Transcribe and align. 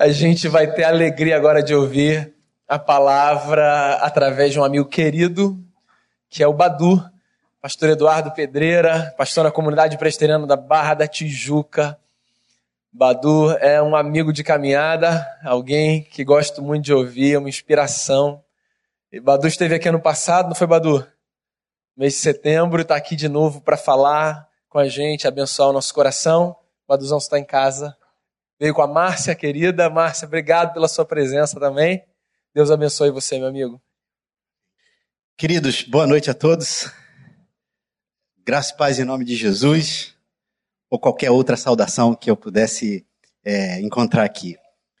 A 0.00 0.08
gente 0.08 0.48
vai 0.48 0.66
ter 0.66 0.84
a 0.84 0.88
alegria 0.88 1.36
agora 1.36 1.62
de 1.62 1.74
ouvir 1.74 2.34
a 2.66 2.78
palavra 2.78 3.96
através 3.96 4.50
de 4.50 4.58
um 4.58 4.64
amigo 4.64 4.88
querido, 4.88 5.62
que 6.26 6.42
é 6.42 6.46
o 6.46 6.54
Badu, 6.54 7.04
pastor 7.60 7.90
Eduardo 7.90 8.32
Pedreira, 8.32 9.14
pastor 9.18 9.44
na 9.44 9.50
comunidade 9.50 9.98
presteriana 9.98 10.46
da 10.46 10.56
Barra 10.56 10.94
da 10.94 11.06
Tijuca. 11.06 11.98
Badu 12.90 13.50
é 13.58 13.82
um 13.82 13.94
amigo 13.94 14.32
de 14.32 14.42
caminhada, 14.42 15.22
alguém 15.44 16.02
que 16.02 16.24
gosto 16.24 16.62
muito 16.62 16.86
de 16.86 16.94
ouvir, 16.94 17.36
uma 17.36 17.50
inspiração. 17.50 18.42
E 19.12 19.20
Badu 19.20 19.46
esteve 19.46 19.74
aqui 19.74 19.90
ano 19.90 20.00
passado, 20.00 20.48
não 20.48 20.54
foi, 20.54 20.66
Badu? 20.66 21.06
Mês 21.94 22.14
de 22.14 22.20
setembro, 22.20 22.80
está 22.80 22.96
aqui 22.96 23.14
de 23.14 23.28
novo 23.28 23.60
para 23.60 23.76
falar 23.76 24.48
com 24.66 24.78
a 24.78 24.88
gente, 24.88 25.28
abençoar 25.28 25.68
o 25.68 25.74
nosso 25.74 25.92
coração. 25.92 26.56
Baduzão 26.88 27.18
está 27.18 27.38
em 27.38 27.44
casa. 27.44 27.94
Veio 28.60 28.74
com 28.74 28.82
a 28.82 28.86
Márcia, 28.86 29.34
querida. 29.34 29.88
Márcia, 29.88 30.26
obrigado 30.26 30.74
pela 30.74 30.86
sua 30.86 31.06
presença 31.06 31.58
também. 31.58 32.04
Deus 32.54 32.70
abençoe 32.70 33.10
você, 33.10 33.38
meu 33.38 33.48
amigo. 33.48 33.80
Queridos, 35.34 35.82
boa 35.82 36.06
noite 36.06 36.30
a 36.30 36.34
todos. 36.34 36.92
Graça 38.44 38.74
e 38.74 38.76
paz 38.76 38.98
em 38.98 39.04
nome 39.04 39.24
de 39.24 39.34
Jesus, 39.34 40.14
ou 40.90 40.98
qualquer 40.98 41.30
outra 41.30 41.56
saudação 41.56 42.14
que 42.14 42.30
eu 42.30 42.36
pudesse 42.36 43.06
é, 43.42 43.80
encontrar 43.80 44.24
aqui. 44.24 44.58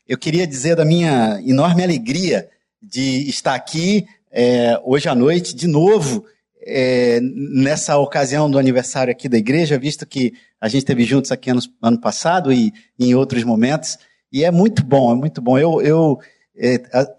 Eu 0.08 0.16
queria 0.16 0.46
dizer 0.46 0.74
da 0.74 0.84
minha 0.86 1.38
enorme 1.44 1.82
alegria 1.82 2.48
de 2.80 3.28
estar 3.28 3.54
aqui 3.54 4.08
é, 4.30 4.80
hoje 4.82 5.06
à 5.06 5.14
noite, 5.14 5.54
de 5.54 5.66
novo, 5.66 6.24
é, 6.62 7.20
nessa 7.20 7.98
ocasião 7.98 8.50
do 8.50 8.58
aniversário 8.58 9.10
aqui 9.10 9.28
da 9.28 9.36
igreja, 9.36 9.78
visto 9.78 10.06
que 10.06 10.32
a 10.60 10.68
gente 10.68 10.80
esteve 10.80 11.04
juntos 11.04 11.32
aqui 11.32 11.50
ano, 11.50 11.60
ano 11.82 12.00
passado 12.00 12.52
e, 12.52 12.72
e, 12.98 13.06
em 13.06 13.14
outros 13.14 13.44
momentos, 13.44 13.96
e 14.32 14.44
é 14.44 14.50
muito 14.50 14.84
bom, 14.84 15.12
é 15.12 15.14
muito 15.14 15.40
bom. 15.40 15.58
Eu, 15.58 15.80
eu 15.80 16.18
é, 16.56 16.78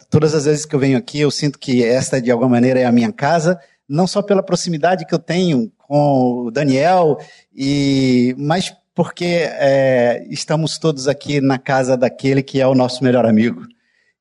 todas 0.10 0.36
as 0.36 0.46
vezes 0.46 0.66
que 0.66 0.76
eu 0.76 0.80
venho 0.80 0.98
aqui, 0.98 1.20
eu 1.20 1.32
sinto 1.32 1.58
que 1.58 1.84
esta, 1.84 2.22
de 2.22 2.30
alguma 2.30 2.50
maneira, 2.50 2.80
é 2.80 2.86
a 2.86 2.92
minha 2.92 3.12
casa, 3.12 3.60
não 3.90 4.06
só 4.06 4.22
pela 4.22 4.44
proximidade 4.44 5.06
que 5.06 5.14
eu 5.14 5.20
tenho 5.20 5.72
com 5.78 6.46
o 6.46 6.52
Daniel, 6.52 7.18
e, 7.54 8.36
mas 8.38 8.74
porque 8.94 9.26
é, 9.26 10.26
estamos 10.30 10.78
todos 10.78 11.08
aqui 11.08 11.42
na 11.42 11.58
casa 11.58 11.98
daquele 11.98 12.44
que 12.44 12.62
é 12.62 12.68
o 12.68 12.76
nosso 12.76 13.04
melhor 13.04 13.26
amigo. 13.26 13.66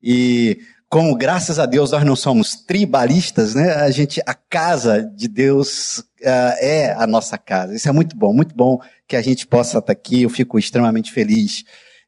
E 0.02 0.58
como 0.90 1.14
graças 1.14 1.60
a 1.60 1.66
Deus 1.66 1.92
nós 1.92 2.04
não 2.04 2.16
somos 2.16 2.56
tribalistas, 2.56 3.54
né? 3.54 3.74
A 3.74 3.90
gente, 3.92 4.20
a 4.26 4.34
casa 4.34 5.08
de 5.14 5.28
Deus 5.28 5.98
uh, 5.98 6.56
é 6.58 6.92
a 6.98 7.06
nossa 7.06 7.38
casa. 7.38 7.76
Isso 7.76 7.88
é 7.88 7.92
muito 7.92 8.16
bom, 8.16 8.32
muito 8.32 8.52
bom 8.56 8.80
que 9.06 9.14
a 9.14 9.22
gente 9.22 9.46
possa 9.46 9.78
estar 9.78 9.92
aqui. 9.92 10.22
Eu 10.22 10.28
fico 10.28 10.58
extremamente 10.58 11.12
feliz 11.12 11.62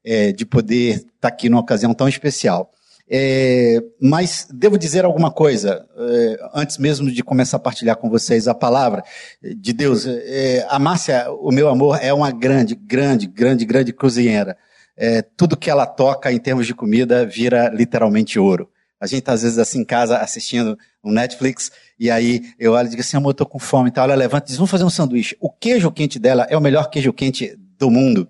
é, 0.04 0.32
de 0.32 0.44
poder 0.44 0.96
estar 0.96 1.28
aqui 1.28 1.48
numa 1.48 1.60
ocasião 1.60 1.94
tão 1.94 2.08
especial. 2.08 2.72
É, 3.08 3.80
mas 4.00 4.48
devo 4.52 4.76
dizer 4.76 5.04
alguma 5.04 5.30
coisa, 5.30 5.86
é, 5.96 6.50
antes 6.52 6.76
mesmo 6.76 7.08
de 7.08 7.22
começar 7.22 7.58
a 7.58 7.60
partilhar 7.60 7.96
com 7.96 8.10
vocês 8.10 8.48
a 8.48 8.54
palavra 8.54 9.04
de 9.40 9.72
Deus. 9.72 10.06
É, 10.08 10.66
a 10.68 10.80
Márcia, 10.80 11.30
o 11.30 11.52
meu 11.52 11.68
amor, 11.68 12.00
é 12.02 12.12
uma 12.12 12.32
grande, 12.32 12.74
grande, 12.74 13.28
grande, 13.28 13.64
grande 13.64 13.92
cozinheira. 13.92 14.56
É, 14.96 15.22
tudo 15.22 15.56
que 15.56 15.70
ela 15.70 15.86
toca 15.86 16.32
em 16.32 16.38
termos 16.38 16.66
de 16.66 16.74
comida 16.74 17.24
vira 17.24 17.68
literalmente 17.68 18.40
ouro. 18.40 18.71
A 19.02 19.06
gente 19.08 19.22
tá, 19.22 19.32
às 19.32 19.42
vezes 19.42 19.58
assim 19.58 19.80
em 19.80 19.84
casa 19.84 20.18
assistindo 20.18 20.78
um 21.02 21.10
Netflix 21.10 21.72
e 21.98 22.08
aí 22.08 22.40
eu 22.56 22.74
olho 22.74 22.86
e 22.86 22.90
digo 22.90 23.00
assim, 23.00 23.16
amor, 23.16 23.30
eu 23.30 23.34
tô 23.34 23.44
com 23.44 23.58
fome. 23.58 23.90
Então 23.90 24.04
ela 24.04 24.14
levanta 24.14 24.44
e 24.44 24.48
diz, 24.48 24.56
vamos 24.56 24.70
fazer 24.70 24.84
um 24.84 24.90
sanduíche. 24.90 25.36
O 25.40 25.50
queijo 25.50 25.90
quente 25.90 26.20
dela 26.20 26.46
é 26.48 26.56
o 26.56 26.60
melhor 26.60 26.88
queijo 26.88 27.12
quente 27.12 27.58
do 27.76 27.90
mundo. 27.90 28.28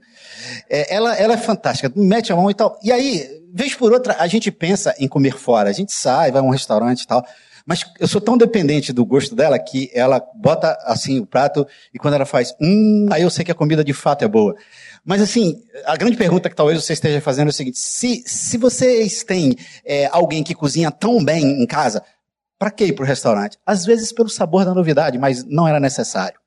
É, 0.70 0.94
ela, 0.94 1.14
ela 1.14 1.34
é 1.34 1.36
fantástica, 1.36 1.92
mete 1.94 2.32
a 2.32 2.36
mão 2.36 2.50
e 2.50 2.54
tal. 2.54 2.78
E 2.82 2.90
aí, 2.90 3.28
vez 3.52 3.74
por 3.74 3.92
outra, 3.92 4.16
a 4.18 4.26
gente 4.26 4.50
pensa 4.50 4.94
em 4.98 5.06
comer 5.06 5.36
fora. 5.36 5.68
A 5.68 5.74
gente 5.74 5.92
sai, 5.92 6.32
vai 6.32 6.40
a 6.40 6.44
um 6.44 6.48
restaurante 6.48 7.02
e 7.02 7.06
tal. 7.06 7.22
Mas 7.66 7.84
eu 8.00 8.08
sou 8.08 8.20
tão 8.20 8.38
dependente 8.38 8.94
do 8.94 9.04
gosto 9.04 9.34
dela 9.34 9.58
que 9.58 9.90
ela 9.92 10.22
bota 10.34 10.76
assim 10.84 11.20
o 11.20 11.26
prato 11.26 11.66
e 11.92 11.98
quando 11.98 12.14
ela 12.14 12.24
faz, 12.24 12.54
hum, 12.58 13.08
aí 13.10 13.22
eu 13.22 13.30
sei 13.30 13.44
que 13.44 13.52
a 13.52 13.54
comida 13.54 13.84
de 13.84 13.92
fato 13.92 14.24
é 14.24 14.28
boa. 14.28 14.56
Mas 15.04 15.20
assim, 15.20 15.60
a 15.84 15.96
grande 15.96 16.16
pergunta 16.16 16.48
que 16.48 16.54
talvez 16.54 16.82
você 16.82 16.92
esteja 16.92 17.20
fazendo 17.20 17.48
é 17.48 17.50
o 17.50 17.52
seguinte: 17.52 17.78
se, 17.78 18.22
se 18.26 18.56
vocês 18.56 19.24
têm 19.24 19.56
é, 19.84 20.06
alguém 20.12 20.44
que 20.44 20.54
cozinha 20.54 20.90
tão 20.90 21.24
bem 21.24 21.62
em 21.62 21.66
casa, 21.66 22.02
para 22.58 22.70
que 22.70 22.84
ir 22.84 22.92
para 22.92 23.02
o 23.02 23.06
restaurante? 23.06 23.58
Às 23.66 23.84
vezes 23.84 24.12
pelo 24.12 24.28
sabor 24.28 24.64
da 24.64 24.72
novidade, 24.72 25.18
mas 25.18 25.44
não 25.44 25.66
era 25.66 25.80
necessário. 25.80 26.38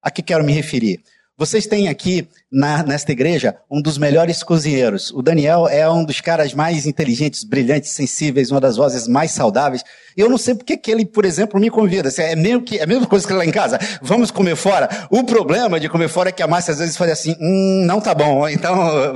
A 0.00 0.10
que 0.10 0.22
quero 0.22 0.44
me 0.44 0.52
referir? 0.52 1.02
Vocês 1.36 1.66
têm 1.66 1.88
aqui 1.88 2.28
na, 2.50 2.84
nesta 2.84 3.10
igreja 3.10 3.56
um 3.68 3.82
dos 3.82 3.98
melhores 3.98 4.44
cozinheiros. 4.44 5.10
O 5.10 5.20
Daniel 5.20 5.66
é 5.66 5.88
um 5.90 6.04
dos 6.04 6.20
caras 6.20 6.54
mais 6.54 6.86
inteligentes, 6.86 7.42
brilhantes, 7.42 7.90
sensíveis, 7.90 8.52
uma 8.52 8.60
das 8.60 8.76
vozes 8.76 9.08
mais 9.08 9.32
saudáveis. 9.32 9.82
Eu 10.16 10.30
não 10.30 10.38
sei 10.38 10.54
porque 10.54 10.76
que 10.76 10.92
ele, 10.92 11.04
por 11.04 11.24
exemplo, 11.24 11.58
me 11.58 11.68
convida. 11.70 12.08
É, 12.18 12.36
meio 12.36 12.62
que, 12.62 12.78
é 12.78 12.84
a 12.84 12.86
mesma 12.86 13.06
coisa 13.08 13.26
que 13.26 13.32
lá 13.32 13.44
em 13.44 13.50
casa. 13.50 13.80
Vamos 14.00 14.30
comer 14.30 14.54
fora. 14.54 14.88
O 15.10 15.24
problema 15.24 15.80
de 15.80 15.88
comer 15.88 16.08
fora 16.08 16.28
é 16.28 16.32
que 16.32 16.40
a 16.40 16.46
Márcia 16.46 16.70
às 16.70 16.78
vezes 16.78 16.96
fala 16.96 17.10
assim, 17.10 17.34
hum, 17.40 17.84
não 17.84 18.00
tá 18.00 18.14
bom. 18.14 18.44
Então, 18.54 19.12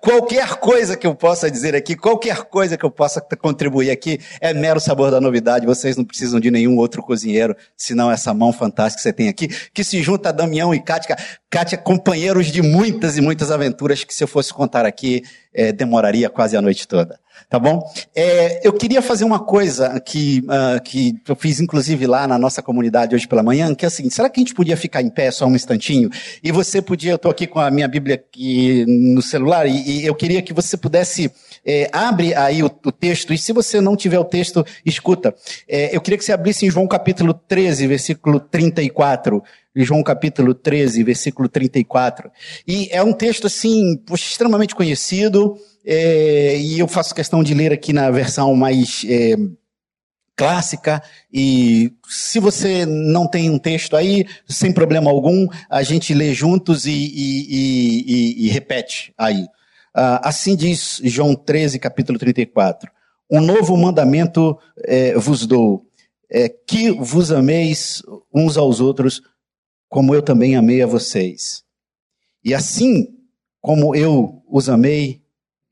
qualquer 0.00 0.54
coisa 0.56 0.96
que 0.96 1.06
eu 1.06 1.14
possa 1.14 1.50
dizer 1.50 1.76
aqui, 1.76 1.94
qualquer 1.94 2.44
coisa 2.44 2.78
que 2.78 2.84
eu 2.84 2.90
possa 2.90 3.20
contribuir 3.20 3.90
aqui, 3.90 4.18
é 4.40 4.54
mero 4.54 4.80
sabor 4.80 5.10
da 5.10 5.20
novidade. 5.20 5.66
Vocês 5.66 5.96
não 5.96 6.04
precisam 6.04 6.40
de 6.40 6.50
nenhum 6.50 6.78
outro 6.78 7.02
cozinheiro, 7.02 7.54
senão 7.76 8.10
essa 8.10 8.32
mão 8.32 8.52
fantástica 8.52 8.96
que 8.96 9.02
você 9.02 9.12
tem 9.12 9.28
aqui, 9.28 9.48
que 9.74 9.84
se 9.84 10.02
junta 10.02 10.30
a 10.30 10.32
Damião 10.32 10.74
e 10.74 10.80
Kátia. 10.80 11.16
Kátia, 11.50 11.76
companheiros 11.76 12.46
de 12.46 12.62
muitas 12.62 13.16
e 13.16 13.20
muitas 13.20 13.50
aventuras 13.50 14.04
que 14.04 14.14
se 14.14 14.22
eu 14.22 14.28
fosse 14.28 14.54
contar 14.54 14.86
aqui, 14.86 15.24
é, 15.52 15.72
demoraria 15.72 16.30
quase 16.30 16.56
a 16.56 16.62
noite 16.62 16.86
toda. 16.86 17.18
Tá 17.48 17.58
bom? 17.58 17.82
É, 18.14 18.64
eu 18.64 18.72
queria 18.72 19.02
fazer 19.02 19.24
uma 19.24 19.40
coisa 19.40 19.98
que, 19.98 20.40
uh, 20.44 20.80
que 20.82 21.16
eu 21.26 21.34
fiz 21.34 21.58
inclusive 21.58 22.06
lá 22.06 22.26
na 22.28 22.38
nossa 22.38 22.62
comunidade 22.62 23.14
hoje 23.14 23.26
pela 23.26 23.42
manhã, 23.42 23.74
que 23.74 23.84
é 23.84 23.88
assim, 23.88 24.08
será 24.10 24.28
que 24.30 24.38
a 24.38 24.42
gente 24.42 24.54
podia 24.54 24.76
ficar 24.76 25.02
em 25.02 25.10
pé 25.10 25.30
só 25.32 25.46
um 25.46 25.56
instantinho? 25.56 26.10
E 26.44 26.52
você 26.52 26.80
podia, 26.80 27.12
eu 27.12 27.16
estou 27.16 27.30
aqui 27.30 27.48
com 27.48 27.58
a 27.58 27.68
minha 27.68 27.88
Bíblia 27.88 28.16
aqui 28.16 28.84
no 28.86 29.20
celular, 29.20 29.66
e, 29.66 30.02
e 30.02 30.06
eu 30.06 30.14
queria 30.14 30.42
que 30.42 30.52
você 30.52 30.76
pudesse, 30.76 31.32
é, 31.64 31.88
abre 31.92 32.34
aí 32.34 32.62
o, 32.62 32.66
o, 32.66 32.92
texto, 32.92 33.32
e 33.32 33.38
se 33.38 33.52
você 33.52 33.80
não 33.80 33.96
tiver 33.96 34.18
o 34.18 34.24
texto, 34.24 34.64
escuta. 34.84 35.34
É, 35.68 35.94
eu 35.94 36.00
queria 36.00 36.18
que 36.18 36.24
você 36.24 36.32
abrisse 36.32 36.66
em 36.66 36.70
João 36.70 36.86
capítulo 36.86 37.34
13, 37.34 37.86
versículo 37.86 38.40
34. 38.40 39.42
João 39.76 40.02
capítulo 40.02 40.52
13, 40.54 41.02
versículo 41.04 41.48
34. 41.48 42.30
E 42.66 42.88
é 42.90 43.02
um 43.02 43.12
texto, 43.12 43.46
assim, 43.46 44.00
extremamente 44.12 44.74
conhecido, 44.74 45.56
é, 45.84 46.58
e 46.58 46.78
eu 46.78 46.88
faço 46.88 47.14
questão 47.14 47.42
de 47.42 47.54
ler 47.54 47.72
aqui 47.72 47.92
na 47.92 48.10
versão 48.10 48.54
mais 48.54 49.04
é, 49.08 49.36
clássica. 50.36 51.02
E 51.32 51.92
se 52.08 52.40
você 52.40 52.86
não 52.86 53.26
tem 53.28 53.50
um 53.50 53.58
texto 53.58 53.94
aí, 53.94 54.26
sem 54.48 54.72
problema 54.72 55.10
algum, 55.10 55.46
a 55.68 55.82
gente 55.82 56.14
lê 56.14 56.32
juntos 56.32 56.86
e, 56.86 56.90
e, 56.90 57.46
e, 57.50 58.46
e 58.46 58.48
repete 58.48 59.12
aí. 59.18 59.46
Ah, 59.94 60.28
assim 60.28 60.54
diz 60.54 61.00
João 61.04 61.34
13, 61.34 61.78
capítulo 61.78 62.18
34. 62.18 62.90
Um 63.30 63.40
novo 63.40 63.76
mandamento 63.76 64.58
é, 64.84 65.14
vos 65.14 65.46
dou, 65.46 65.86
é, 66.30 66.48
que 66.48 66.90
vos 66.92 67.30
ameis 67.32 68.02
uns 68.32 68.56
aos 68.56 68.80
outros 68.80 69.20
como 69.88 70.14
eu 70.14 70.22
também 70.22 70.56
amei 70.56 70.82
a 70.82 70.86
vocês. 70.86 71.64
E 72.44 72.54
assim 72.54 73.08
como 73.60 73.94
eu 73.94 74.42
os 74.48 74.68
amei, 74.68 75.22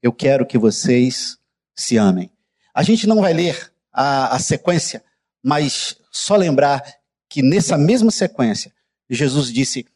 eu 0.02 0.12
quero 0.12 0.46
que 0.46 0.58
vocês 0.58 1.38
se 1.74 1.96
amem. 1.96 2.30
A 2.74 2.82
gente 2.82 3.06
não 3.06 3.20
vai 3.20 3.32
ler 3.32 3.72
a, 3.92 4.34
a 4.34 4.38
sequência, 4.38 5.02
mas 5.42 5.96
só 6.10 6.36
lembrar 6.36 6.82
que 7.28 7.42
nessa 7.42 7.78
mesma 7.78 8.10
sequência, 8.10 8.72
Jesus 9.08 9.52
disse: 9.52 9.86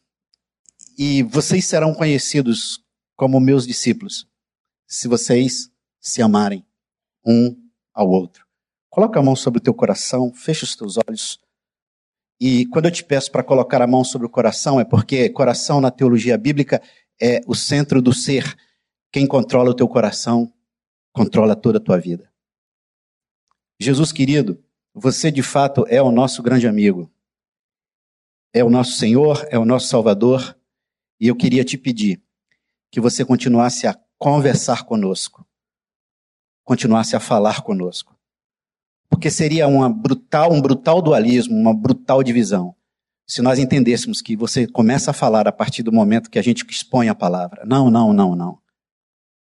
E 0.97 1.23
vocês 1.23 1.65
serão 1.65 1.93
conhecidos 1.93 2.82
como 3.23 3.39
meus 3.39 3.65
discípulos, 3.65 4.27
se 4.85 5.07
vocês 5.07 5.71
se 5.97 6.21
amarem 6.21 6.65
um 7.25 7.55
ao 7.93 8.09
outro. 8.09 8.45
Coloca 8.89 9.17
a 9.17 9.23
mão 9.23 9.33
sobre 9.33 9.59
o 9.59 9.63
teu 9.63 9.73
coração, 9.73 10.33
fecha 10.33 10.65
os 10.65 10.75
teus 10.75 10.97
olhos. 10.97 11.39
E 12.37 12.65
quando 12.65 12.87
eu 12.87 12.91
te 12.91 13.01
peço 13.01 13.31
para 13.31 13.41
colocar 13.41 13.81
a 13.81 13.87
mão 13.87 14.03
sobre 14.03 14.27
o 14.27 14.29
coração, 14.29 14.77
é 14.77 14.83
porque 14.83 15.29
coração 15.29 15.79
na 15.79 15.89
teologia 15.89 16.37
bíblica 16.37 16.81
é 17.17 17.39
o 17.47 17.55
centro 17.55 18.01
do 18.01 18.11
ser. 18.11 18.57
Quem 19.09 19.25
controla 19.25 19.69
o 19.69 19.73
teu 19.73 19.87
coração, 19.87 20.51
controla 21.13 21.55
toda 21.55 21.77
a 21.77 21.81
tua 21.81 21.97
vida. 21.97 22.29
Jesus 23.79 24.11
querido, 24.11 24.61
você 24.93 25.31
de 25.31 25.41
fato 25.41 25.85
é 25.87 26.01
o 26.01 26.11
nosso 26.11 26.43
grande 26.43 26.67
amigo. 26.67 27.09
É 28.53 28.65
o 28.65 28.69
nosso 28.69 28.97
Senhor, 28.97 29.47
é 29.49 29.57
o 29.57 29.63
nosso 29.63 29.87
Salvador. 29.87 30.57
E 31.21 31.29
eu 31.29 31.37
queria 31.37 31.63
te 31.63 31.77
pedir 31.77 32.21
que 32.93 33.01
você 33.01 33.25
continuasse 33.25 33.87
a 33.87 33.99
conversar 34.17 34.83
conosco, 34.85 35.45
continuasse 36.63 37.15
a 37.15 37.19
falar 37.19 37.61
conosco 37.63 38.13
porque 39.13 39.29
seria 39.29 39.67
uma 39.67 39.87
brutal, 39.87 40.51
um 40.51 40.59
brutal 40.59 40.99
dualismo, 40.99 41.55
uma 41.55 41.71
brutal 41.71 42.23
divisão. 42.23 42.75
Se 43.27 43.43
nós 43.43 43.59
entendêssemos 43.59 44.23
que 44.23 44.35
você 44.35 44.65
começa 44.65 45.11
a 45.11 45.13
falar 45.13 45.47
a 45.47 45.51
partir 45.51 45.83
do 45.83 45.91
momento 45.91 46.31
que 46.31 46.39
a 46.39 46.41
gente 46.41 46.65
expõe 46.67 47.09
a 47.09 47.15
palavra. 47.15 47.63
Não, 47.63 47.91
não, 47.91 48.11
não, 48.11 48.35
não. 48.35 48.57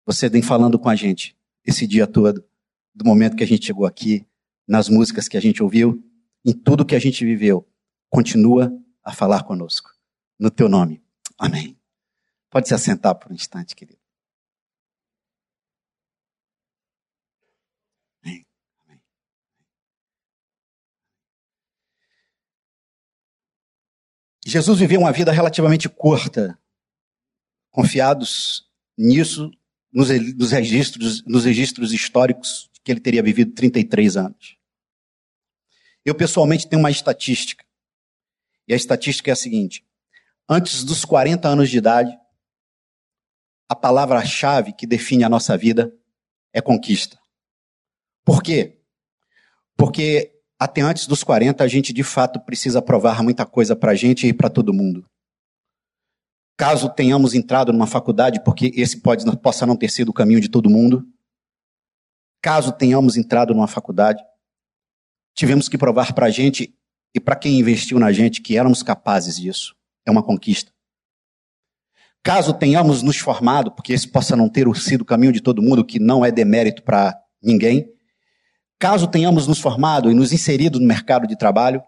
Você 0.05 0.29
vem 0.29 0.43
falando 0.43 0.81
com 0.81 0.89
a 0.89 0.97
gente 0.97 1.37
esse 1.65 1.87
dia 1.87 2.09
todo, 2.09 2.45
do 2.93 3.05
momento 3.05 3.37
que 3.37 3.45
a 3.45 3.47
gente 3.47 3.65
chegou 3.65 3.87
aqui, 3.87 4.27
nas 4.67 4.89
músicas 4.89 5.29
que 5.29 5.37
a 5.37 5.41
gente 5.41 5.63
ouviu, 5.63 6.05
em 6.45 6.53
tudo 6.53 6.85
que 6.85 6.97
a 6.97 7.01
gente 7.01 7.25
viveu. 7.25 7.65
Continua 8.11 8.77
a 9.05 9.13
falar 9.13 9.45
conosco. 9.45 9.91
No 10.41 10.51
teu 10.51 10.69
nome. 10.69 11.01
Amém. 11.39 11.82
Pode 12.53 12.69
se 12.69 12.75
assentar 12.75 13.15
por 13.15 13.33
um 13.33 13.35
instante, 13.35 13.75
querido. 13.75 13.99
Jesus 24.45 24.79
viveu 24.79 25.01
uma 25.01 25.13
vida 25.13 25.33
relativamente 25.33 25.89
curta, 25.89 26.59
confiados 27.71 28.69
nisso, 28.99 29.51
nos, 29.91 30.11
nos, 30.37 30.51
registros, 30.51 31.25
nos 31.25 31.45
registros 31.47 31.93
históricos, 31.93 32.69
que 32.85 32.93
ele 32.93 33.01
teria 33.01 33.23
vivido 33.23 33.55
33 33.55 34.17
anos. 34.17 34.59
Eu, 36.05 36.15
pessoalmente, 36.15 36.69
tenho 36.69 36.81
uma 36.81 36.91
estatística. 36.91 37.65
E 38.69 38.75
a 38.75 38.77
estatística 38.77 39.31
é 39.31 39.33
a 39.33 39.37
seguinte: 39.37 39.87
antes 40.47 40.85
dos 40.85 41.05
40 41.05 41.49
anos 41.49 41.71
de 41.71 41.79
idade, 41.79 42.22
a 43.73 43.75
palavra-chave 43.75 44.75
que 44.75 44.87
define 44.87 45.25
a 45.25 45.31
nossa 45.31 45.57
vida 45.57 45.91
é 46.53 46.61
conquista. 46.61 47.19
Por 48.23 48.43
quê? 48.43 48.79
Porque 49.79 50.31
até 50.59 50.83
antes 50.83 51.07
dos 51.07 51.25
40 51.25 51.65
a 51.65 51.67
gente 51.67 51.91
de 51.91 52.03
fato 52.03 52.39
precisa 52.39 52.83
provar 52.83 53.23
muita 53.23 53.47
coisa 53.47 53.75
para 53.75 53.93
a 53.93 53.95
gente 53.95 54.27
e 54.27 54.33
para 54.35 54.51
todo 54.51 54.75
mundo. 54.75 55.07
Caso 56.55 56.91
tenhamos 56.91 57.33
entrado 57.33 57.73
numa 57.73 57.87
faculdade, 57.87 58.45
porque 58.45 58.71
esse 58.77 59.01
pode, 59.01 59.25
possa 59.39 59.65
não 59.65 59.75
ter 59.75 59.91
sido 59.91 60.11
o 60.11 60.13
caminho 60.13 60.41
de 60.41 60.51
todo 60.51 60.69
mundo, 60.69 61.03
caso 62.43 62.73
tenhamos 62.73 63.17
entrado 63.17 63.55
numa 63.55 63.67
faculdade, 63.67 64.23
tivemos 65.35 65.67
que 65.67 65.79
provar 65.79 66.13
para 66.13 66.27
a 66.27 66.31
gente 66.31 66.79
e 67.15 67.19
para 67.19 67.37
quem 67.37 67.59
investiu 67.59 67.99
na 67.99 68.13
gente 68.13 68.43
que 68.43 68.59
éramos 68.59 68.83
capazes 68.83 69.37
disso. 69.37 69.75
É 70.07 70.11
uma 70.11 70.23
conquista. 70.23 70.72
Caso 72.25 72.55
tenhamos 72.55 73.03
nos 73.03 73.19
formado, 73.19 73.73
porque 73.73 73.93
esse 73.93 74.07
possa 74.07 74.37
não 74.37 74.49
ter 74.49 74.67
sido 74.77 75.03
o 75.03 75.05
caminho 75.05 75.33
de 75.33 75.41
todo 75.41 75.63
mundo, 75.63 75.85
que 75.85 75.99
não 75.99 76.25
é 76.25 76.31
demérito 76.31 76.83
para 76.83 77.19
ninguém, 77.43 77.93
Caso 78.83 79.07
tenhamos 79.07 79.47
nos 79.47 79.61
formado 79.61 80.11
e 80.11 80.15
nos 80.15 80.33
inserido 80.33 80.81
no 80.81 80.87
mercado 80.89 81.25
de 81.25 81.39
trabalho, 81.39 81.81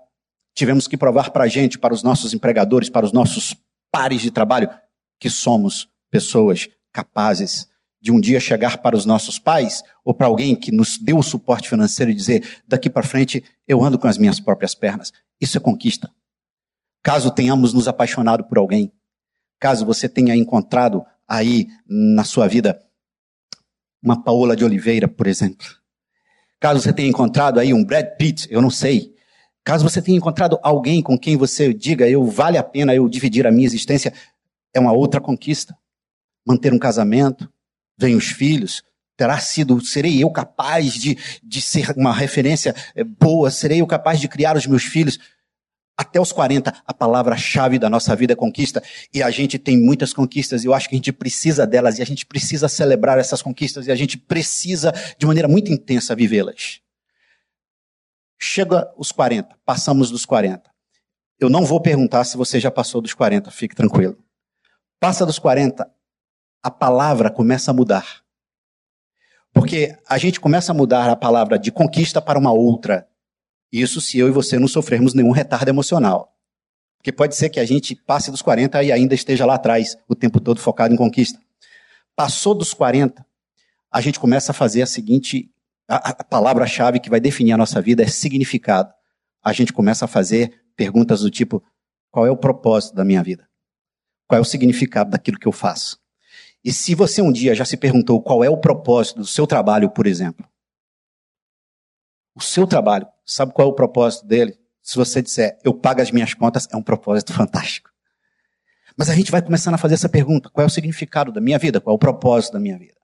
tivemos 0.54 0.86
que 0.86 0.96
provar 0.96 1.31
para 1.31 1.42
a 1.42 1.48
gente, 1.48 1.76
para 1.76 1.92
os 1.92 2.04
nossos 2.04 2.32
empregadores, 2.32 2.88
para 2.88 3.04
os 3.04 3.10
nossos 3.10 3.56
pares 3.90 4.22
de 4.22 4.31
trabalho, 4.31 4.70
que 5.19 5.28
somos 5.28 5.88
pessoas 6.08 6.69
capazes 6.92 7.66
de 8.00 8.12
um 8.12 8.20
dia 8.20 8.38
chegar 8.38 8.78
para 8.78 8.94
os 8.94 9.04
nossos 9.04 9.40
pais 9.40 9.82
ou 10.04 10.14
para 10.14 10.28
alguém 10.28 10.54
que 10.54 10.70
nos 10.70 10.96
deu 10.96 11.19
o 11.19 11.22
suporte 11.25 11.69
financeiro 11.69 12.12
e 12.12 12.14
dizer: 12.14 12.62
daqui 12.64 12.88
para 12.88 13.02
frente 13.02 13.42
eu 13.66 13.82
ando 13.82 13.98
com 13.98 14.06
as 14.06 14.16
minhas 14.16 14.38
próprias 14.38 14.72
pernas. 14.72 15.12
Isso 15.40 15.58
é 15.58 15.60
conquista. 15.60 16.08
Caso 17.02 17.28
tenhamos 17.32 17.72
nos 17.72 17.88
apaixonado 17.88 18.44
por 18.44 18.56
alguém, 18.56 18.92
caso 19.64 19.87
você 19.87 20.11
tenha 20.11 20.37
encontrado 20.37 21.02
aí 21.26 21.69
na 21.88 22.22
sua 22.22 22.46
vida 22.46 22.78
uma 24.02 24.22
Paola 24.22 24.55
de 24.55 24.62
Oliveira, 24.62 25.08
por 25.08 25.26
exemplo, 25.26 25.66
Caso 26.61 26.81
você 26.81 26.93
tenha 26.93 27.08
encontrado 27.08 27.58
aí 27.58 27.72
um 27.72 27.82
Brad 27.82 28.06
Pitt, 28.19 28.46
eu 28.50 28.61
não 28.61 28.69
sei. 28.69 29.14
Caso 29.64 29.88
você 29.88 30.02
tenha 30.02 30.19
encontrado 30.19 30.58
alguém 30.62 31.02
com 31.02 31.19
quem 31.19 31.34
você 31.34 31.72
diga, 31.72 32.06
eu 32.06 32.26
vale 32.26 32.58
a 32.58 32.62
pena 32.62 32.94
eu 32.94 33.08
dividir 33.08 33.46
a 33.46 33.50
minha 33.50 33.66
existência, 33.66 34.12
é 34.75 34.78
uma 34.78 34.93
outra 34.93 35.19
conquista. 35.19 35.75
Manter 36.46 36.75
um 36.75 36.78
casamento, 36.78 37.50
vem 37.99 38.14
os 38.14 38.26
filhos, 38.26 38.82
terá 39.17 39.38
sido, 39.38 39.78
serei 39.82 40.22
eu 40.22 40.31
capaz 40.31 40.93
de, 40.93 41.17
de 41.43 41.62
ser 41.62 41.90
uma 41.96 42.12
referência 42.12 42.75
eh, 42.94 43.05
boa, 43.05 43.50
serei 43.50 43.81
eu 43.81 43.87
capaz 43.87 44.20
de 44.20 44.28
criar 44.28 44.56
os 44.56 44.67
meus 44.67 44.84
filhos. 44.84 45.19
Até 45.96 46.20
os 46.20 46.32
40, 46.32 46.75
a 46.85 46.93
palavra-chave 46.93 47.79
da 47.79 47.88
nossa 47.88 48.17
vida 48.17 48.32
é 48.32 48.37
conquista. 48.37 48.82
E 49.12 49.23
a 49.23 49.31
gente 49.31 49.58
tem 49.58 49.79
muitas 49.79 50.12
conquistas 50.12 50.64
e 50.64 50.67
eu 50.67 50.75
acho 50.75 50.88
que 50.88 50.94
a 50.94 50.99
gente 50.99 51.12
precisa 51.12 51.67
delas 51.67 51.99
e 51.99 52.02
a 52.02 52.06
gente 52.06 52.26
precisa 52.26 52.69
celebrar 52.69 53.19
essas 53.19 53.41
conquistas 53.41 53.87
e 53.87 53.93
a 53.93 53.94
gente 53.94 54.19
precisa, 54.19 54.93
de 55.17 55.25
maneira 55.25 55.46
muito 55.46 55.73
intensa, 55.73 56.14
vivê-las. 56.14 56.81
Chega 58.41 58.93
os 58.96 59.12
40, 59.12 59.56
passamos 59.64 60.11
dos 60.11 60.26
40. 60.26 60.69
Eu 61.38 61.49
não 61.49 61.64
vou 61.64 61.81
perguntar 61.81 62.25
se 62.25 62.37
você 62.37 62.58
já 62.58 62.70
passou 62.70 63.00
dos 63.00 63.14
40, 63.14 63.50
fique 63.50 63.75
tranquilo. 63.75 64.19
Passa 64.99 65.25
dos 65.25 65.38
40, 65.38 65.88
a 66.62 66.70
palavra 66.70 67.31
começa 67.31 67.70
a 67.70 67.75
mudar. 67.75 68.25
Porque 69.52 69.96
a 70.08 70.19
gente 70.19 70.41
começa 70.41 70.73
a 70.73 70.75
mudar 70.75 71.08
a 71.08 71.14
palavra 71.14 71.58
de 71.58 71.70
conquista 71.70 72.20
para 72.20 72.38
uma 72.38 72.52
outra. 72.52 73.06
Isso 73.76 74.00
se 74.00 74.17
eu 74.17 74.29
e 74.29 74.31
você 74.31 74.56
não 74.56 74.69
sofrermos 74.69 75.15
nenhum 75.15 75.32
retardo 75.32 75.69
emocional. 75.69 76.32
Porque 76.97 77.11
pode 77.11 77.35
ser 77.35 77.50
que 77.50 77.59
a 77.59 77.65
gente 77.65 77.97
passe 77.97 78.31
dos 78.31 78.41
40 78.41 78.81
e 78.85 78.93
ainda 78.93 79.17
esteja 79.17 79.44
lá 79.44 79.56
atrás, 79.56 79.97
o 80.09 80.15
tempo 80.15 80.38
todo 80.38 80.61
focado 80.61 80.94
em 80.94 80.97
conquista. 80.97 81.41
Passou 82.15 82.55
dos 82.55 82.73
40, 82.73 83.26
a 83.91 84.00
gente 84.00 84.21
começa 84.21 84.53
a 84.53 84.55
fazer 84.55 84.82
a 84.82 84.87
seguinte: 84.87 85.50
a, 85.88 86.11
a 86.11 86.25
palavra-chave 86.25 87.00
que 87.00 87.11
vai 87.11 87.19
definir 87.19 87.50
a 87.50 87.56
nossa 87.56 87.82
vida 87.82 88.05
é 88.05 88.06
significado. 88.06 88.94
A 89.43 89.53
gente 89.53 89.73
começa 89.73 90.05
a 90.05 90.09
fazer 90.09 90.62
perguntas 90.77 91.23
do 91.23 91.31
tipo: 91.31 91.61
qual 92.12 92.25
é 92.25 92.31
o 92.31 92.37
propósito 92.37 92.94
da 92.94 93.05
minha 93.05 93.25
vida? 93.25 93.49
Qual 94.29 94.38
é 94.38 94.41
o 94.41 94.44
significado 94.44 95.11
daquilo 95.11 95.37
que 95.37 95.49
eu 95.49 95.53
faço? 95.53 95.99
E 96.65 96.73
se 96.73 96.94
você 96.94 97.20
um 97.20 97.32
dia 97.32 97.56
já 97.56 97.65
se 97.65 97.77
perguntou 97.77 98.23
qual 98.23 98.44
é 98.44 98.49
o 98.49 98.56
propósito 98.56 99.19
do 99.19 99.27
seu 99.27 99.49
trabalho, 99.49 99.91
por 99.91 100.06
exemplo, 100.06 100.49
o 102.34 102.40
seu 102.40 102.66
trabalho, 102.66 103.06
sabe 103.25 103.52
qual 103.52 103.69
é 103.69 103.70
o 103.70 103.75
propósito 103.75 104.26
dele? 104.26 104.58
Se 104.82 104.96
você 104.96 105.22
disser, 105.22 105.58
eu 105.64 105.72
pago 105.72 106.02
as 106.02 106.10
minhas 106.10 106.34
contas, 106.34 106.69
é 106.70 106.76
um 106.76 106.82
propósito 106.82 107.32
fantástico. 107.32 107.90
Mas 108.96 109.08
a 109.08 109.14
gente 109.14 109.31
vai 109.31 109.42
começando 109.42 109.75
a 109.75 109.78
fazer 109.78 109.94
essa 109.94 110.08
pergunta: 110.08 110.50
qual 110.50 110.64
é 110.64 110.66
o 110.66 110.70
significado 110.70 111.32
da 111.32 111.40
minha 111.40 111.58
vida? 111.58 111.81
Qual 111.81 111.94
é 111.94 111.96
o 111.96 111.98
propósito 111.98 112.52
da 112.52 112.60
minha 112.60 112.78
vida? 112.78 113.00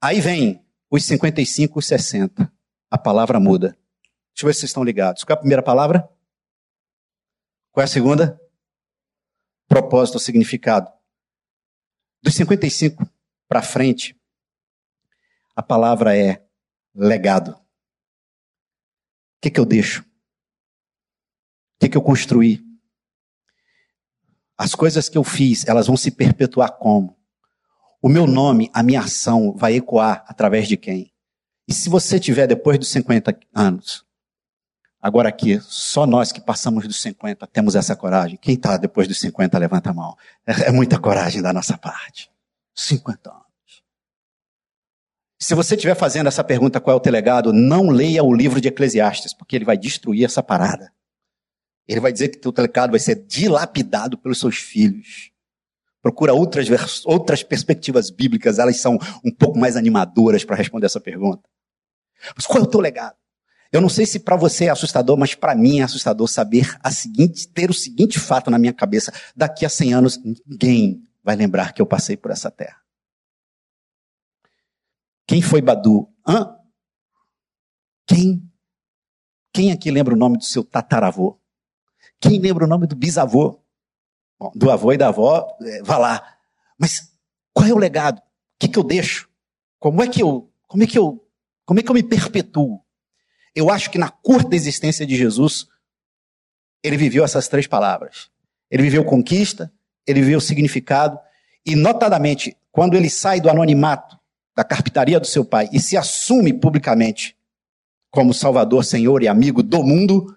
Aí 0.00 0.20
vem 0.20 0.64
os 0.90 1.04
55, 1.04 1.78
os 1.78 1.86
60. 1.86 2.52
A 2.90 2.98
palavra 2.98 3.38
muda. 3.38 3.78
Deixa 4.34 4.44
eu 4.44 4.46
ver 4.46 4.54
se 4.54 4.60
vocês 4.60 4.70
estão 4.70 4.84
ligados. 4.84 5.24
Qual 5.24 5.34
é 5.34 5.38
a 5.38 5.40
primeira 5.40 5.62
palavra? 5.62 6.08
Qual 7.72 7.82
é 7.82 7.84
a 7.84 7.88
segunda? 7.88 8.40
Propósito 9.68 10.14
ou 10.14 10.20
significado. 10.20 10.90
Dos 12.22 12.34
55 12.34 13.08
para 13.48 13.62
frente, 13.62 14.16
a 15.54 15.62
palavra 15.62 16.16
é 16.16 16.44
legado. 16.94 17.58
O 19.40 19.42
que, 19.42 19.50
que 19.50 19.58
eu 19.58 19.64
deixo? 19.64 20.02
O 20.02 20.04
que, 21.80 21.88
que 21.88 21.96
eu 21.96 22.02
construí? 22.02 22.62
As 24.58 24.74
coisas 24.74 25.08
que 25.08 25.16
eu 25.16 25.24
fiz, 25.24 25.66
elas 25.66 25.86
vão 25.86 25.96
se 25.96 26.10
perpetuar 26.10 26.72
como? 26.72 27.16
O 28.02 28.08
meu 28.10 28.26
nome, 28.26 28.70
a 28.74 28.82
minha 28.82 29.00
ação 29.00 29.56
vai 29.56 29.76
ecoar 29.76 30.22
através 30.28 30.68
de 30.68 30.76
quem? 30.76 31.10
E 31.66 31.72
se 31.72 31.88
você 31.88 32.20
tiver 32.20 32.46
depois 32.46 32.78
dos 32.78 32.88
50 32.88 33.34
anos, 33.54 34.04
agora 35.00 35.30
aqui, 35.30 35.58
só 35.62 36.06
nós 36.06 36.32
que 36.32 36.40
passamos 36.42 36.86
dos 36.86 37.00
50 37.00 37.46
temos 37.46 37.74
essa 37.74 37.96
coragem. 37.96 38.36
Quem 38.36 38.56
está 38.56 38.76
depois 38.76 39.08
dos 39.08 39.18
50, 39.20 39.56
levanta 39.56 39.88
a 39.88 39.94
mão. 39.94 40.14
É, 40.46 40.68
é 40.68 40.70
muita 40.70 40.98
coragem 40.98 41.40
da 41.40 41.50
nossa 41.50 41.78
parte. 41.78 42.30
50 42.74 43.30
anos. 43.30 43.49
Se 45.42 45.54
você 45.54 45.74
estiver 45.74 45.94
fazendo 45.94 46.26
essa 46.26 46.44
pergunta, 46.44 46.80
qual 46.80 46.94
é 46.94 46.96
o 46.98 47.00
teu 47.00 47.10
legado, 47.10 47.50
não 47.50 47.88
leia 47.88 48.22
o 48.22 48.34
livro 48.34 48.60
de 48.60 48.68
Eclesiastes, 48.68 49.32
porque 49.32 49.56
ele 49.56 49.64
vai 49.64 49.78
destruir 49.78 50.24
essa 50.24 50.42
parada. 50.42 50.92
Ele 51.88 51.98
vai 51.98 52.12
dizer 52.12 52.28
que 52.28 52.38
teu 52.38 52.52
legado 52.56 52.90
vai 52.90 53.00
ser 53.00 53.24
dilapidado 53.26 54.18
pelos 54.18 54.38
seus 54.38 54.58
filhos. 54.58 55.30
Procura 56.02 56.34
outras, 56.34 56.68
outras 57.06 57.42
perspectivas 57.42 58.10
bíblicas, 58.10 58.58
elas 58.58 58.76
são 58.76 58.98
um 59.24 59.30
pouco 59.30 59.58
mais 59.58 59.76
animadoras 59.76 60.44
para 60.44 60.56
responder 60.56 60.86
essa 60.86 61.00
pergunta. 61.00 61.42
Mas 62.36 62.46
qual 62.46 62.58
é 62.58 62.62
o 62.62 62.70
teu 62.70 62.80
legado? 62.80 63.16
Eu 63.72 63.80
não 63.80 63.88
sei 63.88 64.04
se 64.04 64.18
para 64.18 64.36
você 64.36 64.66
é 64.66 64.70
assustador, 64.70 65.16
mas 65.16 65.34
para 65.34 65.54
mim 65.54 65.80
é 65.80 65.84
assustador 65.84 66.28
saber 66.28 66.76
a 66.82 66.90
seguinte, 66.90 67.48
ter 67.48 67.70
o 67.70 67.74
seguinte 67.74 68.18
fato 68.18 68.50
na 68.50 68.58
minha 68.58 68.72
cabeça: 68.72 69.12
daqui 69.34 69.64
a 69.64 69.68
100 69.68 69.94
anos 69.94 70.20
ninguém 70.46 71.02
vai 71.22 71.36
lembrar 71.36 71.72
que 71.72 71.80
eu 71.80 71.86
passei 71.86 72.16
por 72.16 72.30
essa 72.30 72.50
terra. 72.50 72.79
Quem 75.30 75.40
foi 75.40 75.62
Badu? 75.62 76.12
Hã? 76.26 76.58
Quem? 78.04 78.42
Quem 79.52 79.70
aqui 79.70 79.88
lembra 79.88 80.12
o 80.12 80.16
nome 80.16 80.36
do 80.36 80.42
seu 80.42 80.64
tataravô? 80.64 81.40
Quem 82.18 82.40
lembra 82.40 82.64
o 82.64 82.66
nome 82.66 82.88
do 82.88 82.96
bisavô? 82.96 83.62
Bom, 84.36 84.50
do 84.56 84.68
avô 84.72 84.92
e 84.92 84.98
da 84.98 85.06
avó, 85.06 85.56
é, 85.62 85.84
vá 85.84 85.98
lá. 85.98 86.36
Mas 86.76 87.16
qual 87.54 87.64
é 87.64 87.72
o 87.72 87.78
legado? 87.78 88.18
O 88.18 88.22
que, 88.58 88.66
que 88.66 88.76
eu 88.76 88.82
deixo? 88.82 89.30
Como 89.78 90.02
é 90.02 90.08
que 90.08 90.20
eu, 90.20 90.52
como 90.66 90.82
é 90.82 90.86
que 90.88 90.98
eu, 90.98 91.24
como 91.64 91.78
é 91.78 91.82
que 91.84 91.90
eu 91.92 91.94
me 91.94 92.02
perpetuo? 92.02 92.84
Eu 93.54 93.70
acho 93.70 93.88
que 93.88 93.98
na 93.98 94.10
curta 94.10 94.56
existência 94.56 95.06
de 95.06 95.14
Jesus, 95.14 95.68
ele 96.82 96.96
viveu 96.96 97.22
essas 97.22 97.46
três 97.46 97.68
palavras. 97.68 98.32
Ele 98.68 98.82
viveu 98.82 99.04
conquista, 99.04 99.72
ele 100.04 100.22
viveu 100.22 100.40
significado, 100.40 101.16
e 101.64 101.76
notadamente, 101.76 102.56
quando 102.72 102.96
ele 102.96 103.08
sai 103.08 103.40
do 103.40 103.48
anonimato 103.48 104.19
da 104.60 104.64
carpintaria 104.64 105.18
do 105.18 105.26
seu 105.26 105.42
pai 105.42 105.70
e 105.72 105.80
se 105.80 105.96
assume 105.96 106.52
publicamente 106.52 107.34
como 108.10 108.34
Salvador, 108.34 108.84
Senhor 108.84 109.22
e 109.22 109.28
amigo 109.28 109.62
do 109.62 109.82
mundo, 109.82 110.36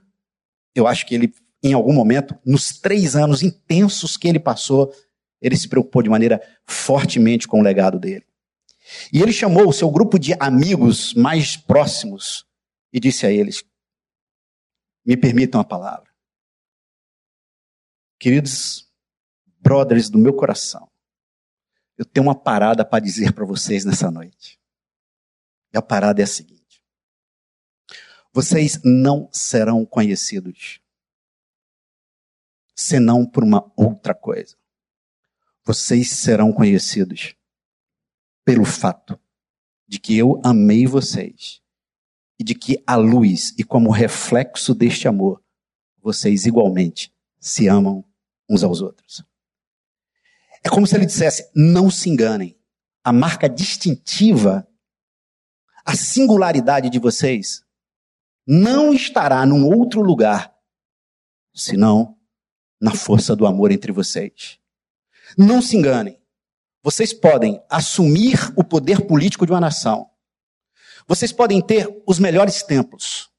eu 0.73 0.87
acho 0.87 1.05
que 1.05 1.13
ele, 1.13 1.33
em 1.61 1.73
algum 1.73 1.91
momento, 1.91 2.33
nos 2.45 2.79
três 2.79 3.17
anos 3.17 3.43
intensos 3.43 4.15
que 4.15 4.25
ele 4.25 4.39
passou, 4.39 4.93
ele 5.41 5.57
se 5.57 5.67
preocupou 5.67 6.01
de 6.01 6.09
maneira 6.09 6.41
fortemente 6.65 7.49
com 7.49 7.59
o 7.59 7.61
legado 7.61 7.99
dele. 7.99 8.25
E 9.11 9.21
ele 9.21 9.33
chamou 9.33 9.67
o 9.67 9.73
seu 9.73 9.91
grupo 9.91 10.17
de 10.17 10.33
amigos 10.39 11.13
mais 11.15 11.57
próximos 11.57 12.45
e 12.93 13.01
disse 13.01 13.25
a 13.25 13.31
eles: 13.31 13.61
Me 15.05 15.17
permitam 15.17 15.59
a 15.59 15.65
palavra. 15.65 16.09
Queridos 18.17 18.87
brothers 19.59 20.09
do 20.09 20.17
meu 20.17 20.33
coração, 20.33 20.87
eu 21.97 22.05
tenho 22.05 22.25
uma 22.27 22.35
parada 22.35 22.83
para 22.83 23.03
dizer 23.03 23.33
para 23.33 23.45
vocês 23.45 23.85
nessa 23.85 24.09
noite. 24.09 24.59
E 25.73 25.77
a 25.77 25.81
parada 25.81 26.21
é 26.21 26.23
a 26.23 26.27
seguinte: 26.27 26.83
vocês 28.31 28.79
não 28.83 29.29
serão 29.31 29.85
conhecidos 29.85 30.81
senão 32.75 33.25
por 33.25 33.43
uma 33.43 33.71
outra 33.75 34.13
coisa. 34.13 34.57
Vocês 35.63 36.11
serão 36.11 36.51
conhecidos 36.51 37.35
pelo 38.43 38.65
fato 38.65 39.19
de 39.87 39.99
que 39.99 40.17
eu 40.17 40.41
amei 40.43 40.85
vocês 40.85 41.61
e 42.39 42.43
de 42.43 42.55
que 42.55 42.83
a 42.85 42.95
luz 42.95 43.53
e 43.57 43.63
como 43.63 43.91
reflexo 43.91 44.73
deste 44.73 45.07
amor, 45.07 45.41
vocês 46.01 46.45
igualmente 46.45 47.13
se 47.39 47.67
amam 47.67 48.03
uns 48.49 48.63
aos 48.63 48.81
outros. 48.81 49.23
É 50.63 50.69
como 50.69 50.87
se 50.87 50.95
ele 50.95 51.05
dissesse: 51.05 51.49
não 51.55 51.89
se 51.91 52.09
enganem. 52.09 52.57
A 53.03 53.11
marca 53.11 53.49
distintiva, 53.49 54.65
a 55.85 55.95
singularidade 55.95 56.89
de 56.89 56.99
vocês, 56.99 57.63
não 58.47 58.93
estará 58.93 59.45
num 59.45 59.65
outro 59.65 60.01
lugar, 60.01 60.53
senão 61.53 62.17
na 62.79 62.91
força 62.91 63.35
do 63.35 63.45
amor 63.45 63.71
entre 63.71 63.91
vocês. 63.91 64.59
Não 65.37 65.61
se 65.61 65.75
enganem. 65.75 66.19
Vocês 66.81 67.13
podem 67.13 67.61
assumir 67.69 68.51
o 68.57 68.63
poder 68.63 69.01
político 69.05 69.45
de 69.45 69.53
uma 69.53 69.61
nação. 69.61 70.09
Vocês 71.07 71.31
podem 71.31 71.61
ter 71.61 71.87
os 72.05 72.19
melhores 72.19 72.61
templos. 72.61 73.29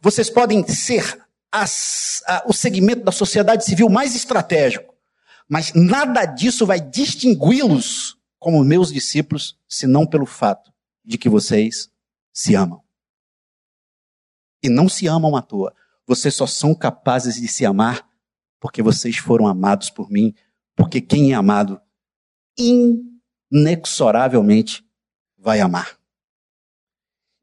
Vocês 0.00 0.30
podem 0.30 0.66
ser 0.66 1.22
as, 1.52 2.22
a, 2.26 2.44
o 2.46 2.52
segmento 2.52 3.04
da 3.04 3.12
sociedade 3.12 3.64
civil 3.64 3.88
mais 3.90 4.14
estratégico. 4.14 4.93
Mas 5.48 5.72
nada 5.74 6.24
disso 6.24 6.66
vai 6.66 6.80
distingui-los 6.80 8.16
como 8.38 8.64
meus 8.64 8.92
discípulos, 8.92 9.58
senão 9.68 10.06
pelo 10.06 10.26
fato 10.26 10.72
de 11.04 11.18
que 11.18 11.28
vocês 11.28 11.90
se 12.32 12.54
amam. 12.54 12.82
E 14.62 14.68
não 14.68 14.88
se 14.88 15.06
amam 15.06 15.36
à 15.36 15.42
toa. 15.42 15.74
Vocês 16.06 16.34
só 16.34 16.46
são 16.46 16.74
capazes 16.74 17.36
de 17.36 17.48
se 17.48 17.64
amar 17.64 18.08
porque 18.64 18.82
vocês 18.82 19.18
foram 19.18 19.46
amados 19.46 19.90
por 19.90 20.10
mim. 20.10 20.34
Porque 20.74 21.00
quem 21.00 21.32
é 21.32 21.34
amado 21.34 21.80
inexoravelmente 23.52 24.82
vai 25.36 25.60
amar. 25.60 25.98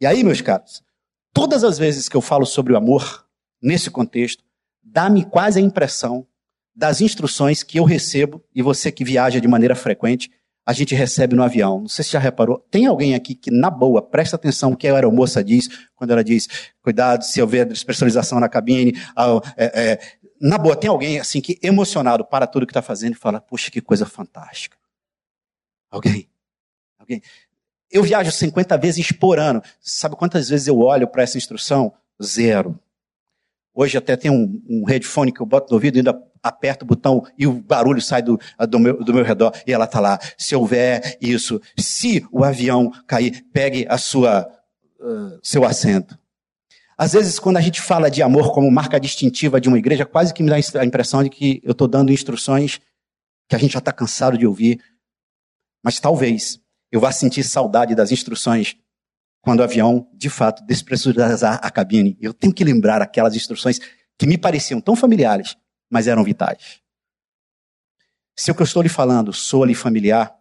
E 0.01 0.05
aí, 0.08 0.24
meus 0.24 0.41
caros, 0.41 0.84
todas 1.31 1.63
as 1.63 1.77
vezes 1.77 2.10
que 2.10 2.17
eu 2.17 2.22
falo 2.22 2.46
sobre 2.46 2.74
o 2.74 2.77
amor, 2.77 3.27
nesse 3.62 3.91
contexto, 3.91 4.43
dá-me 4.81 5.24
quase 5.24 5.60
a 5.60 5.62
impressão 5.62 6.27
das 6.75 7.01
instruções 7.01 7.63
que 7.63 7.80
eu 7.80 7.84
recebo, 7.84 8.44
e 8.54 8.62
você 8.62 8.92
que 8.92 9.04
viaja 9.04 9.40
de 9.40 9.48
maneira 9.48 9.75
frequente, 9.75 10.32
a 10.66 10.74
gente 10.74 10.96
recebe 10.96 11.36
no 11.36 11.44
avião. 11.44 11.82
Não 11.82 11.88
sei 11.88 12.06
se 12.06 12.12
já 12.12 12.20
reparou. 12.20 12.60
Tem 12.70 12.86
alguém 12.86 13.16
aqui 13.16 13.36
que, 13.36 13.51
na 13.51 13.70
boa, 13.70 14.01
presta 14.01 14.36
atenção 14.36 14.75
que 14.75 14.88
a 14.88 14.94
aeromoça 14.94 15.44
diz, 15.44 15.68
quando 15.96 16.12
ela 16.12 16.24
diz, 16.24 16.48
cuidado 16.82 17.24
se 17.24 17.42
houver 17.42 17.66
despressurização 17.66 18.40
na 18.40 18.48
cabine. 18.48 18.94
É, 19.58 19.92
é, 19.92 20.00
na 20.40 20.58
boa, 20.58 20.75
tem 20.75 20.90
alguém 20.90 21.20
assim 21.20 21.42
que, 21.42 21.60
emocionado 21.62 22.24
para 22.24 22.48
tudo 22.48 22.66
que 22.66 22.72
está 22.72 22.82
fazendo, 22.82 23.13
e 23.13 23.18
fala, 23.18 23.42
puxa, 23.42 23.72
que 23.72 23.82
coisa 23.82 24.06
fantástica. 24.06 24.78
Alguém? 25.90 26.30
Alguém? 26.98 27.22
Eu 27.90 28.04
viajo 28.04 28.32
50 28.32 28.78
vezes 28.78 29.12
por 29.12 29.40
ano. 29.40 29.62
Sabe 29.82 30.16
quantas 30.16 30.48
vezes 30.48 30.68
eu 30.68 30.80
olho 30.80 31.08
para 31.08 31.24
essa 31.24 31.38
instrução? 31.38 31.94
Zero. 32.24 32.80
Hoje 33.74 33.98
até 33.98 34.16
tem 34.16 34.32
um, 34.32 34.62
um 34.70 34.86
headphone 34.86 35.32
que 35.32 35.42
eu 35.42 35.46
boto 35.46 35.70
no 35.70 35.75
ouvido 35.75 35.98
e 35.98 36.00
ainda 36.00 36.13
aperto 36.43 36.83
o 36.83 36.88
botão 36.88 37.24
e 37.38 37.45
o 37.45 37.53
barulho 37.53 38.01
sai 38.01 38.21
do, 38.21 38.39
do, 38.69 38.79
meu, 38.79 39.03
do 39.03 39.13
meu 39.13 39.24
redor 39.24 39.53
e 39.65 39.74
ela 39.74 39.86
está 39.86 40.00
lá. 40.00 40.19
Se 40.38 40.55
houver 40.55 41.17
isso, 41.21 41.62
se 41.77 42.25
o 42.31 42.43
avião 42.43 42.91
cair, 43.07 43.45
pegue 43.53 43.86
a 43.89 43.98
sua, 43.98 44.48
uh, 45.00 45.39
seu 45.43 45.63
assento. 45.63 46.17
Às 46.98 47.13
vezes, 47.13 47.39
quando 47.39 47.57
a 47.57 47.62
gente 47.62 47.81
fala 47.81 48.12
de 48.12 48.21
amor 48.21 48.53
como 48.53 48.69
marca 48.69 49.00
distintiva 49.00 49.60
de 49.60 49.67
uma 49.67 49.77
igreja, 49.77 50.05
quase 50.05 50.33
que 50.33 50.43
me 50.43 50.50
dá 50.50 50.55
a 50.79 50.86
impressão 50.86 51.24
de 51.24 51.29
que 51.29 51.60
eu 51.63 51.71
estou 51.71 51.88
dando 51.88 52.12
instruções 52.12 52.79
que 53.50 53.55
a 53.55 53.57
gente 53.57 53.74
já 53.74 53.79
está 53.79 53.91
cansado 53.91 54.38
de 54.38 54.45
ouvir. 54.45 54.79
Mas 55.83 56.00
talvez 56.00 56.60
eu 56.91 57.00
vá 57.00 57.12
sentir 57.12 57.43
saudade 57.43 57.95
das 57.95 58.12
instruções 58.12 58.77
quando 59.41 59.62
o 59.62 59.63
avião, 59.63 60.07
de 60.13 60.29
fato, 60.29 60.63
despressurizar 60.63 61.60
a 61.63 61.71
cabine. 61.71 62.15
Eu 62.21 62.33
tenho 62.33 62.53
que 62.53 62.63
lembrar 62.63 63.01
aquelas 63.01 63.36
instruções 63.36 63.79
que 64.17 64.27
me 64.27 64.38
pareciam 64.38 64.79
tão 64.79 64.95
familiares, 64.95 65.57
mas 65.91 66.07
eram 66.07 66.24
vitais. 66.24 66.81
Se 68.36 68.50
o 68.50 68.55
que 68.55 68.62
eu 68.62 68.65
estou 68.65 68.81
lhe 68.81 68.89
falando 68.89 69.33
soa-lhe 69.33 69.75
familiar, 69.75 70.36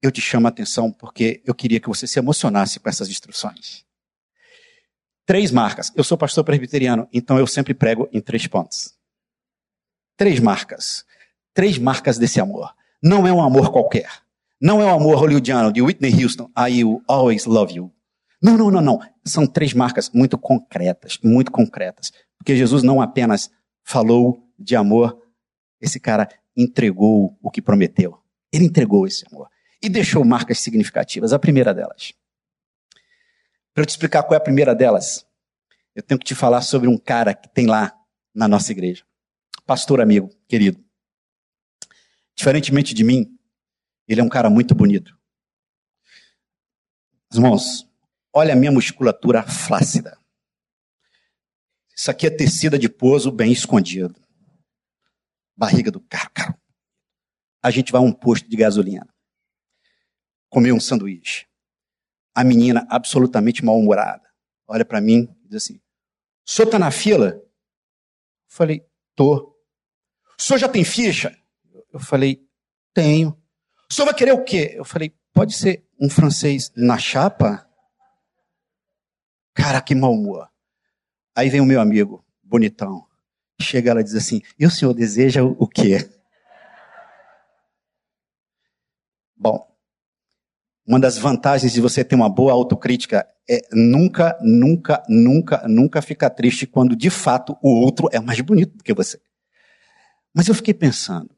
eu 0.00 0.10
te 0.10 0.20
chamo 0.20 0.46
a 0.46 0.50
atenção 0.50 0.92
porque 0.92 1.42
eu 1.44 1.54
queria 1.54 1.80
que 1.80 1.88
você 1.88 2.06
se 2.06 2.18
emocionasse 2.18 2.78
com 2.78 2.88
essas 2.88 3.08
instruções. 3.08 3.84
Três 5.26 5.50
marcas. 5.50 5.92
Eu 5.96 6.04
sou 6.04 6.16
pastor 6.16 6.44
presbiteriano, 6.44 7.08
então 7.12 7.38
eu 7.38 7.46
sempre 7.46 7.74
prego 7.74 8.08
em 8.12 8.20
três 8.20 8.46
pontos. 8.46 8.94
Três 10.16 10.38
marcas. 10.38 11.04
Três 11.52 11.78
marcas 11.78 12.16
desse 12.16 12.40
amor. 12.40 12.72
Não 13.02 13.26
é 13.26 13.32
um 13.32 13.42
amor 13.42 13.72
qualquer. 13.72 14.08
Não 14.60 14.80
é 14.80 14.84
o 14.84 14.94
amor 14.94 15.16
hollywoodiano 15.18 15.72
de 15.72 15.82
Whitney 15.82 16.22
Houston, 16.22 16.50
I 16.56 16.82
will 16.84 17.02
always 17.08 17.44
love 17.44 17.74
you. 17.74 17.92
Não, 18.40 18.56
não, 18.56 18.70
não, 18.70 18.80
não. 18.80 19.00
São 19.24 19.46
três 19.46 19.74
marcas 19.74 20.10
muito 20.10 20.38
concretas, 20.38 21.18
muito 21.22 21.50
concretas. 21.50 22.12
Porque 22.38 22.56
Jesus 22.56 22.82
não 22.82 23.02
apenas 23.02 23.50
falou 23.86 24.52
de 24.58 24.74
amor, 24.74 25.22
esse 25.80 26.00
cara 26.00 26.28
entregou 26.56 27.38
o 27.40 27.50
que 27.50 27.62
prometeu. 27.62 28.20
Ele 28.52 28.64
entregou 28.64 29.06
esse 29.06 29.24
amor. 29.30 29.48
E 29.80 29.88
deixou 29.88 30.24
marcas 30.24 30.58
significativas. 30.58 31.32
A 31.32 31.38
primeira 31.38 31.72
delas. 31.72 32.12
Para 33.72 33.82
eu 33.82 33.86
te 33.86 33.90
explicar 33.90 34.24
qual 34.24 34.34
é 34.34 34.38
a 34.38 34.40
primeira 34.44 34.74
delas, 34.74 35.24
eu 35.94 36.02
tenho 36.02 36.18
que 36.18 36.24
te 36.24 36.34
falar 36.34 36.62
sobre 36.62 36.88
um 36.88 36.98
cara 36.98 37.32
que 37.32 37.48
tem 37.48 37.66
lá 37.66 37.96
na 38.34 38.48
nossa 38.48 38.72
igreja. 38.72 39.04
Pastor 39.64 40.00
amigo, 40.00 40.30
querido. 40.48 40.82
Diferentemente 42.34 42.92
de 42.92 43.04
mim, 43.04 43.38
ele 44.08 44.20
é 44.20 44.24
um 44.24 44.28
cara 44.28 44.50
muito 44.50 44.74
bonito. 44.74 45.16
Irmãos, 47.32 47.88
olha 48.32 48.52
a 48.52 48.56
minha 48.56 48.72
musculatura 48.72 49.42
flácida. 49.42 50.18
Isso 51.96 52.10
aqui 52.10 52.26
é 52.26 52.30
tecida 52.30 52.78
de 52.78 52.90
pouso 52.90 53.32
bem 53.32 53.50
escondido. 53.50 54.20
Barriga 55.56 55.90
do 55.90 56.00
carro, 56.00 56.30
cara. 56.34 56.60
A 57.62 57.70
gente 57.70 57.90
vai 57.90 58.00
a 58.00 58.04
um 58.04 58.12
posto 58.12 58.48
de 58.48 58.56
gasolina. 58.56 59.08
Comer 60.50 60.72
um 60.72 60.80
sanduíche. 60.80 61.46
A 62.34 62.44
menina 62.44 62.86
absolutamente 62.90 63.64
mal-humorada. 63.64 64.28
Olha 64.68 64.84
para 64.84 65.00
mim 65.00 65.34
e 65.42 65.48
diz 65.48 65.64
assim: 65.64 65.76
O 66.46 66.50
senhor 66.50 66.68
tá 66.68 66.78
na 66.78 66.90
fila? 66.90 67.28
Eu 67.28 67.50
falei, 68.46 68.86
tô. 69.14 69.56
O 70.38 70.42
senhor 70.42 70.58
já 70.58 70.68
tem 70.68 70.84
ficha? 70.84 71.34
Eu 71.90 71.98
falei, 71.98 72.46
tenho. 72.92 73.30
O 73.90 73.94
senhor 73.94 74.06
vai 74.06 74.14
querer 74.14 74.32
o 74.32 74.44
quê? 74.44 74.74
Eu 74.76 74.84
falei, 74.84 75.16
pode 75.32 75.54
ser 75.54 75.88
um 75.98 76.10
francês 76.10 76.70
na 76.76 76.98
chapa? 76.98 77.66
Cara, 79.54 79.80
que 79.80 79.94
mau 79.94 80.12
humor. 80.12 80.50
Aí 81.36 81.50
vem 81.50 81.60
o 81.60 81.66
meu 81.66 81.82
amigo, 81.82 82.24
bonitão. 82.42 83.04
Chega 83.60 83.90
ela 83.90 84.00
e 84.00 84.04
diz 84.04 84.14
assim: 84.14 84.40
E 84.58 84.64
o 84.64 84.70
senhor 84.70 84.94
deseja 84.94 85.44
o 85.44 85.66
quê? 85.68 86.08
Bom, 89.36 89.70
uma 90.86 90.98
das 90.98 91.18
vantagens 91.18 91.72
de 91.72 91.80
você 91.80 92.02
ter 92.02 92.14
uma 92.14 92.30
boa 92.30 92.52
autocrítica 92.52 93.28
é 93.48 93.60
nunca, 93.70 94.38
nunca, 94.40 95.02
nunca, 95.08 95.68
nunca 95.68 96.00
ficar 96.00 96.30
triste 96.30 96.66
quando 96.66 96.96
de 96.96 97.10
fato 97.10 97.54
o 97.62 97.68
outro 97.68 98.08
é 98.12 98.18
mais 98.18 98.40
bonito 98.40 98.78
do 98.78 98.82
que 98.82 98.94
você. 98.94 99.20
Mas 100.34 100.48
eu 100.48 100.54
fiquei 100.54 100.72
pensando, 100.72 101.30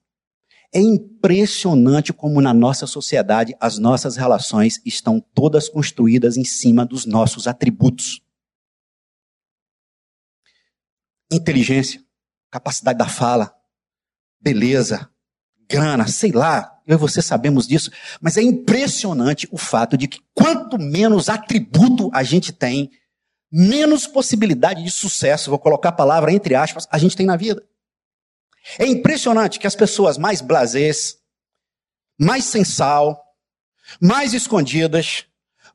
é 0.72 0.80
impressionante 0.80 2.12
como 2.12 2.40
na 2.40 2.54
nossa 2.54 2.86
sociedade 2.86 3.56
as 3.58 3.78
nossas 3.78 4.16
relações 4.16 4.80
estão 4.84 5.20
todas 5.34 5.68
construídas 5.68 6.36
em 6.36 6.44
cima 6.44 6.86
dos 6.86 7.04
nossos 7.04 7.48
atributos. 7.48 8.22
Inteligência, 11.30 12.02
capacidade 12.50 12.98
da 12.98 13.08
fala, 13.08 13.54
beleza, 14.40 15.10
grana, 15.68 16.06
sei 16.08 16.32
lá, 16.32 16.80
eu 16.86 16.94
e 16.94 16.98
você 16.98 17.20
sabemos 17.20 17.66
disso, 17.66 17.90
mas 18.20 18.36
é 18.38 18.42
impressionante 18.42 19.46
o 19.52 19.58
fato 19.58 19.96
de 19.96 20.08
que 20.08 20.20
quanto 20.34 20.78
menos 20.78 21.28
atributo 21.28 22.10
a 22.14 22.22
gente 22.22 22.52
tem, 22.52 22.90
menos 23.52 24.06
possibilidade 24.06 24.82
de 24.82 24.90
sucesso, 24.90 25.50
vou 25.50 25.58
colocar 25.58 25.90
a 25.90 25.92
palavra 25.92 26.32
entre 26.32 26.54
aspas, 26.54 26.88
a 26.90 26.96
gente 26.96 27.16
tem 27.16 27.26
na 27.26 27.36
vida. 27.36 27.62
É 28.78 28.86
impressionante 28.86 29.58
que 29.58 29.66
as 29.66 29.76
pessoas 29.76 30.18
mais 30.18 30.40
blasés, 30.40 31.18
mais 32.18 32.44
sem 32.44 32.64
sal, 32.64 33.22
mais 34.00 34.34
escondidas, 34.34 35.27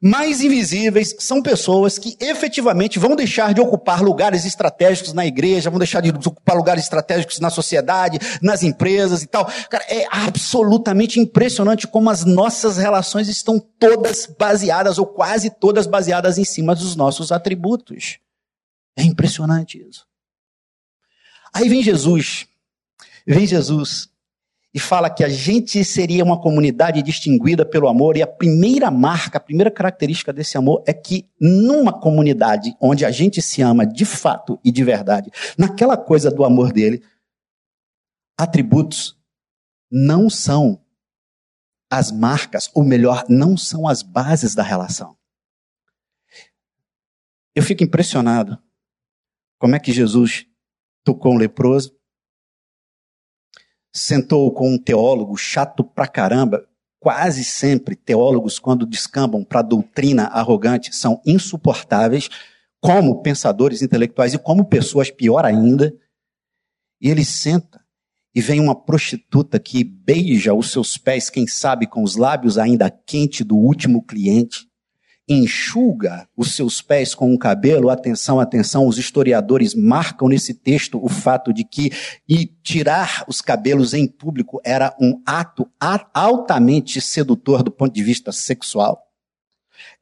mais 0.06 0.42
invisíveis 0.42 1.16
são 1.18 1.42
pessoas 1.42 1.98
que 1.98 2.18
efetivamente 2.20 3.00
vão 3.00 3.16
deixar 3.16 3.54
de 3.54 3.62
ocupar 3.62 4.02
lugares 4.02 4.44
estratégicos 4.44 5.14
na 5.14 5.26
igreja, 5.26 5.70
vão 5.70 5.80
deixar 5.80 6.02
de 6.02 6.10
ocupar 6.10 6.58
lugares 6.58 6.84
estratégicos 6.84 7.40
na 7.40 7.50
sociedade, 7.50 8.20
nas 8.42 8.64
empresas 8.64 9.24
e 9.24 9.28
tal. 9.28 9.46
Cara, 9.70 9.86
é 9.88 10.06
absolutamente 10.12 11.22
impressionante 11.22 11.88
como 11.88 12.10
as 12.10 12.26
nossas 12.26 12.76
relações 12.76 13.30
estão 13.30 13.58
todas 13.80 14.26
baseadas, 14.38 14.98
ou 14.98 15.06
quase 15.06 15.50
todas 15.50 15.88
baseadas 15.88 16.38
em 16.38 16.44
cima 16.44 16.76
dos 16.76 16.98
nossos 16.98 17.32
atributos. 17.32 18.20
É 18.98 19.04
impressionante 19.04 19.82
isso. 19.82 20.06
Aí 21.54 21.70
vem 21.70 21.82
Jesus, 21.82 22.46
vem 23.26 23.48
Jesus 23.48 24.10
e 24.74 24.80
fala 24.80 25.10
que 25.10 25.24
a 25.24 25.30
gente 25.30 25.86
seria 25.86 26.24
uma 26.24 26.42
comunidade 26.42 27.04
distinguida 27.04 27.64
pelo 27.64 27.88
amor, 27.88 28.18
e 28.18 28.24
a 28.24 28.28
primeira 28.28 28.90
marca, 28.90 29.38
a 29.38 29.42
primeira 29.42 29.70
característica 29.70 30.34
desse 30.34 30.58
amor 30.58 30.84
é 30.88 30.94
que 30.94 31.30
numa 31.40 31.94
comunidade 31.94 32.76
onde 32.82 33.06
a 33.06 33.12
gente 33.12 33.40
se 33.42 33.62
ama 33.62 33.86
de 33.86 34.04
fato 34.04 34.60
e 34.64 34.72
de 34.72 34.84
verdade, 34.84 35.30
naquela 35.58 35.96
coisa 35.96 36.32
do 36.32 36.44
amor 36.44 36.74
dele, 36.74 37.04
atributos 38.36 39.16
não 39.92 40.28
são 40.28 40.82
as 41.92 42.12
marcas, 42.12 42.72
ou 42.74 42.84
melhor, 42.84 43.24
não 43.30 43.56
são 43.56 43.88
as 43.88 44.02
bases 44.02 44.56
da 44.56 44.64
relação. 44.64 45.16
Eu 47.56 47.62
fico 47.62 47.84
impressionado 47.84 48.58
como 49.60 49.76
é 49.76 49.80
que 49.80 49.94
Jesus 49.94 50.48
tocou 51.04 51.34
um 51.34 51.38
leproso, 51.38 51.96
sentou 53.94 54.52
com 54.52 54.74
um 54.74 54.78
teólogo 54.78 55.38
chato 55.38 55.84
pra 55.84 56.08
caramba. 56.08 56.66
Quase 57.00 57.44
sempre 57.44 57.96
teólogos, 57.96 58.58
quando 58.58 58.86
descambam 58.86 59.44
para 59.44 59.62
doutrina 59.62 60.24
arrogante, 60.28 60.96
são 60.96 61.22
insuportáveis 61.26 62.30
como 62.82 63.22
pensadores 63.22 63.82
intelectuais 63.82 64.34
e 64.34 64.38
como 64.38 64.66
pessoas, 64.66 65.12
pior 65.12 65.46
ainda. 65.46 65.94
E 67.00 67.10
ele 67.10 67.24
senta 67.24 67.82
e 68.36 68.42
vem 68.42 68.60
uma 68.60 68.74
prostituta 68.74 69.60
que 69.60 69.84
beija 69.84 70.54
os 70.54 70.72
seus 70.72 70.98
pés, 70.98 71.30
quem 71.30 71.46
sabe 71.46 71.86
com 71.86 72.02
os 72.02 72.16
lábios 72.16 72.58
ainda 72.58 72.90
quente 72.90 73.44
do 73.44 73.56
último 73.56 74.02
cliente 74.02 74.68
enxuga 75.28 76.28
os 76.36 76.56
seus 76.56 76.82
pés 76.82 77.16
com 77.16 77.32
um 77.32 77.38
cabelo, 77.38 77.90
atenção, 77.90 78.40
atenção, 78.40 78.88
os 78.88 78.98
historiadores 78.98 79.74
marcam 79.74 80.28
nesse 80.28 80.54
texto 80.54 81.04
o 81.04 81.08
fato 81.08 81.54
de 81.54 81.64
que 81.64 81.92
tirar 82.62 83.24
os 83.28 83.42
cabelos 83.42 83.94
em 83.94 84.06
público 84.06 84.60
era 84.64 84.96
um 85.00 85.22
ato 85.26 85.70
altamente 86.14 87.00
sedutor 87.00 87.64
do 87.64 87.72
ponto 87.72 87.94
de 87.94 88.04
vista 88.04 88.32
sexual. 88.32 89.02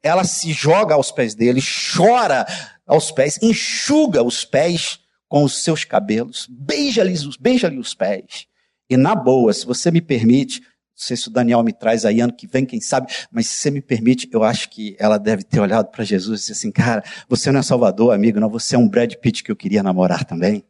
Ela 0.02 0.24
se 0.24 0.52
joga 0.52 0.94
aos 0.94 1.12
pés 1.12 1.34
dele, 1.34 1.60
chora 1.96 2.44
aos 2.86 3.12
pés, 3.12 3.38
enxuga 3.40 4.22
os 4.22 4.44
pés 4.44 4.98
com 5.28 5.44
os 5.44 5.62
seus 5.62 5.84
cabelos, 5.84 6.46
beija-lhe 6.50 7.14
beija 7.40 7.72
os 7.72 7.94
pés. 7.94 8.46
E 8.90 8.96
na 8.96 9.14
boa, 9.14 9.52
se 9.52 9.64
você 9.64 9.90
me 9.90 10.02
permite, 10.02 10.60
não 11.02 11.06
sei 11.08 11.16
se 11.16 11.26
o 11.26 11.32
Daniel 11.32 11.64
me 11.64 11.72
traz 11.72 12.04
aí 12.04 12.20
ano 12.20 12.32
que 12.32 12.46
vem, 12.46 12.64
quem 12.64 12.80
sabe, 12.80 13.12
mas 13.32 13.48
se 13.48 13.56
você 13.56 13.70
me 13.72 13.80
permite, 13.80 14.28
eu 14.32 14.44
acho 14.44 14.70
que 14.70 14.94
ela 15.00 15.18
deve 15.18 15.42
ter 15.42 15.58
olhado 15.58 15.90
para 15.90 16.04
Jesus 16.04 16.38
e 16.38 16.42
disse 16.42 16.52
assim: 16.52 16.70
Cara, 16.70 17.02
você 17.28 17.50
não 17.50 17.58
é 17.58 17.62
Salvador, 17.62 18.14
amigo, 18.14 18.38
não, 18.38 18.48
você 18.48 18.76
é 18.76 18.78
um 18.78 18.88
Brad 18.88 19.12
Pitt 19.16 19.42
que 19.42 19.50
eu 19.50 19.56
queria 19.56 19.82
namorar 19.82 20.24
também. 20.24 20.64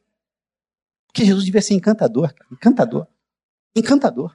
Porque 1.07 1.27
Jesus 1.27 1.45
devia 1.45 1.61
ser 1.61 1.75
encantador, 1.75 2.33
encantador, 2.51 3.07
encantador. 3.77 4.35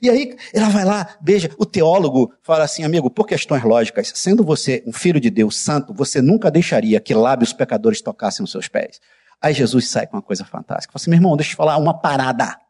E 0.00 0.08
aí 0.08 0.36
ela 0.54 0.68
vai 0.68 0.84
lá, 0.84 1.16
beija, 1.20 1.50
o 1.58 1.66
teólogo 1.66 2.32
fala 2.40 2.62
assim, 2.62 2.84
amigo, 2.84 3.10
por 3.10 3.26
questões 3.26 3.64
lógicas, 3.64 4.12
sendo 4.14 4.44
você 4.44 4.84
um 4.86 4.92
filho 4.92 5.20
de 5.20 5.30
Deus 5.30 5.58
santo, 5.58 5.92
você 5.92 6.22
nunca 6.22 6.48
deixaria 6.48 7.00
que 7.00 7.12
lábios 7.12 7.52
pecadores 7.52 8.00
tocassem 8.00 8.44
os 8.44 8.52
seus 8.52 8.68
pés. 8.68 9.00
Aí 9.42 9.52
Jesus 9.52 9.88
sai 9.90 10.06
com 10.06 10.16
uma 10.16 10.22
coisa 10.22 10.44
fantástica. 10.44 10.92
Fala 10.92 11.02
assim, 11.02 11.10
meu 11.10 11.18
irmão, 11.18 11.36
deixa 11.36 11.50
eu 11.50 11.54
te 11.54 11.56
falar 11.56 11.76
uma 11.76 11.92
parada. 11.92 12.63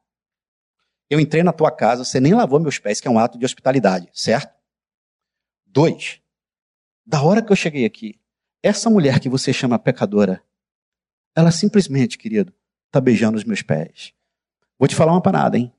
Eu 1.14 1.20
entrei 1.20 1.44
na 1.44 1.52
tua 1.52 1.70
casa, 1.70 2.04
você 2.04 2.18
nem 2.18 2.34
lavou 2.34 2.58
meus 2.58 2.80
pés, 2.80 3.00
que 3.00 3.06
é 3.06 3.10
um 3.10 3.20
ato 3.20 3.38
de 3.38 3.44
hospitalidade, 3.44 4.08
certo? 4.12 4.52
Dois, 5.64 6.20
da 7.06 7.22
hora 7.22 7.40
que 7.40 7.52
eu 7.52 7.54
cheguei 7.54 7.84
aqui, 7.84 8.18
essa 8.60 8.90
mulher 8.90 9.20
que 9.20 9.28
você 9.28 9.52
chama 9.52 9.78
pecadora, 9.78 10.42
ela 11.32 11.52
simplesmente, 11.52 12.18
querido, 12.18 12.52
está 12.86 13.00
beijando 13.00 13.38
os 13.38 13.44
meus 13.44 13.62
pés. 13.62 14.12
Vou 14.76 14.88
te 14.88 14.96
falar 14.96 15.12
uma 15.12 15.22
parada, 15.22 15.56
hein? 15.56 15.72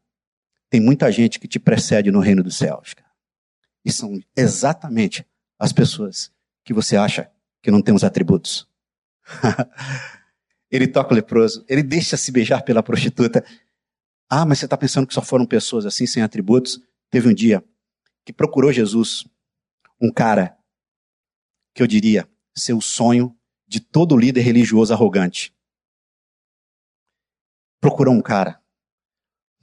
Tem 0.69 0.79
muita 0.79 1.11
gente 1.11 1.37
que 1.37 1.49
te 1.49 1.59
precede 1.59 2.09
no 2.11 2.21
reino 2.21 2.41
dos 2.41 2.55
céus, 2.55 2.93
cara. 2.93 3.11
E 3.83 3.91
são 3.91 4.17
exatamente 4.37 5.27
as 5.59 5.73
pessoas 5.73 6.31
que 6.63 6.73
você 6.73 6.95
acha 6.95 7.29
que 7.61 7.69
não 7.69 7.81
tem 7.81 7.93
os 7.93 8.05
atributos. 8.05 8.69
ele 10.71 10.87
toca 10.87 11.11
o 11.11 11.15
leproso, 11.15 11.65
ele 11.67 11.83
deixa 11.83 12.15
se 12.15 12.31
beijar 12.31 12.61
pela 12.63 12.81
prostituta, 12.81 13.43
ah, 14.29 14.45
mas 14.45 14.59
você 14.59 14.65
está 14.65 14.77
pensando 14.77 15.05
que 15.05 15.13
só 15.13 15.21
foram 15.21 15.45
pessoas 15.45 15.85
assim, 15.85 16.07
sem 16.07 16.23
atributos? 16.23 16.79
Teve 17.09 17.29
um 17.29 17.33
dia 17.33 17.63
que 18.25 18.33
procurou 18.33 18.71
Jesus, 18.71 19.25
um 20.01 20.11
cara 20.11 20.57
que 21.73 21.83
eu 21.83 21.87
diria 21.87 22.27
ser 22.55 22.73
o 22.73 22.81
sonho 22.81 23.37
de 23.67 23.79
todo 23.79 24.17
líder 24.17 24.41
religioso 24.41 24.93
arrogante. 24.93 25.53
Procurou 27.79 28.13
um 28.13 28.21
cara 28.21 28.59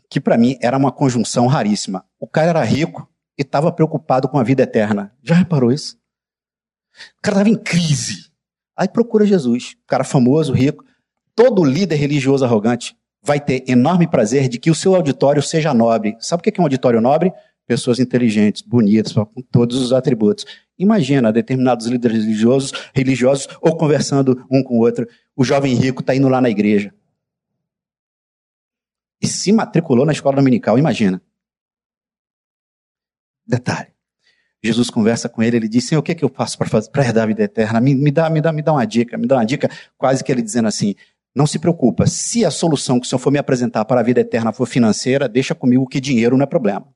que 0.09 0.21
para 0.21 0.39
mim 0.39 0.59
era 0.61 0.77
uma 0.77 0.93
conjunção 0.93 1.47
raríssima. 1.47 2.07
O 2.21 2.29
cara 2.29 2.51
era 2.51 2.65
rico 2.65 3.11
e 3.37 3.43
estava 3.43 3.73
preocupado 3.73 4.29
com 4.29 4.39
a 4.39 4.43
vida 4.45 4.63
eterna. 4.63 5.17
Já 5.23 5.35
reparou 5.35 5.73
isso? 5.73 5.97
O 7.19 7.23
cara 7.23 7.39
estava 7.39 7.49
em 7.49 7.57
crise. 7.57 8.31
Aí 8.77 8.89
procura 8.89 9.27
Jesus, 9.27 9.77
cara 9.87 10.05
famoso, 10.05 10.53
rico. 10.53 10.85
Todo 11.35 11.65
líder 11.65 11.97
religioso 11.97 12.45
arrogante 12.45 12.97
vai 13.23 13.39
ter 13.39 13.65
enorme 13.69 14.07
prazer 14.07 14.49
de 14.49 14.59
que 14.59 14.71
o 14.71 14.75
seu 14.75 14.95
auditório 14.95 15.43
seja 15.43 15.73
nobre. 15.73 16.17
Sabe 16.19 16.41
o 16.41 16.43
que 16.43 16.59
é 16.59 16.61
um 16.61 16.65
auditório 16.65 17.01
nobre? 17.01 17.33
Pessoas 17.67 18.01
inteligentes, 18.01 18.63
bonitas, 18.63 19.13
com 19.13 19.43
todos 19.51 19.79
os 19.79 19.93
atributos. 19.93 20.45
Imagina 20.79 21.33
determinados 21.33 21.87
líderes 21.87 22.25
religiosos, 22.25 22.73
religiosos 22.93 23.49
ou 23.61 23.77
conversando 23.77 24.45
um 24.51 24.63
com 24.63 24.79
o 24.79 24.81
outro. 24.81 25.07
O 25.37 25.45
jovem 25.45 25.75
rico 25.75 26.01
está 26.01 26.15
indo 26.15 26.29
lá 26.29 26.41
na 26.41 26.51
igreja. 26.51 26.93
E 29.21 29.29
se 29.29 29.53
matriculou 29.53 30.05
na 30.05 30.13
escola 30.13 30.37
dominical, 30.37 30.77
imagina. 30.77 31.23
Detalhe. 33.47 33.93
Jesus 34.65 34.91
conversa 34.91 35.29
com 35.29 35.43
ele, 35.43 35.57
ele 35.57 35.69
diz, 35.69 35.85
Senhor, 35.87 36.01
o 36.01 36.03
que, 36.03 36.13
é 36.13 36.15
que 36.15 36.25
eu 36.25 36.29
faço 36.29 36.57
para 36.59 37.05
herdar 37.05 37.25
a 37.25 37.27
vida 37.27 37.43
eterna? 37.43 37.81
Me, 37.81 37.95
me, 37.95 38.11
dá, 38.11 38.31
me, 38.31 38.41
dá, 38.41 38.53
me 38.53 38.63
dá 38.63 38.73
uma 38.73 38.85
dica, 38.85 39.19
me 39.19 39.27
dá 39.27 39.37
uma 39.37 39.45
dica, 39.45 39.69
quase 39.99 40.23
que 40.23 40.31
ele 40.31 40.43
dizendo 40.43 40.69
assim, 40.69 40.95
não 41.35 41.47
se 41.47 41.59
preocupa. 41.59 42.07
Se 42.07 42.45
a 42.45 42.51
solução 42.51 43.01
que 43.01 43.07
o 43.07 43.09
Senhor 43.09 43.19
for 43.19 43.31
me 43.31 43.39
apresentar 43.39 43.85
para 43.85 44.01
a 44.01 44.05
vida 44.05 44.21
eterna 44.21 44.53
for 44.53 44.67
financeira, 44.67 45.29
deixa 45.29 45.55
comigo 45.55 45.87
que 45.87 46.01
dinheiro 46.01 46.37
não 46.37 46.45
é 46.45 46.47
problema. 46.47 46.95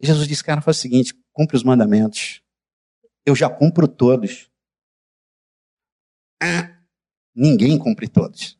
Jesus 0.00 0.28
disse, 0.28 0.44
cara, 0.44 0.60
faz 0.60 0.76
o 0.78 0.80
seguinte, 0.80 1.14
cumpre 1.32 1.56
os 1.56 1.64
mandamentos. 1.64 2.42
Eu 3.24 3.34
já 3.34 3.48
cumpro 3.48 3.88
todos. 3.88 4.50
Ah, 6.40 6.78
ninguém 7.34 7.78
cumpre 7.78 8.06
todos. 8.08 8.58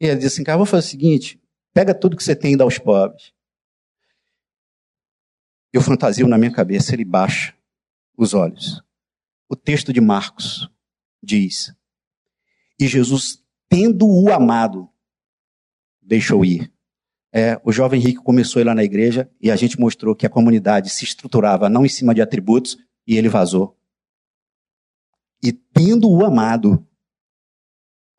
E 0.00 0.06
ele 0.06 0.16
disse 0.16 0.34
assim, 0.34 0.44
cara, 0.44 0.56
vou 0.56 0.66
fazer 0.66 0.86
o 0.86 0.90
seguinte, 0.90 1.40
pega 1.72 1.94
tudo 1.94 2.16
que 2.16 2.24
você 2.24 2.34
tem 2.34 2.54
e 2.54 2.56
dá 2.56 2.64
aos 2.64 2.78
pobres. 2.78 3.32
Eu 5.72 5.82
fantasio 5.82 6.26
na 6.26 6.38
minha 6.38 6.52
cabeça, 6.52 6.94
ele 6.94 7.04
baixa 7.04 7.54
os 8.16 8.32
olhos. 8.34 8.82
O 9.48 9.54
texto 9.54 9.92
de 9.92 10.00
Marcos 10.00 10.68
diz, 11.22 11.74
e 12.78 12.86
Jesus, 12.86 13.42
tendo 13.68 14.06
o 14.06 14.32
amado, 14.32 14.88
deixou 16.00 16.44
ir. 16.44 16.72
É, 17.32 17.60
o 17.64 17.72
jovem 17.72 18.00
rico 18.00 18.22
começou 18.22 18.60
a 18.60 18.62
ir 18.62 18.64
lá 18.64 18.74
na 18.74 18.84
igreja 18.84 19.30
e 19.40 19.50
a 19.50 19.56
gente 19.56 19.78
mostrou 19.78 20.14
que 20.14 20.26
a 20.26 20.30
comunidade 20.30 20.90
se 20.90 21.04
estruturava 21.04 21.68
não 21.68 21.84
em 21.84 21.88
cima 21.88 22.14
de 22.14 22.22
atributos 22.22 22.78
e 23.06 23.16
ele 23.16 23.28
vazou. 23.28 23.78
E 25.42 25.52
tendo 25.52 26.10
o 26.10 26.24
amado, 26.24 26.86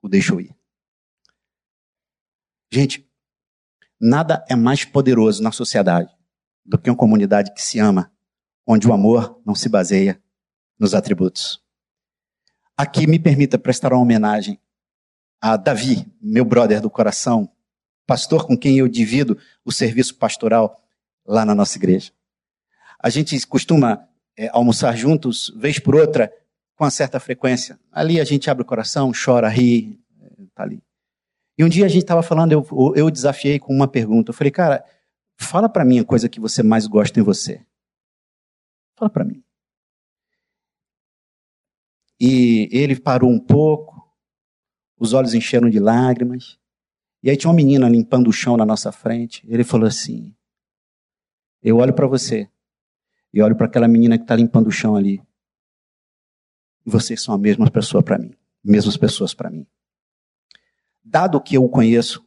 o 0.01 0.07
deixou 0.07 0.39
ir. 0.39 0.55
Gente, 2.71 3.09
nada 3.99 4.45
é 4.49 4.55
mais 4.55 4.85
poderoso 4.85 5.41
na 5.41 5.51
sociedade 5.51 6.15
do 6.65 6.77
que 6.77 6.89
uma 6.89 6.95
comunidade 6.95 7.53
que 7.53 7.61
se 7.61 7.79
ama, 7.79 8.11
onde 8.67 8.87
o 8.87 8.93
amor 8.93 9.41
não 9.45 9.55
se 9.55 9.69
baseia 9.69 10.21
nos 10.77 10.93
atributos. 10.93 11.63
Aqui 12.77 13.07
me 13.07 13.17
permita 13.17 13.57
prestar 13.57 13.91
uma 13.91 14.01
homenagem 14.01 14.59
a 15.41 15.57
Davi, 15.57 16.05
meu 16.21 16.45
brother 16.45 16.79
do 16.79 16.91
coração, 16.91 17.49
pastor 18.05 18.45
com 18.45 18.55
quem 18.55 18.77
eu 18.77 18.87
divido 18.87 19.35
o 19.65 19.71
serviço 19.71 20.15
pastoral 20.15 20.79
lá 21.25 21.43
na 21.43 21.55
nossa 21.55 21.75
igreja. 21.75 22.11
A 23.01 23.09
gente 23.09 23.35
costuma 23.47 24.07
é, 24.37 24.47
almoçar 24.53 24.95
juntos, 24.95 25.51
vez 25.57 25.79
por 25.79 25.95
outra, 25.95 26.31
com 26.75 26.83
uma 26.83 26.91
certa 26.91 27.19
frequência. 27.19 27.79
Ali 27.91 28.21
a 28.21 28.23
gente 28.23 28.47
abre 28.47 28.61
o 28.61 28.65
coração, 28.65 29.11
chora, 29.11 29.49
ri, 29.49 29.99
tá 30.53 30.61
ali. 30.61 30.83
E 31.57 31.63
um 31.63 31.69
dia 31.69 31.85
a 31.85 31.89
gente 31.89 32.03
estava 32.03 32.21
falando, 32.21 32.51
eu, 32.51 32.93
eu 32.95 33.09
desafiei 33.09 33.57
com 33.57 33.73
uma 33.73 33.87
pergunta. 33.87 34.29
Eu 34.29 34.35
falei, 34.35 34.51
cara, 34.51 34.85
fala 35.35 35.67
para 35.67 35.83
mim 35.83 35.97
a 35.99 36.05
coisa 36.05 36.29
que 36.29 36.39
você 36.39 36.61
mais 36.61 36.85
gosta 36.85 37.19
em 37.19 37.23
você. 37.23 37.65
Fala 38.95 39.09
para 39.09 39.25
mim. 39.25 39.43
E 42.19 42.67
ele 42.71 42.99
parou 42.99 43.29
um 43.29 43.39
pouco, 43.39 43.97
os 44.99 45.13
olhos 45.13 45.33
encheram 45.33 45.69
de 45.69 45.79
lágrimas. 45.79 46.59
E 47.21 47.29
aí 47.29 47.37
tinha 47.37 47.49
uma 47.49 47.55
menina 47.55 47.87
limpando 47.87 48.27
o 48.29 48.33
chão 48.33 48.57
na 48.57 48.65
nossa 48.65 48.91
frente. 48.91 49.45
Ele 49.47 49.63
falou 49.63 49.87
assim: 49.87 50.35
Eu 51.61 51.77
olho 51.77 51.93
para 51.93 52.07
você 52.07 52.49
e 53.33 53.41
olho 53.41 53.55
para 53.55 53.67
aquela 53.67 53.87
menina 53.87 54.17
que 54.17 54.23
está 54.23 54.35
limpando 54.35 54.67
o 54.67 54.71
chão 54.71 54.95
ali. 54.95 55.21
Vocês 56.85 57.21
são 57.21 57.35
a 57.35 57.37
mesma 57.37 57.69
pessoa 57.69 58.01
para 58.01 58.17
mim, 58.17 58.33
mesmas 58.63 58.97
pessoas 58.97 59.33
para 59.33 59.49
mim. 59.49 59.67
Dado 61.03 61.41
que 61.41 61.55
eu 61.55 61.63
o 61.63 61.69
conheço, 61.69 62.25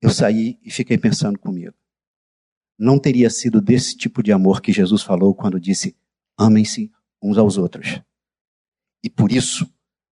eu 0.00 0.10
saí 0.10 0.58
e 0.62 0.70
fiquei 0.70 0.98
pensando 0.98 1.38
comigo. 1.38 1.74
Não 2.78 2.98
teria 2.98 3.30
sido 3.30 3.60
desse 3.60 3.96
tipo 3.96 4.22
de 4.22 4.32
amor 4.32 4.60
que 4.60 4.72
Jesus 4.72 5.02
falou 5.02 5.34
quando 5.34 5.60
disse: 5.60 5.96
amem-se 6.36 6.90
uns 7.24 7.38
aos 7.38 7.56
outros. 7.56 8.00
E 9.02 9.08
por 9.08 9.32
isso, 9.32 9.66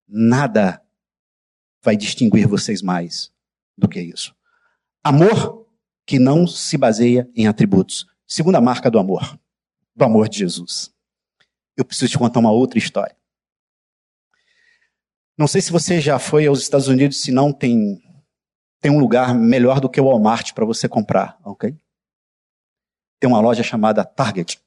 nada 0.08 0.82
vai 1.82 1.96
distinguir 1.96 2.46
vocês 2.46 2.82
mais 2.82 3.32
do 3.76 3.88
que 3.88 4.00
isso. 4.00 4.34
Amor 5.02 5.66
que 6.06 6.18
não 6.18 6.46
se 6.46 6.76
baseia 6.76 7.28
em 7.34 7.46
atributos. 7.46 8.06
Segunda 8.26 8.60
marca 8.60 8.90
do 8.90 8.98
amor, 8.98 9.38
do 9.94 10.04
amor 10.04 10.28
de 10.28 10.38
Jesus. 10.38 10.92
Eu 11.76 11.84
preciso 11.84 12.12
te 12.12 12.18
contar 12.18 12.40
uma 12.40 12.52
outra 12.52 12.78
história. 12.78 13.16
Não 15.36 15.46
sei 15.46 15.60
se 15.60 15.72
você 15.72 16.00
já 16.00 16.18
foi 16.18 16.46
aos 16.46 16.60
Estados 16.60 16.86
Unidos, 16.88 17.20
se 17.20 17.32
não 17.32 17.52
tem 17.52 18.02
tem 18.80 18.90
um 18.90 18.98
lugar 18.98 19.34
melhor 19.34 19.78
do 19.78 19.90
que 19.90 20.00
o 20.00 20.04
Walmart 20.04 20.54
para 20.54 20.64
você 20.64 20.88
comprar, 20.88 21.38
ok? 21.44 21.76
Tem 23.20 23.28
uma 23.28 23.40
loja 23.40 23.62
chamada 23.62 24.04
Target. 24.04 24.58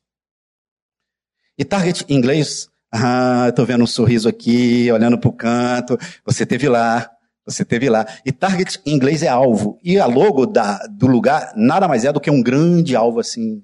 E 1.57 1.63
Target 1.63 2.05
em 2.09 2.15
inglês, 2.15 2.69
ah, 2.91 3.47
estou 3.49 3.65
vendo 3.65 3.83
um 3.83 3.87
sorriso 3.87 4.27
aqui, 4.27 4.91
olhando 4.91 5.17
para 5.19 5.29
o 5.29 5.33
canto. 5.33 5.97
Você 6.25 6.45
teve 6.45 6.67
lá, 6.67 7.09
você 7.45 7.63
teve 7.63 7.89
lá. 7.89 8.05
E 8.25 8.31
Target 8.31 8.81
em 8.85 8.93
inglês 8.93 9.23
é 9.23 9.27
alvo. 9.27 9.79
E 9.83 9.99
a 9.99 10.05
logo 10.05 10.45
da, 10.45 10.85
do 10.87 11.07
lugar 11.07 11.53
nada 11.55 11.87
mais 11.87 12.05
é 12.05 12.11
do 12.11 12.21
que 12.21 12.31
um 12.31 12.41
grande 12.41 12.95
alvo 12.95 13.19
assim. 13.19 13.63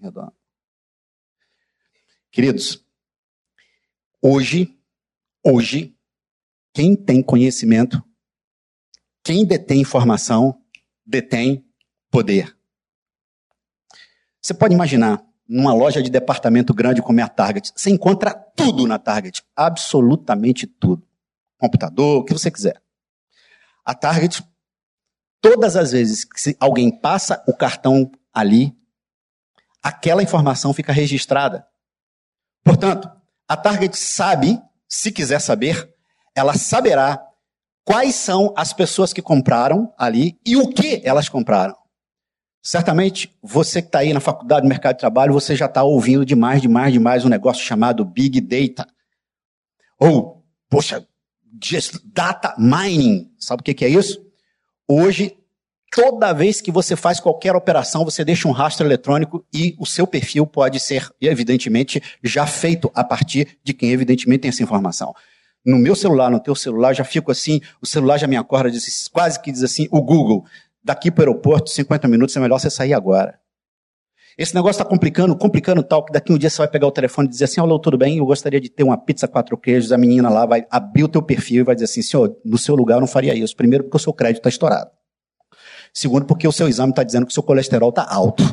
Queridos, 2.31 2.85
hoje, 4.21 4.77
hoje, 5.43 5.95
quem 6.73 6.95
tem 6.95 7.23
conhecimento 7.23 8.03
quem 9.29 9.45
detém 9.45 9.81
informação 9.81 10.59
detém 11.05 11.63
poder. 12.09 12.57
Você 14.41 14.55
pode 14.55 14.73
imaginar, 14.73 15.23
numa 15.49 15.73
loja 15.73 16.01
de 16.03 16.11
departamento 16.11 16.75
grande 16.75 17.01
como 17.01 17.19
é 17.19 17.23
a 17.23 17.27
Target, 17.27 17.71
você 17.75 17.89
encontra 17.89 18.31
tudo 18.55 18.85
na 18.85 18.99
Target, 18.99 19.43
absolutamente 19.55 20.67
tudo. 20.67 21.03
Computador, 21.57 22.19
o 22.19 22.23
que 22.23 22.33
você 22.33 22.51
quiser. 22.51 22.79
A 23.83 23.95
Target, 23.95 24.43
todas 25.41 25.75
as 25.75 25.91
vezes 25.91 26.23
que 26.23 26.55
alguém 26.59 26.91
passa 26.91 27.43
o 27.47 27.53
cartão 27.53 28.11
ali, 28.31 28.77
aquela 29.81 30.21
informação 30.21 30.71
fica 30.71 30.93
registrada. 30.93 31.65
Portanto, 32.63 33.09
a 33.47 33.57
Target 33.57 33.97
sabe, 33.97 34.61
se 34.87 35.11
quiser 35.11 35.41
saber, 35.41 35.91
ela 36.35 36.53
saberá 36.53 37.25
quais 37.83 38.13
são 38.13 38.53
as 38.55 38.71
pessoas 38.71 39.11
que 39.11 39.21
compraram 39.21 39.91
ali 39.97 40.39
e 40.45 40.55
o 40.55 40.69
que 40.69 41.01
elas 41.03 41.27
compraram. 41.27 41.75
Certamente, 42.69 43.35
você 43.41 43.81
que 43.81 43.87
está 43.87 43.97
aí 43.97 44.13
na 44.13 44.19
faculdade 44.19 44.61
de 44.61 44.67
mercado 44.67 44.93
de 44.93 44.99
trabalho, 44.99 45.33
você 45.33 45.55
já 45.55 45.65
está 45.65 45.81
ouvindo 45.81 46.23
demais, 46.23 46.61
demais, 46.61 46.93
demais 46.93 47.25
um 47.25 47.27
negócio 47.27 47.65
chamado 47.65 48.05
Big 48.05 48.39
Data. 48.39 48.87
Ou, 49.97 50.45
poxa, 50.69 51.03
data 52.05 52.53
mining. 52.59 53.31
Sabe 53.39 53.61
o 53.61 53.63
que, 53.63 53.73
que 53.73 53.83
é 53.83 53.89
isso? 53.89 54.23
Hoje, 54.87 55.35
toda 55.91 56.31
vez 56.31 56.61
que 56.61 56.71
você 56.71 56.95
faz 56.95 57.19
qualquer 57.19 57.55
operação, 57.55 58.05
você 58.05 58.23
deixa 58.23 58.47
um 58.47 58.51
rastro 58.51 58.85
eletrônico 58.85 59.43
e 59.51 59.75
o 59.79 59.85
seu 59.87 60.05
perfil 60.05 60.45
pode 60.45 60.79
ser, 60.79 61.09
evidentemente, 61.19 61.99
já 62.23 62.45
feito 62.45 62.91
a 62.93 63.03
partir 63.03 63.57
de 63.63 63.73
quem, 63.73 63.89
evidentemente, 63.89 64.41
tem 64.41 64.49
essa 64.49 64.61
informação 64.61 65.15
no 65.65 65.77
meu 65.77 65.95
celular, 65.95 66.31
no 66.31 66.39
teu 66.39 66.55
celular, 66.55 66.93
já 66.93 67.03
fico 67.03 67.31
assim, 67.31 67.61
o 67.81 67.85
celular 67.85 68.17
já 68.17 68.27
me 68.27 68.37
acorda, 68.37 68.71
quase 69.11 69.39
que 69.39 69.51
diz 69.51 69.63
assim, 69.63 69.87
o 69.91 70.01
Google, 70.01 70.45
daqui 70.83 71.11
para 71.11 71.21
o 71.23 71.27
aeroporto, 71.29 71.69
50 71.69 72.07
minutos, 72.07 72.35
é 72.35 72.39
melhor 72.39 72.59
você 72.59 72.69
sair 72.69 72.93
agora. 72.93 73.39
Esse 74.37 74.55
negócio 74.55 74.81
está 74.81 74.85
complicando, 74.85 75.35
complicando 75.35 75.83
tal, 75.83 76.05
que 76.05 76.13
daqui 76.13 76.31
um 76.31 76.37
dia 76.37 76.49
você 76.49 76.59
vai 76.59 76.67
pegar 76.69 76.87
o 76.87 76.91
telefone 76.91 77.27
e 77.27 77.31
dizer 77.31 77.43
assim, 77.43 77.59
alô, 77.59 77.77
tudo 77.77 77.97
bem? 77.97 78.19
Eu 78.19 78.25
gostaria 78.25 78.61
de 78.61 78.69
ter 78.69 78.83
uma 78.83 78.97
pizza 78.97 79.27
quatro 79.27 79.57
queijos, 79.57 79.91
a 79.91 79.97
menina 79.97 80.29
lá 80.29 80.45
vai 80.45 80.65
abrir 80.71 81.03
o 81.03 81.09
teu 81.09 81.21
perfil 81.21 81.61
e 81.61 81.63
vai 81.65 81.75
dizer 81.75 81.85
assim, 81.85 82.01
senhor, 82.01 82.37
no 82.45 82.57
seu 82.57 82.73
lugar 82.73 82.95
eu 82.95 83.01
não 83.01 83.07
faria 83.07 83.33
isso. 83.33 83.53
Primeiro, 83.53 83.83
porque 83.83 83.97
o 83.97 83.99
seu 83.99 84.13
crédito 84.13 84.37
está 84.37 84.47
estourado. 84.47 84.91
Segundo, 85.93 86.25
porque 86.25 86.47
o 86.47 86.51
seu 86.53 86.69
exame 86.69 86.91
está 86.91 87.03
dizendo 87.03 87.25
que 87.25 87.31
o 87.31 87.33
seu 87.33 87.43
colesterol 87.43 87.89
está 87.89 88.05
alto. 88.09 88.43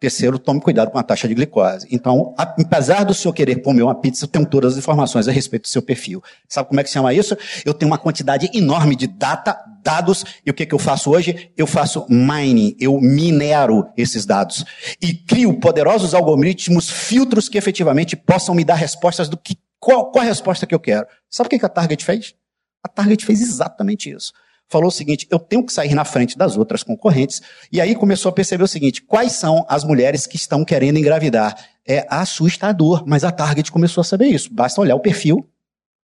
Terceiro, 0.00 0.38
tome 0.38 0.60
cuidado 0.60 0.90
com 0.90 0.98
a 0.98 1.02
taxa 1.02 1.28
de 1.28 1.34
glicose. 1.34 1.86
Então, 1.90 2.34
apesar 2.36 3.04
do 3.04 3.12
senhor 3.12 3.34
querer 3.34 3.56
comer 3.56 3.82
uma 3.82 3.94
pizza, 3.94 4.24
eu 4.24 4.28
tenho 4.28 4.46
todas 4.46 4.72
as 4.72 4.78
informações 4.78 5.28
a 5.28 5.32
respeito 5.32 5.62
do 5.62 5.68
seu 5.68 5.82
perfil. 5.82 6.22
Sabe 6.48 6.68
como 6.68 6.80
é 6.80 6.82
que 6.82 6.88
se 6.88 6.94
chama 6.94 7.12
isso? 7.12 7.36
Eu 7.64 7.74
tenho 7.74 7.90
uma 7.90 7.98
quantidade 7.98 8.50
enorme 8.54 8.96
de 8.96 9.06
data, 9.06 9.58
dados, 9.84 10.24
e 10.44 10.50
o 10.50 10.54
que, 10.54 10.66
que 10.66 10.74
eu 10.74 10.78
faço 10.78 11.10
hoje? 11.10 11.52
Eu 11.56 11.66
faço 11.66 12.06
mining, 12.08 12.74
eu 12.80 12.98
minero 13.00 13.86
esses 13.96 14.24
dados. 14.24 14.64
E 15.00 15.14
crio 15.14 15.60
poderosos 15.60 16.14
algoritmos, 16.14 16.90
filtros 16.90 17.48
que 17.48 17.58
efetivamente 17.58 18.16
possam 18.16 18.54
me 18.54 18.64
dar 18.64 18.74
respostas 18.74 19.28
do 19.28 19.36
que, 19.36 19.56
qual, 19.78 20.10
qual 20.10 20.24
a 20.24 20.28
resposta 20.28 20.66
que 20.66 20.74
eu 20.74 20.80
quero. 20.80 21.06
Sabe 21.30 21.46
o 21.46 21.50
que, 21.50 21.58
que 21.58 21.66
a 21.66 21.68
Target 21.68 22.04
fez? 22.04 22.34
A 22.82 22.88
Target 22.88 23.24
fez 23.24 23.40
exatamente 23.40 24.10
isso 24.10 24.32
falou 24.68 24.88
o 24.88 24.92
seguinte: 24.92 25.26
eu 25.30 25.38
tenho 25.38 25.64
que 25.64 25.72
sair 25.72 25.94
na 25.94 26.04
frente 26.04 26.36
das 26.36 26.56
outras 26.56 26.82
concorrentes. 26.82 27.40
E 27.70 27.80
aí 27.80 27.94
começou 27.94 28.30
a 28.30 28.32
perceber 28.32 28.64
o 28.64 28.68
seguinte: 28.68 29.02
quais 29.02 29.32
são 29.32 29.64
as 29.68 29.84
mulheres 29.84 30.26
que 30.26 30.36
estão 30.36 30.64
querendo 30.64 30.98
engravidar? 30.98 31.54
É 31.86 32.06
assustador, 32.08 33.04
mas 33.06 33.24
a 33.24 33.30
Target 33.30 33.70
começou 33.70 34.00
a 34.00 34.04
saber 34.04 34.28
isso. 34.28 34.52
Basta 34.52 34.80
olhar 34.80 34.96
o 34.96 35.00
perfil. 35.00 35.48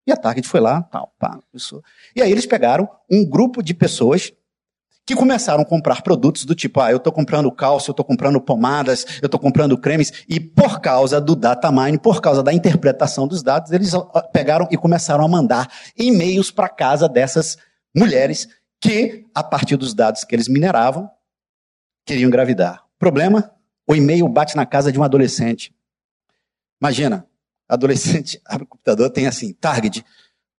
E 0.08 0.12
a 0.12 0.16
Target 0.16 0.48
foi 0.48 0.58
lá, 0.58 0.80
tal, 0.84 1.12
pá, 1.18 1.38
isso. 1.52 1.82
E 2.16 2.22
aí 2.22 2.32
eles 2.32 2.46
pegaram 2.46 2.88
um 3.10 3.28
grupo 3.28 3.62
de 3.62 3.74
pessoas 3.74 4.32
que 5.04 5.14
começaram 5.14 5.62
a 5.62 5.66
comprar 5.66 6.00
produtos 6.00 6.46
do 6.46 6.54
tipo, 6.54 6.80
ah, 6.80 6.90
eu 6.90 6.96
estou 6.96 7.12
comprando 7.12 7.52
cálcio, 7.52 7.90
eu 7.90 7.92
estou 7.92 8.06
comprando 8.06 8.40
pomadas, 8.40 9.04
eu 9.20 9.26
estou 9.26 9.38
comprando 9.38 9.76
cremes, 9.76 10.24
e 10.26 10.40
por 10.40 10.80
causa 10.80 11.20
do 11.20 11.36
data 11.36 11.70
mining, 11.70 11.98
por 11.98 12.22
causa 12.22 12.42
da 12.42 12.54
interpretação 12.54 13.28
dos 13.28 13.42
dados, 13.42 13.70
eles 13.70 13.92
pegaram 14.32 14.66
e 14.70 14.78
começaram 14.78 15.22
a 15.22 15.28
mandar 15.28 15.70
e-mails 15.94 16.50
para 16.50 16.70
casa 16.70 17.06
dessas 17.06 17.58
mulheres 17.94 18.48
que, 18.80 19.26
a 19.34 19.44
partir 19.44 19.76
dos 19.76 19.92
dados 19.92 20.24
que 20.24 20.34
eles 20.34 20.48
mineravam, 20.48 21.10
queriam 22.06 22.28
engravidar. 22.28 22.82
Problema? 22.98 23.52
O 23.86 23.94
e-mail 23.94 24.26
bate 24.26 24.56
na 24.56 24.64
casa 24.64 24.90
de 24.90 24.98
um 24.98 25.02
adolescente. 25.02 25.70
Imagina, 26.80 27.26
adolescente 27.68 28.40
abre 28.46 28.64
o 28.64 28.66
computador, 28.66 29.10
tem 29.10 29.26
assim, 29.26 29.52
target, 29.52 30.04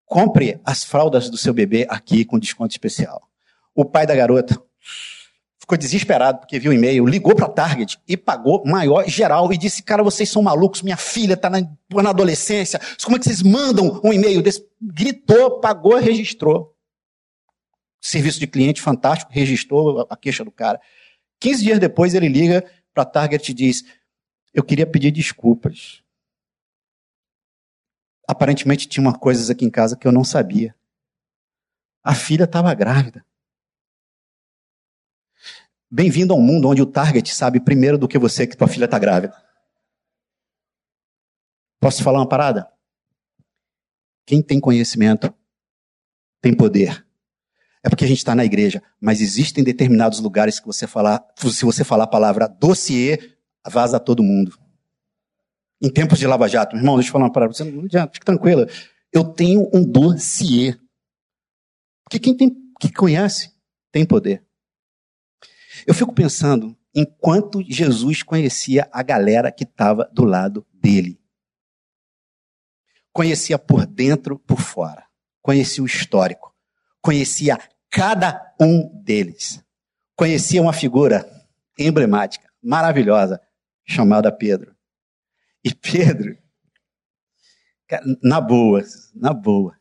compre 0.05 0.59
as 0.63 0.83
fraldas 0.83 1.29
do 1.29 1.37
seu 1.37 1.53
bebê 1.53 1.85
aqui 1.89 2.23
com 2.25 2.39
desconto 2.39 2.71
especial. 2.71 3.29
O 3.75 3.85
pai 3.85 4.05
da 4.05 4.15
garota 4.15 4.61
ficou 5.69 5.77
desesperado 5.77 6.39
porque 6.39 6.57
viu 6.57 6.71
o 6.71 6.73
e-mail, 6.73 7.05
ligou 7.05 7.35
para 7.35 7.45
a 7.45 7.49
Target 7.49 7.99
e 8.07 8.17
pagou 8.17 8.63
maior 8.65 9.07
geral 9.07 9.53
e 9.53 9.57
disse: 9.57 9.83
Cara, 9.83 10.01
vocês 10.01 10.27
são 10.27 10.41
malucos, 10.41 10.81
minha 10.81 10.97
filha 10.97 11.35
está 11.35 11.49
na, 11.49 11.61
na 11.91 12.09
adolescência, 12.09 12.81
como 13.03 13.15
é 13.15 13.19
que 13.19 13.25
vocês 13.25 13.43
mandam 13.43 14.01
um 14.03 14.11
e-mail 14.11 14.41
desse? 14.41 14.65
Gritou, 14.81 15.59
pagou, 15.59 15.97
registrou 15.97 16.75
serviço 18.01 18.39
de 18.39 18.47
cliente 18.47 18.81
fantástico, 18.81 19.31
registrou 19.31 20.07
a 20.09 20.17
queixa 20.17 20.43
do 20.43 20.51
cara. 20.51 20.79
15 21.39 21.63
dias 21.63 21.79
depois 21.79 22.13
ele 22.13 22.27
liga 22.27 22.65
para 22.93 23.03
a 23.03 23.05
Target 23.05 23.51
e 23.51 23.53
diz: 23.53 23.83
Eu 24.53 24.63
queria 24.63 24.87
pedir 24.87 25.11
desculpas. 25.11 26.01
Aparentemente 28.29 28.87
tinha 28.87 29.01
uma 29.01 29.17
coisas 29.17 29.49
aqui 29.49 29.65
em 29.65 29.71
casa 29.71 29.97
que 29.97 30.07
eu 30.07 30.11
não 30.11 30.23
sabia. 30.23 30.75
A 32.03 32.13
filha 32.13 32.43
estava 32.43 32.71
grávida. 32.75 33.25
Bem-vindo 35.89 36.31
ao 36.31 36.39
mundo 36.39 36.67
onde 36.67 36.79
o 36.79 36.85
Target 36.85 37.33
sabe 37.33 37.59
primeiro 37.59 37.97
do 37.97 38.07
que 38.07 38.19
você 38.19 38.45
que 38.45 38.55
tua 38.55 38.67
filha 38.67 38.85
está 38.85 38.99
grávida. 38.99 39.35
Posso 41.79 42.03
falar 42.03 42.19
uma 42.19 42.29
parada? 42.29 42.71
Quem 44.27 44.43
tem 44.43 44.59
conhecimento 44.59 45.33
tem 46.39 46.55
poder. 46.55 47.03
é 47.83 47.89
porque 47.89 48.05
a 48.05 48.07
gente 48.07 48.19
está 48.19 48.35
na 48.35 48.45
igreja. 48.45 48.83
Mas 49.01 49.21
existem 49.21 49.63
determinados 49.63 50.19
lugares 50.19 50.59
que 50.59 50.67
você 50.67 50.85
falar, 50.85 51.27
se 51.35 51.65
você 51.65 51.83
falar 51.83 52.03
a 52.03 52.07
palavra 52.07 52.47
dossiê, 52.47 53.35
vaza 53.67 53.99
todo 53.99 54.21
mundo. 54.21 54.68
Em 55.81 55.89
tempos 55.89 56.19
de 56.19 56.27
Lava 56.27 56.47
Jato, 56.47 56.75
irmão, 56.75 56.95
deixa 56.95 57.09
eu 57.09 57.13
falar 57.13 57.25
uma 57.25 57.31
palavra. 57.31 57.53
Você 57.53 57.63
não 57.63 57.83
adianta, 57.83 58.13
fique 58.13 58.25
tranquila. 58.25 58.67
Eu 59.13 59.23
tenho 59.23 59.69
um 59.73 59.83
dossiê. 59.83 60.77
Porque 62.03 62.19
quem 62.19 62.35
tem, 62.35 62.55
que 62.79 62.91
conhece 62.91 63.53
tem 63.91 64.05
poder. 64.05 64.43
Eu 65.87 65.93
fico 65.93 66.13
pensando 66.13 66.77
enquanto 66.93 67.63
Jesus 67.63 68.23
conhecia 68.23 68.89
a 68.91 69.01
galera 69.01 69.51
que 69.51 69.63
estava 69.63 70.09
do 70.13 70.25
lado 70.25 70.65
dele. 70.73 71.19
Conhecia 73.13 73.57
por 73.57 73.85
dentro, 73.85 74.37
por 74.39 74.59
fora. 74.59 75.05
Conhecia 75.41 75.83
o 75.83 75.87
histórico. 75.87 76.53
Conhecia 77.01 77.57
cada 77.89 78.53
um 78.59 79.01
deles. 79.01 79.63
Conhecia 80.15 80.61
uma 80.61 80.73
figura 80.73 81.25
emblemática, 81.77 82.49
maravilhosa, 82.61 83.41
chamada 83.85 84.31
Pedro. 84.31 84.75
E 85.63 85.73
Pedro, 85.73 86.37
na 88.23 88.39
boa, 88.39 88.81
na 89.13 89.33
boa. 89.33 89.77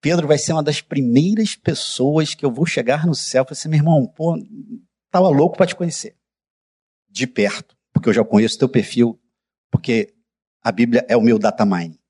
Pedro 0.00 0.26
vai 0.26 0.36
ser 0.36 0.52
uma 0.52 0.62
das 0.62 0.80
primeiras 0.80 1.54
pessoas 1.54 2.34
que 2.34 2.44
eu 2.44 2.50
vou 2.50 2.66
chegar 2.66 3.06
no 3.06 3.14
céu 3.14 3.44
falar 3.44 3.52
assim, 3.52 3.68
meu 3.68 3.78
irmão, 3.78 4.06
pô, 4.06 4.36
tava 5.10 5.28
louco 5.28 5.56
para 5.56 5.66
te 5.66 5.76
conhecer. 5.76 6.16
De 7.08 7.26
perto, 7.26 7.76
porque 7.92 8.08
eu 8.08 8.12
já 8.12 8.24
conheço 8.24 8.58
teu 8.58 8.68
perfil, 8.68 9.20
porque 9.70 10.12
a 10.60 10.72
Bíblia 10.72 11.06
é 11.08 11.16
o 11.16 11.22
meu 11.22 11.38
data 11.38 11.64
mine. 11.64 12.01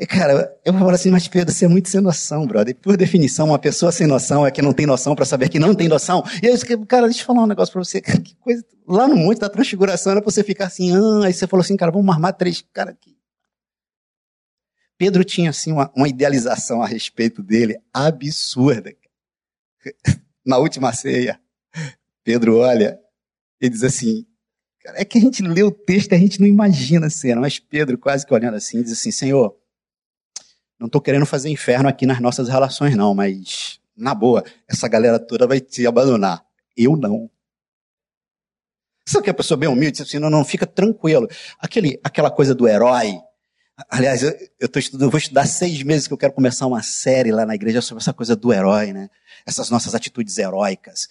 E, 0.00 0.06
cara, 0.06 0.58
eu 0.64 0.72
falar 0.72 0.94
assim, 0.94 1.10
mas 1.10 1.28
Pedro, 1.28 1.52
você 1.52 1.66
é 1.66 1.68
muito 1.68 1.90
sem 1.90 2.00
noção, 2.00 2.46
brother. 2.46 2.74
Por 2.74 2.96
definição, 2.96 3.48
uma 3.48 3.58
pessoa 3.58 3.92
sem 3.92 4.06
noção 4.06 4.46
é 4.46 4.50
que 4.50 4.62
não 4.62 4.72
tem 4.72 4.86
noção 4.86 5.14
para 5.14 5.26
saber 5.26 5.50
que 5.50 5.58
não 5.58 5.74
tem 5.74 5.88
noção. 5.88 6.24
E 6.42 6.48
aí, 6.48 6.86
cara, 6.86 7.06
deixa 7.06 7.20
eu 7.20 7.26
falar 7.26 7.42
um 7.42 7.46
negócio 7.46 7.70
para 7.70 7.84
você. 7.84 8.00
Que 8.00 8.34
coisa. 8.36 8.64
Lá 8.88 9.06
no 9.06 9.14
Monte 9.14 9.40
da 9.40 9.50
Transfiguração 9.50 10.12
era 10.12 10.22
pra 10.22 10.30
você 10.30 10.42
ficar 10.42 10.68
assim, 10.68 10.96
ah, 10.96 11.26
aí 11.26 11.34
você 11.34 11.46
falou 11.46 11.62
assim, 11.62 11.76
cara, 11.76 11.92
vamos 11.92 12.08
armar 12.08 12.32
três. 12.32 12.64
Cara, 12.72 12.96
que... 12.98 13.14
Pedro 14.96 15.22
tinha, 15.22 15.50
assim, 15.50 15.70
uma, 15.70 15.92
uma 15.94 16.08
idealização 16.08 16.82
a 16.82 16.86
respeito 16.86 17.42
dele 17.42 17.78
absurda. 17.92 18.94
Na 20.46 20.56
última 20.56 20.94
ceia, 20.94 21.38
Pedro 22.24 22.56
olha 22.56 22.98
e 23.60 23.68
diz 23.68 23.84
assim, 23.84 24.24
cara, 24.80 24.98
é 24.98 25.04
que 25.04 25.18
a 25.18 25.20
gente 25.20 25.42
lê 25.42 25.62
o 25.62 25.70
texto 25.70 26.12
e 26.12 26.14
a 26.14 26.18
gente 26.18 26.40
não 26.40 26.46
imagina 26.46 27.08
a 27.08 27.10
cena, 27.10 27.38
mas 27.38 27.58
Pedro, 27.58 27.98
quase 27.98 28.24
que 28.26 28.32
olhando 28.32 28.54
assim, 28.56 28.82
diz 28.82 28.92
assim, 28.92 29.10
Senhor, 29.10 29.59
não 30.80 30.86
estou 30.86 31.00
querendo 31.00 31.26
fazer 31.26 31.50
inferno 31.50 31.88
aqui 31.88 32.06
nas 32.06 32.20
nossas 32.20 32.48
relações, 32.48 32.96
não, 32.96 33.14
mas 33.14 33.78
na 33.94 34.14
boa, 34.14 34.42
essa 34.66 34.88
galera 34.88 35.18
toda 35.18 35.46
vai 35.46 35.60
te 35.60 35.86
abandonar. 35.86 36.42
Eu 36.74 36.96
não. 36.96 37.30
Sabe 39.06 39.24
que 39.24 39.30
a 39.30 39.34
pessoa 39.34 39.58
bem 39.58 39.68
humilde 39.68 39.98
diz 39.98 40.00
assim, 40.00 40.18
não, 40.18 40.30
não, 40.30 40.42
fica 40.42 40.66
tranquilo. 40.66 41.28
Aquele, 41.58 42.00
aquela 42.02 42.30
coisa 42.30 42.54
do 42.54 42.66
herói. 42.66 43.20
Aliás, 43.90 44.22
eu, 44.22 44.32
eu, 44.58 44.68
tô 44.68 44.78
estudando, 44.78 45.06
eu 45.08 45.10
vou 45.10 45.18
estudar 45.18 45.46
seis 45.46 45.82
meses 45.82 46.06
que 46.06 46.14
eu 46.14 46.18
quero 46.18 46.32
começar 46.32 46.66
uma 46.66 46.82
série 46.82 47.30
lá 47.30 47.44
na 47.44 47.54
igreja 47.54 47.82
sobre 47.82 48.02
essa 48.02 48.12
coisa 48.12 48.34
do 48.34 48.52
herói, 48.52 48.92
né? 48.92 49.10
Essas 49.44 49.68
nossas 49.68 49.94
atitudes 49.94 50.38
heróicas. 50.38 51.08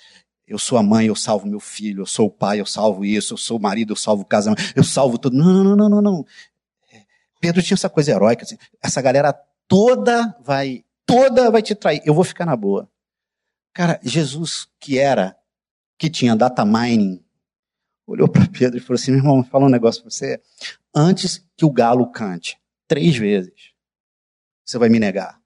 Eu 0.47 0.57
sou 0.57 0.79
a 0.79 0.83
mãe, 0.83 1.07
eu 1.07 1.15
salvo 1.15 1.47
meu 1.47 1.59
filho. 1.59 2.01
Eu 2.01 2.05
sou 2.07 2.25
o 2.27 2.31
pai, 2.31 2.59
eu 2.59 2.65
salvo 2.65 3.05
isso. 3.05 3.33
Eu 3.33 3.37
sou 3.37 3.57
o 3.57 3.61
marido, 3.61 3.91
eu 3.91 3.95
salvo 3.95 4.23
o 4.23 4.25
casamento. 4.25 4.63
Eu 4.75 4.83
salvo 4.83 5.19
tudo. 5.19 5.37
Não, 5.37 5.63
não, 5.63 5.75
não, 5.75 5.89
não, 5.89 6.01
não. 6.01 6.25
Pedro 7.39 7.61
tinha 7.61 7.75
essa 7.75 7.89
coisa 7.89 8.11
heróica. 8.11 8.43
Assim. 8.43 8.57
Essa 8.81 9.01
galera 9.01 9.33
toda 9.69 10.35
vai, 10.41 10.83
toda 11.05 11.49
vai 11.49 11.61
te 11.61 11.73
trair. 11.73 12.01
Eu 12.03 12.13
vou 12.13 12.25
ficar 12.25 12.45
na 12.45 12.57
boa. 12.57 12.91
Cara, 13.73 13.99
Jesus, 14.03 14.67
que 14.79 14.97
era, 14.97 15.37
que 15.97 16.09
tinha 16.09 16.35
data 16.35 16.65
mining, 16.65 17.23
olhou 18.05 18.27
para 18.27 18.47
Pedro 18.47 18.77
e 18.77 18.81
falou 18.81 18.95
assim: 18.95 19.11
meu 19.11 19.19
irmão, 19.21 19.43
fala 19.43 19.65
um 19.65 19.69
negócio 19.69 20.01
para 20.01 20.11
você. 20.11 20.41
Antes 20.93 21.47
que 21.55 21.63
o 21.63 21.71
galo 21.71 22.11
cante, 22.11 22.59
três 22.87 23.15
vezes, 23.15 23.71
você 24.65 24.77
vai 24.77 24.89
me 24.89 24.99
negar. 24.99 25.39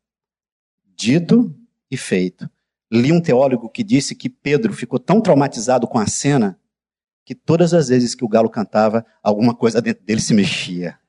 Dito 0.95 1.53
e 1.91 1.97
feito. 1.97 2.49
Li 2.91 3.11
um 3.11 3.21
teólogo 3.21 3.69
que 3.69 3.83
disse 3.83 4.15
que 4.15 4.29
Pedro 4.29 4.71
ficou 4.71 4.99
tão 4.99 5.19
traumatizado 5.19 5.87
com 5.87 5.99
a 5.99 6.07
cena 6.07 6.59
que 7.25 7.33
todas 7.33 7.73
as 7.73 7.87
vezes 7.87 8.13
que 8.13 8.23
o 8.23 8.27
galo 8.27 8.49
cantava, 8.49 9.05
alguma 9.21 9.55
coisa 9.55 9.81
dentro 9.81 10.03
dele 10.03 10.21
se 10.21 10.33
mexia. 10.33 10.99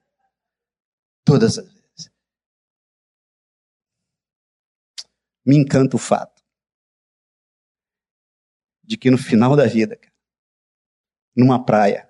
Todas 1.24 1.59
as 1.59 1.74
me 5.44 5.57
encanta 5.57 5.96
o 5.96 5.98
fato 5.98 6.42
de 8.83 8.96
que 8.96 9.11
no 9.11 9.18
final 9.18 9.57
da 9.57 9.66
vida, 9.66 9.98
numa 11.35 11.64
praia, 11.64 12.09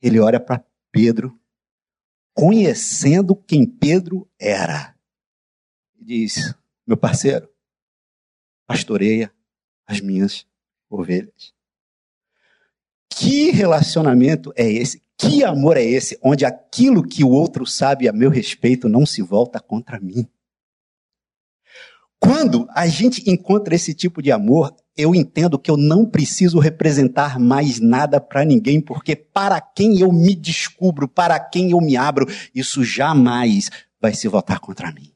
ele 0.00 0.18
olha 0.20 0.40
para 0.40 0.64
Pedro, 0.90 1.38
conhecendo 2.34 3.34
quem 3.34 3.66
Pedro 3.66 4.28
era, 4.38 4.96
e 5.96 6.04
diz: 6.04 6.54
Meu 6.86 6.96
parceiro, 6.96 7.48
pastoreia 8.66 9.32
as 9.86 10.00
minhas 10.00 10.46
ovelhas. 10.90 11.54
Que 13.08 13.50
relacionamento 13.50 14.52
é 14.56 14.70
esse? 14.70 15.02
Que 15.16 15.42
amor 15.42 15.76
é 15.76 15.82
esse? 15.82 16.18
Onde 16.22 16.44
aquilo 16.44 17.06
que 17.06 17.24
o 17.24 17.30
outro 17.30 17.64
sabe 17.64 18.08
a 18.08 18.12
meu 18.12 18.28
respeito 18.28 18.88
não 18.88 19.06
se 19.06 19.22
volta 19.22 19.58
contra 19.58 19.98
mim. 19.98 20.28
Quando 22.18 22.66
a 22.70 22.86
gente 22.86 23.28
encontra 23.30 23.74
esse 23.74 23.94
tipo 23.94 24.22
de 24.22 24.32
amor, 24.32 24.74
eu 24.96 25.14
entendo 25.14 25.58
que 25.58 25.70
eu 25.70 25.76
não 25.76 26.06
preciso 26.06 26.58
representar 26.58 27.38
mais 27.38 27.78
nada 27.78 28.20
para 28.20 28.44
ninguém, 28.44 28.80
porque 28.80 29.14
para 29.14 29.60
quem 29.60 30.00
eu 30.00 30.10
me 30.10 30.34
descubro, 30.34 31.06
para 31.06 31.38
quem 31.38 31.70
eu 31.70 31.80
me 31.80 31.96
abro, 31.96 32.26
isso 32.54 32.82
jamais 32.82 33.70
vai 34.00 34.14
se 34.14 34.26
voltar 34.26 34.58
contra 34.58 34.90
mim. 34.92 35.12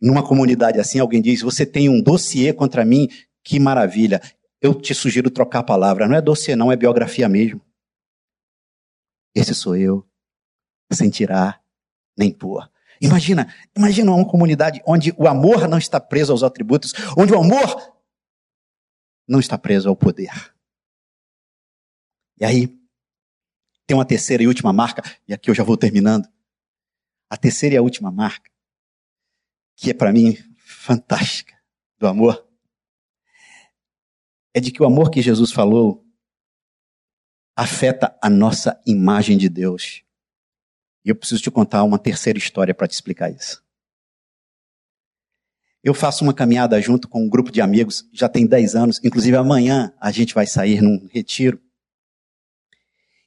Numa 0.00 0.26
comunidade 0.26 0.80
assim, 0.80 0.98
alguém 0.98 1.20
diz: 1.22 1.42
Você 1.42 1.66
tem 1.66 1.88
um 1.88 2.00
dossiê 2.00 2.52
contra 2.52 2.84
mim? 2.84 3.08
Que 3.44 3.58
maravilha. 3.58 4.20
Eu 4.60 4.74
te 4.74 4.94
sugiro 4.94 5.30
trocar 5.30 5.60
a 5.60 5.64
palavra. 5.64 6.08
Não 6.08 6.16
é 6.16 6.20
dossiê, 6.20 6.54
não, 6.54 6.70
é 6.70 6.76
biografia 6.76 7.28
mesmo. 7.28 7.60
Esse 9.34 9.54
sou 9.54 9.76
eu, 9.76 10.06
sem 10.92 11.10
tirar 11.10 11.62
nem 12.16 12.30
pôr. 12.30 12.68
Imagina, 13.02 13.52
imagina 13.76 14.12
uma 14.12 14.24
comunidade 14.24 14.80
onde 14.86 15.12
o 15.18 15.26
amor 15.26 15.66
não 15.66 15.76
está 15.76 16.00
preso 16.00 16.30
aos 16.30 16.44
atributos, 16.44 16.92
onde 17.18 17.32
o 17.32 17.38
amor 17.38 17.98
não 19.26 19.40
está 19.40 19.58
preso 19.58 19.88
ao 19.88 19.96
poder. 19.96 20.54
E 22.38 22.44
aí, 22.44 22.68
tem 23.86 23.96
uma 23.96 24.04
terceira 24.04 24.44
e 24.44 24.46
última 24.46 24.72
marca, 24.72 25.02
e 25.26 25.34
aqui 25.34 25.50
eu 25.50 25.54
já 25.54 25.64
vou 25.64 25.76
terminando. 25.76 26.28
A 27.28 27.36
terceira 27.36 27.74
e 27.74 27.78
a 27.78 27.82
última 27.82 28.12
marca, 28.12 28.48
que 29.74 29.90
é 29.90 29.94
para 29.94 30.12
mim 30.12 30.36
fantástica, 30.56 31.60
do 31.98 32.06
amor, 32.06 32.46
é 34.54 34.60
de 34.60 34.70
que 34.70 34.82
o 34.82 34.86
amor 34.86 35.10
que 35.10 35.20
Jesus 35.20 35.50
falou 35.50 36.06
afeta 37.56 38.16
a 38.22 38.30
nossa 38.30 38.80
imagem 38.86 39.36
de 39.36 39.48
Deus. 39.48 40.04
E 41.04 41.10
eu 41.10 41.16
preciso 41.16 41.42
te 41.42 41.50
contar 41.50 41.82
uma 41.84 41.98
terceira 41.98 42.38
história 42.38 42.74
para 42.74 42.86
te 42.86 42.92
explicar 42.92 43.30
isso. 43.30 43.62
Eu 45.82 45.94
faço 45.94 46.22
uma 46.22 46.32
caminhada 46.32 46.80
junto 46.80 47.08
com 47.08 47.24
um 47.24 47.28
grupo 47.28 47.50
de 47.50 47.60
amigos, 47.60 48.08
já 48.12 48.28
tem 48.28 48.46
10 48.46 48.76
anos, 48.76 49.00
inclusive 49.02 49.36
amanhã 49.36 49.92
a 50.00 50.12
gente 50.12 50.32
vai 50.32 50.46
sair 50.46 50.80
num 50.80 51.08
retiro. 51.10 51.60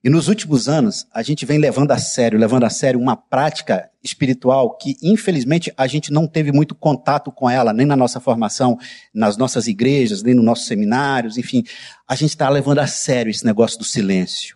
E 0.01 0.09
nos 0.09 0.27
últimos 0.27 0.69
anos, 0.69 1.07
a 1.11 1.23
gente 1.23 1.47
vem 1.47 1.57
levando 1.57 1.91
a 1.91 1.97
sério, 1.97 2.37
levando 2.37 2.63
a 2.63 2.69
sério 2.69 2.99
uma 2.99 3.17
prática 3.17 3.89
espiritual 4.03 4.77
que, 4.77 4.95
infelizmente, 5.01 5.73
a 5.75 5.87
gente 5.87 6.13
não 6.13 6.27
teve 6.27 6.51
muito 6.51 6.75
contato 6.75 7.31
com 7.31 7.49
ela, 7.49 7.73
nem 7.73 7.87
na 7.87 7.95
nossa 7.95 8.19
formação, 8.19 8.77
nas 9.11 9.35
nossas 9.35 9.65
igrejas, 9.65 10.21
nem 10.21 10.35
nos 10.35 10.45
nossos 10.45 10.67
seminários, 10.67 11.39
enfim. 11.39 11.63
A 12.07 12.13
gente 12.13 12.29
está 12.29 12.47
levando 12.47 12.79
a 12.79 12.87
sério 12.87 13.31
esse 13.31 13.43
negócio 13.43 13.79
do 13.79 13.83
silêncio. 13.83 14.55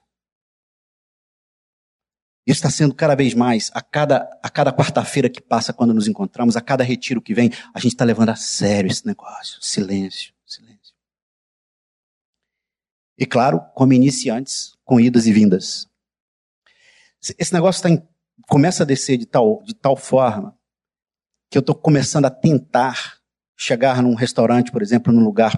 Isso 2.50 2.66
está 2.66 2.72
sendo 2.72 2.96
cada 2.96 3.16
vez 3.16 3.36
mais, 3.36 3.70
a 3.76 3.80
cada, 3.80 4.28
a 4.42 4.50
cada 4.50 4.74
quarta-feira 4.74 5.30
que 5.30 5.40
passa, 5.40 5.72
quando 5.72 5.94
nos 5.94 6.08
encontramos, 6.08 6.58
a 6.58 6.62
cada 6.62 6.84
retiro 6.84 7.22
que 7.22 7.32
vem, 7.32 7.52
a 7.76 7.80
gente 7.80 7.92
está 7.92 8.04
levando 8.04 8.30
a 8.30 8.36
sério 8.36 8.90
esse 8.90 9.06
negócio. 9.06 9.62
Silêncio, 9.62 10.34
silêncio. 10.48 10.96
E 13.16 13.24
claro, 13.28 13.62
como 13.76 13.94
iniciantes, 13.94 14.76
com 14.84 15.00
idas 15.00 15.28
e 15.28 15.32
vindas. 15.32 15.88
Esse 17.38 17.54
negócio 17.54 17.84
tá 17.84 17.90
em, 17.92 18.02
começa 18.48 18.82
a 18.82 18.86
descer 18.86 19.18
de 19.18 19.28
tal, 19.28 19.62
de 19.62 19.76
tal 19.76 19.96
forma 19.96 20.58
que 21.52 21.58
eu 21.58 21.62
estou 21.62 21.76
começando 21.76 22.26
a 22.26 22.32
tentar 22.32 23.20
chegar 23.56 24.02
num 24.02 24.16
restaurante, 24.16 24.72
por 24.72 24.82
exemplo, 24.82 25.14
num 25.14 25.24
lugar 25.24 25.54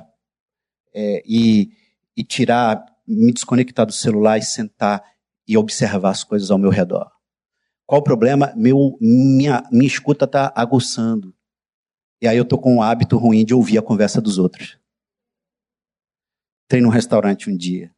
é, 0.93 1.23
e, 1.25 1.71
e 2.17 2.23
tirar, 2.25 2.83
me 3.07 3.31
desconectar 3.31 3.85
do 3.85 3.93
celular 3.93 4.37
e 4.37 4.43
sentar 4.43 5.01
e 5.47 5.57
observar 5.57 6.11
as 6.11 6.23
coisas 6.23 6.51
ao 6.51 6.57
meu 6.57 6.69
redor. 6.69 7.11
Qual 7.85 7.99
o 7.99 8.03
problema? 8.03 8.53
Meu, 8.55 8.97
minha, 9.01 9.63
minha 9.71 9.87
escuta 9.87 10.25
está 10.25 10.51
aguçando. 10.55 11.35
E 12.21 12.27
aí 12.27 12.37
eu 12.37 12.45
tô 12.45 12.57
com 12.57 12.75
um 12.75 12.81
hábito 12.81 13.17
ruim 13.17 13.43
de 13.43 13.53
ouvir 13.53 13.77
a 13.77 13.81
conversa 13.81 14.21
dos 14.21 14.37
outros. 14.37 14.79
Entrei 16.65 16.81
num 16.81 16.89
restaurante 16.89 17.49
um 17.49 17.57
dia. 17.57 17.93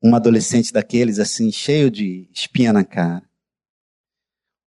Um 0.00 0.14
adolescente 0.14 0.72
daqueles, 0.72 1.18
assim, 1.18 1.50
cheio 1.50 1.90
de 1.90 2.30
espinha 2.32 2.72
na 2.72 2.84
cara. 2.84 3.28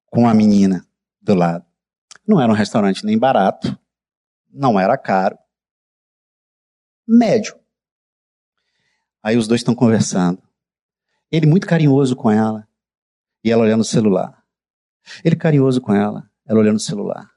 Com 0.06 0.22
uma 0.22 0.34
menina 0.34 0.84
do 1.20 1.34
lado. 1.34 1.64
Não 2.26 2.40
era 2.40 2.50
um 2.50 2.56
restaurante 2.56 3.04
nem 3.04 3.16
barato. 3.16 3.78
Não 4.50 4.80
era 4.80 4.98
caro. 4.98 5.38
Médio. 7.06 7.56
Aí 9.22 9.36
os 9.36 9.46
dois 9.46 9.60
estão 9.60 9.74
conversando. 9.74 10.42
Ele 11.30 11.46
muito 11.46 11.66
carinhoso 11.66 12.16
com 12.16 12.30
ela. 12.30 12.66
E 13.44 13.50
ela 13.50 13.62
olhando 13.62 13.80
o 13.80 13.84
celular. 13.84 14.42
Ele 15.24 15.36
carinhoso 15.36 15.80
com 15.80 15.94
ela. 15.94 16.28
Ela 16.46 16.60
olhando 16.60 16.76
o 16.76 16.80
celular. 16.80 17.30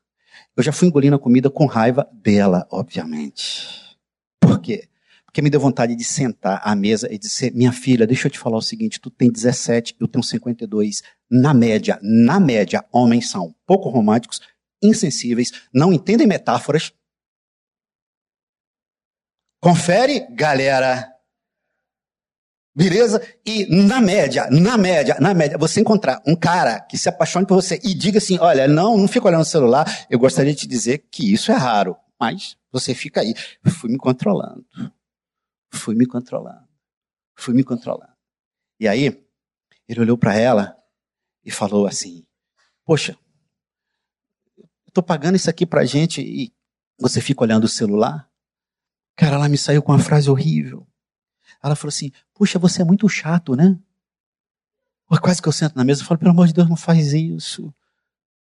Eu 0.55 0.63
já 0.63 0.71
fui 0.71 0.87
engolindo 0.87 1.15
a 1.15 1.19
comida 1.19 1.49
com 1.49 1.65
raiva 1.65 2.09
dela, 2.13 2.67
obviamente. 2.71 3.97
Por 4.39 4.59
quê? 4.59 4.87
Porque 5.25 5.41
me 5.41 5.49
deu 5.49 5.61
vontade 5.61 5.95
de 5.95 6.03
sentar 6.03 6.61
à 6.63 6.75
mesa 6.75 7.07
e 7.11 7.17
dizer: 7.17 7.53
Minha 7.53 7.71
filha, 7.71 8.05
deixa 8.05 8.27
eu 8.27 8.31
te 8.31 8.39
falar 8.39 8.57
o 8.57 8.61
seguinte: 8.61 8.99
tu 8.99 9.09
tem 9.09 9.31
17, 9.31 9.95
eu 9.99 10.07
tenho 10.07 10.23
52. 10.23 11.01
Na 11.29 11.53
média, 11.53 11.97
na 12.01 12.39
média, 12.39 12.85
homens 12.91 13.29
são 13.29 13.55
pouco 13.65 13.89
românticos, 13.89 14.41
insensíveis, 14.83 15.51
não 15.73 15.93
entendem 15.93 16.27
metáforas. 16.27 16.91
Confere, 19.61 20.27
galera. 20.31 21.10
Beleza? 22.73 23.21
E 23.45 23.65
na 23.65 23.99
média, 23.99 24.47
na 24.49 24.77
média, 24.77 25.17
na 25.19 25.33
média, 25.33 25.57
você 25.57 25.81
encontrar 25.81 26.21
um 26.25 26.35
cara 26.35 26.79
que 26.79 26.97
se 26.97 27.09
apaixone 27.09 27.45
por 27.45 27.55
você 27.55 27.79
e 27.83 27.93
diga 27.93 28.17
assim: 28.17 28.37
olha, 28.39 28.67
não, 28.67 28.97
não 28.97 29.07
fica 29.07 29.27
olhando 29.27 29.41
o 29.41 29.45
celular, 29.45 29.85
eu 30.09 30.17
gostaria 30.17 30.53
de 30.53 30.61
te 30.61 30.67
dizer 30.67 30.99
que 31.11 31.33
isso 31.33 31.51
é 31.51 31.55
raro, 31.55 31.97
mas 32.19 32.55
você 32.71 32.95
fica 32.95 33.21
aí. 33.21 33.33
Fui 33.67 33.91
me 33.91 33.97
controlando. 33.97 34.65
Fui 35.73 35.95
me 35.95 36.05
controlando. 36.05 36.67
Fui 37.35 37.53
me 37.53 37.63
controlando. 37.63 38.13
E 38.79 38.87
aí, 38.87 39.21
ele 39.87 39.99
olhou 39.99 40.17
para 40.17 40.35
ela 40.35 40.75
e 41.43 41.51
falou 41.51 41.85
assim: 41.85 42.23
Poxa, 42.85 43.17
eu 44.57 44.91
tô 44.93 45.03
pagando 45.03 45.35
isso 45.35 45.49
aqui 45.49 45.65
pra 45.65 45.83
gente 45.83 46.21
e 46.21 46.53
você 46.97 47.19
fica 47.19 47.43
olhando 47.43 47.65
o 47.65 47.69
celular? 47.69 48.29
Cara, 49.17 49.35
ela 49.35 49.49
me 49.49 49.57
saiu 49.57 49.83
com 49.83 49.91
uma 49.91 49.99
frase 49.99 50.29
horrível. 50.29 50.87
Ela 51.63 51.75
falou 51.75 51.89
assim: 51.89 52.11
Puxa, 52.33 52.57
você 52.57 52.81
é 52.81 52.85
muito 52.85 53.07
chato, 53.07 53.55
né? 53.55 53.77
Quase 55.21 55.41
que 55.41 55.47
eu 55.47 55.51
sento 55.51 55.75
na 55.75 55.83
mesa 55.83 56.01
e 56.01 56.05
falo: 56.05 56.19
Pelo 56.19 56.31
amor 56.31 56.47
de 56.47 56.53
Deus, 56.53 56.69
não 56.69 56.75
faz 56.75 57.13
isso. 57.13 57.73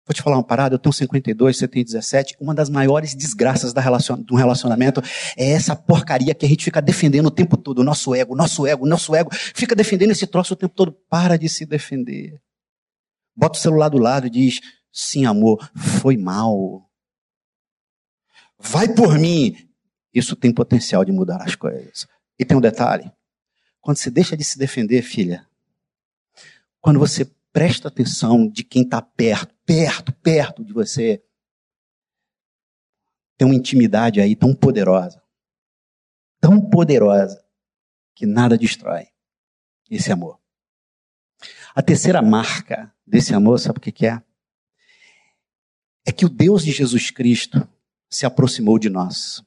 Vou 0.08 0.14
te 0.14 0.22
falar 0.22 0.38
uma 0.38 0.44
parada, 0.44 0.74
eu 0.74 0.80
tenho 0.80 0.94
52, 0.94 1.58
você 1.58 1.68
tem 1.68 1.84
17. 1.84 2.38
Uma 2.40 2.56
das 2.56 2.70
maiores 2.70 3.14
desgraças 3.14 3.74
da 3.74 3.82
relacion... 3.82 4.18
do 4.18 4.36
relacionamento 4.36 5.02
é 5.36 5.52
essa 5.52 5.76
porcaria 5.76 6.34
que 6.34 6.46
a 6.46 6.50
gente 6.50 6.64
fica 6.64 6.82
defendendo 6.82 7.26
o 7.26 7.32
tempo 7.32 7.58
todo. 7.58 7.84
Nosso 7.84 8.16
ego, 8.16 8.34
nosso 8.34 8.66
ego, 8.66 8.86
nosso 8.86 9.14
ego. 9.14 9.30
Fica 9.34 9.76
defendendo 9.76 10.12
esse 10.12 10.26
troço 10.26 10.54
o 10.54 10.58
tempo 10.58 10.74
todo. 10.74 10.94
Para 11.10 11.38
de 11.38 11.50
se 11.50 11.66
defender. 11.66 12.42
Bota 13.36 13.60
o 13.60 13.62
celular 13.62 13.90
do 13.90 13.98
lado 13.98 14.28
e 14.28 14.30
diz: 14.30 14.62
Sim, 14.94 15.26
amor, 15.26 15.70
foi 15.76 16.16
mal. 16.16 16.90
Vai 18.58 18.88
por 18.88 19.20
mim. 19.20 19.58
Isso 20.14 20.38
tem 20.38 20.54
potencial 20.54 21.04
de 21.04 21.12
mudar 21.12 21.42
as 21.42 21.54
coisas. 21.54 22.08
E 22.40 22.46
tem 22.46 22.58
um 22.58 22.62
detalhe: 22.62 23.12
quando 23.82 23.98
você 23.98 24.10
deixa 24.10 24.36
de 24.36 24.44
se 24.44 24.58
defender, 24.58 25.02
filha, 25.02 25.48
quando 26.80 27.00
você 27.00 27.26
presta 27.52 27.88
atenção 27.88 28.48
de 28.48 28.64
quem 28.64 28.84
está 28.84 29.02
perto, 29.02 29.54
perto, 29.66 30.14
perto 30.14 30.64
de 30.64 30.74
você, 30.74 31.24
tem 33.38 33.48
uma 33.48 33.56
intimidade 33.56 34.20
aí 34.20 34.36
tão 34.36 34.54
poderosa, 34.54 35.22
tão 36.40 36.60
poderosa, 36.60 37.44
que 38.16 38.26
nada 38.26 38.58
destrói 38.58 39.08
esse 39.90 40.12
amor. 40.12 40.40
A 41.74 41.82
terceira 41.82 42.22
marca 42.22 42.94
desse 43.06 43.34
amor, 43.34 43.60
sabe 43.60 43.78
o 43.78 43.82
que 43.82 44.06
é? 44.06 44.22
É 46.06 46.12
que 46.12 46.26
o 46.26 46.30
Deus 46.30 46.64
de 46.64 46.72
Jesus 46.72 47.12
Cristo 47.12 47.68
se 48.10 48.26
aproximou 48.26 48.80
de 48.80 48.90
nós. 48.90 49.44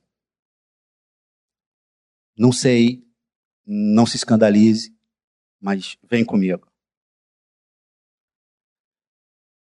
Não 2.41 2.53
sei, 2.53 3.07
não 3.67 4.07
se 4.07 4.17
escandalize, 4.17 4.97
mas 5.61 5.99
vem 6.03 6.25
comigo. 6.25 6.67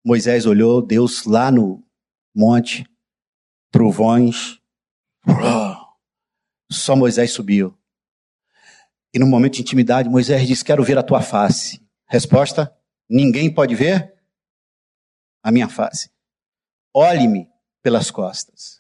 Moisés 0.06 0.46
olhou, 0.46 0.80
Deus 0.80 1.24
lá 1.24 1.52
no 1.52 1.84
monte, 2.36 2.86
trovões, 3.72 4.62
só 6.72 6.96
Moisés 6.96 7.32
subiu. 7.32 7.76
E 9.12 9.18
no 9.18 9.26
momento 9.26 9.56
de 9.56 9.62
intimidade, 9.62 10.08
Moisés 10.08 10.48
disse: 10.48 10.64
Quero 10.64 10.84
ver 10.84 11.00
a 11.00 11.04
tua 11.04 11.24
face. 11.24 11.84
Resposta: 12.06 12.72
Ninguém 13.10 13.52
pode 13.52 13.74
ver 13.74 14.14
a 15.42 15.52
minha 15.52 15.68
face. 15.68 16.12
Olhe-me 16.94 17.50
pelas 17.82 18.12
costas. 18.12 18.77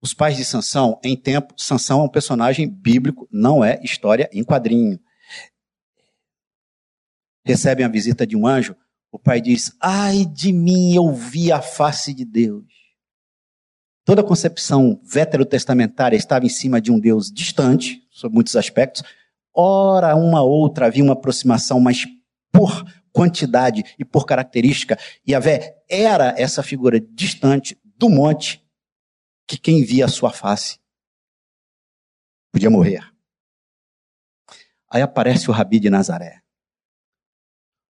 Os 0.00 0.14
pais 0.14 0.36
de 0.36 0.44
Sansão, 0.44 1.00
em 1.02 1.16
tempo, 1.16 1.54
Sansão 1.56 2.00
é 2.00 2.04
um 2.04 2.08
personagem 2.08 2.68
bíblico, 2.68 3.28
não 3.32 3.64
é 3.64 3.80
história 3.82 4.28
em 4.32 4.44
quadrinho. 4.44 4.98
Recebem 7.44 7.84
a 7.84 7.88
visita 7.88 8.26
de 8.26 8.36
um 8.36 8.46
anjo, 8.46 8.76
o 9.10 9.18
pai 9.18 9.40
diz: 9.40 9.72
Ai 9.80 10.24
de 10.24 10.52
mim, 10.52 10.94
eu 10.94 11.12
vi 11.12 11.50
a 11.50 11.60
face 11.60 12.14
de 12.14 12.24
Deus. 12.24 12.64
Toda 14.04 14.20
a 14.20 14.24
concepção 14.24 15.00
veterotestamentária 15.04 16.16
estava 16.16 16.46
em 16.46 16.48
cima 16.48 16.80
de 16.80 16.92
um 16.92 16.98
Deus 16.98 17.30
distante, 17.30 18.00
sob 18.10 18.34
muitos 18.34 18.54
aspectos. 18.54 19.02
Ora, 19.54 20.14
uma 20.14 20.42
outra 20.42 20.86
havia 20.86 21.02
uma 21.02 21.14
aproximação, 21.14 21.80
mas 21.80 22.06
por 22.52 22.84
quantidade 23.12 23.84
e 23.98 24.04
por 24.04 24.24
característica, 24.24 24.98
Yahvé 25.28 25.74
era 25.90 26.34
essa 26.38 26.62
figura 26.62 27.00
distante 27.00 27.76
do 27.96 28.08
monte 28.08 28.62
que 29.48 29.56
quem 29.56 29.82
via 29.82 30.04
a 30.04 30.08
sua 30.08 30.30
face 30.30 30.78
podia 32.52 32.68
morrer. 32.68 33.02
Aí 34.90 35.00
aparece 35.00 35.50
o 35.50 35.52
Rabi 35.54 35.80
de 35.80 35.88
Nazaré. 35.88 36.42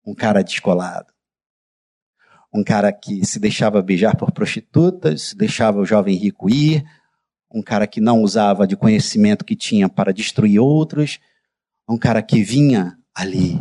Um 0.04 0.14
cara 0.14 0.42
descolado. 0.42 1.12
Um 2.52 2.64
cara 2.64 2.90
que 2.90 3.24
se 3.26 3.38
deixava 3.38 3.82
beijar 3.82 4.16
por 4.16 4.32
prostitutas, 4.32 5.34
deixava 5.34 5.78
o 5.78 5.86
jovem 5.86 6.16
rico 6.16 6.48
ir, 6.48 6.84
um 7.50 7.62
cara 7.62 7.86
que 7.86 8.00
não 8.00 8.22
usava 8.22 8.66
de 8.66 8.76
conhecimento 8.76 9.44
que 9.44 9.54
tinha 9.54 9.88
para 9.88 10.12
destruir 10.12 10.58
outros, 10.58 11.20
um 11.88 11.98
cara 11.98 12.22
que 12.22 12.42
vinha 12.42 12.98
ali 13.14 13.60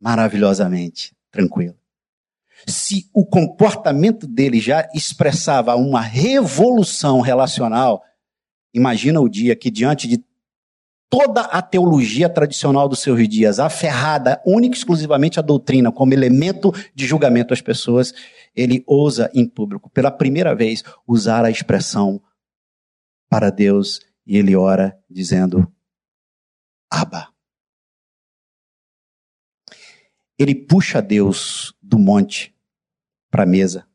maravilhosamente 0.00 1.14
tranquilo 1.30 1.81
se 2.66 3.08
o 3.12 3.24
comportamento 3.24 4.26
dele 4.26 4.60
já 4.60 4.88
expressava 4.94 5.74
uma 5.76 6.00
revolução 6.00 7.20
relacional, 7.20 8.02
imagina 8.74 9.20
o 9.20 9.28
dia 9.28 9.56
que, 9.56 9.70
diante 9.70 10.06
de 10.06 10.24
toda 11.12 11.42
a 11.42 11.60
teologia 11.60 12.28
tradicional 12.28 12.88
dos 12.88 13.00
seus 13.00 13.28
dias, 13.28 13.58
aferrada 13.58 14.40
única 14.46 14.74
e 14.74 14.78
exclusivamente 14.78 15.38
à 15.38 15.42
doutrina 15.42 15.92
como 15.92 16.14
elemento 16.14 16.72
de 16.94 17.06
julgamento 17.06 17.52
às 17.52 17.60
pessoas, 17.60 18.14
ele 18.56 18.82
ousa 18.86 19.30
em 19.34 19.46
público, 19.46 19.90
pela 19.90 20.10
primeira 20.10 20.54
vez, 20.54 20.82
usar 21.06 21.44
a 21.44 21.50
expressão 21.50 22.22
para 23.28 23.50
Deus 23.50 24.00
e 24.26 24.38
ele 24.38 24.56
ora 24.56 24.98
dizendo: 25.10 25.70
Abba. 26.90 27.28
Ele 30.38 30.54
puxa 30.54 31.00
Deus 31.00 31.74
do 31.80 31.98
monte 31.98 32.51
para 33.32 33.44
a 33.44 33.46
mesa. 33.46 33.88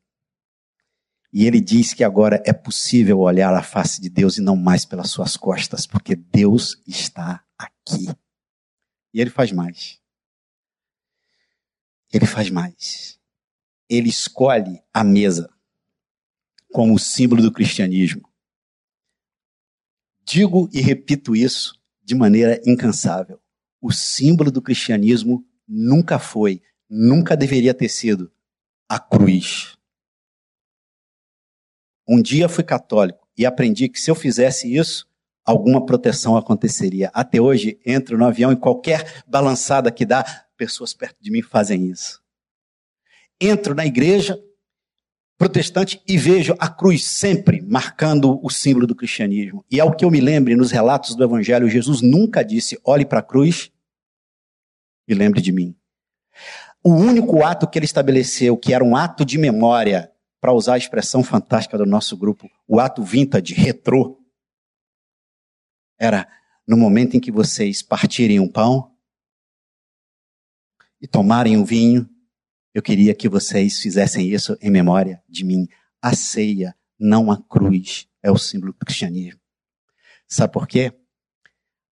E 1.32 1.46
ele 1.46 1.60
diz 1.60 1.94
que 1.94 2.02
agora 2.02 2.42
é 2.44 2.52
possível 2.52 3.20
olhar 3.20 3.54
a 3.54 3.62
face 3.62 4.00
de 4.00 4.10
Deus 4.10 4.36
e 4.36 4.42
não 4.42 4.56
mais 4.56 4.84
pelas 4.84 5.10
suas 5.10 5.36
costas, 5.36 5.86
porque 5.86 6.16
Deus 6.16 6.82
está 6.86 7.44
aqui. 7.56 8.08
E 9.14 9.20
ele 9.20 9.30
faz 9.30 9.52
mais. 9.52 10.00
Ele 12.12 12.26
faz 12.26 12.50
mais. 12.50 13.20
Ele 13.88 14.08
escolhe 14.08 14.82
a 14.92 15.04
mesa 15.04 15.48
como 16.72 16.98
símbolo 16.98 17.40
do 17.40 17.52
cristianismo. 17.52 18.28
Digo 20.24 20.68
e 20.72 20.80
repito 20.80 21.36
isso 21.36 21.80
de 22.02 22.14
maneira 22.14 22.60
incansável. 22.66 23.40
O 23.80 23.92
símbolo 23.92 24.50
do 24.50 24.60
cristianismo 24.60 25.46
nunca 25.66 26.18
foi, 26.18 26.60
nunca 26.88 27.36
deveria 27.36 27.72
ter 27.72 27.88
sido 27.88 28.32
a 28.88 28.98
cruz. 28.98 29.76
Um 32.08 32.22
dia 32.22 32.48
fui 32.48 32.64
católico 32.64 33.28
e 33.36 33.44
aprendi 33.44 33.88
que 33.88 34.00
se 34.00 34.10
eu 34.10 34.14
fizesse 34.14 34.74
isso, 34.74 35.06
alguma 35.44 35.84
proteção 35.84 36.36
aconteceria. 36.36 37.10
Até 37.12 37.40
hoje, 37.40 37.78
entro 37.84 38.16
no 38.16 38.24
avião 38.24 38.50
e 38.50 38.56
qualquer 38.56 39.22
balançada 39.26 39.92
que 39.92 40.06
dá, 40.06 40.24
pessoas 40.56 40.94
perto 40.94 41.22
de 41.22 41.30
mim 41.30 41.42
fazem 41.42 41.86
isso. 41.86 42.22
Entro 43.40 43.74
na 43.74 43.86
igreja 43.86 44.42
protestante 45.38 46.02
e 46.06 46.18
vejo 46.18 46.54
a 46.58 46.68
cruz 46.68 47.04
sempre 47.04 47.62
marcando 47.62 48.44
o 48.44 48.50
símbolo 48.50 48.86
do 48.86 48.96
cristianismo. 48.96 49.64
E 49.70 49.78
ao 49.78 49.94
que 49.94 50.04
eu 50.04 50.10
me 50.10 50.20
lembre, 50.20 50.56
nos 50.56 50.72
relatos 50.72 51.14
do 51.14 51.22
Evangelho, 51.22 51.68
Jesus 51.68 52.02
nunca 52.02 52.42
disse: 52.42 52.80
olhe 52.82 53.04
para 53.04 53.20
a 53.20 53.22
cruz 53.22 53.70
e 55.06 55.14
lembre 55.14 55.40
de 55.40 55.52
mim. 55.52 55.77
O 56.82 56.92
único 56.92 57.42
ato 57.44 57.68
que 57.68 57.78
ele 57.78 57.86
estabeleceu, 57.86 58.56
que 58.56 58.72
era 58.72 58.84
um 58.84 58.96
ato 58.96 59.24
de 59.24 59.36
memória, 59.36 60.12
para 60.40 60.52
usar 60.52 60.74
a 60.74 60.78
expressão 60.78 61.22
fantástica 61.22 61.76
do 61.76 61.84
nosso 61.84 62.16
grupo, 62.16 62.48
o 62.66 62.78
ato 62.78 63.02
vintage, 63.02 63.54
retrô, 63.54 64.18
era 65.98 66.28
no 66.66 66.76
momento 66.76 67.16
em 67.16 67.20
que 67.20 67.32
vocês 67.32 67.82
partirem 67.82 68.38
um 68.38 68.48
pão 68.48 68.94
e 71.00 71.08
tomarem 71.08 71.56
um 71.56 71.64
vinho, 71.64 72.08
eu 72.72 72.82
queria 72.82 73.14
que 73.14 73.28
vocês 73.28 73.80
fizessem 73.80 74.28
isso 74.28 74.56
em 74.60 74.70
memória 74.70 75.22
de 75.28 75.44
mim. 75.44 75.66
A 76.00 76.14
ceia, 76.14 76.76
não 76.98 77.30
a 77.30 77.42
cruz, 77.42 78.06
é 78.22 78.30
o 78.30 78.38
símbolo 78.38 78.72
do 78.72 78.84
cristianismo. 78.84 79.40
Sabe 80.28 80.52
por 80.52 80.68
quê? 80.68 80.92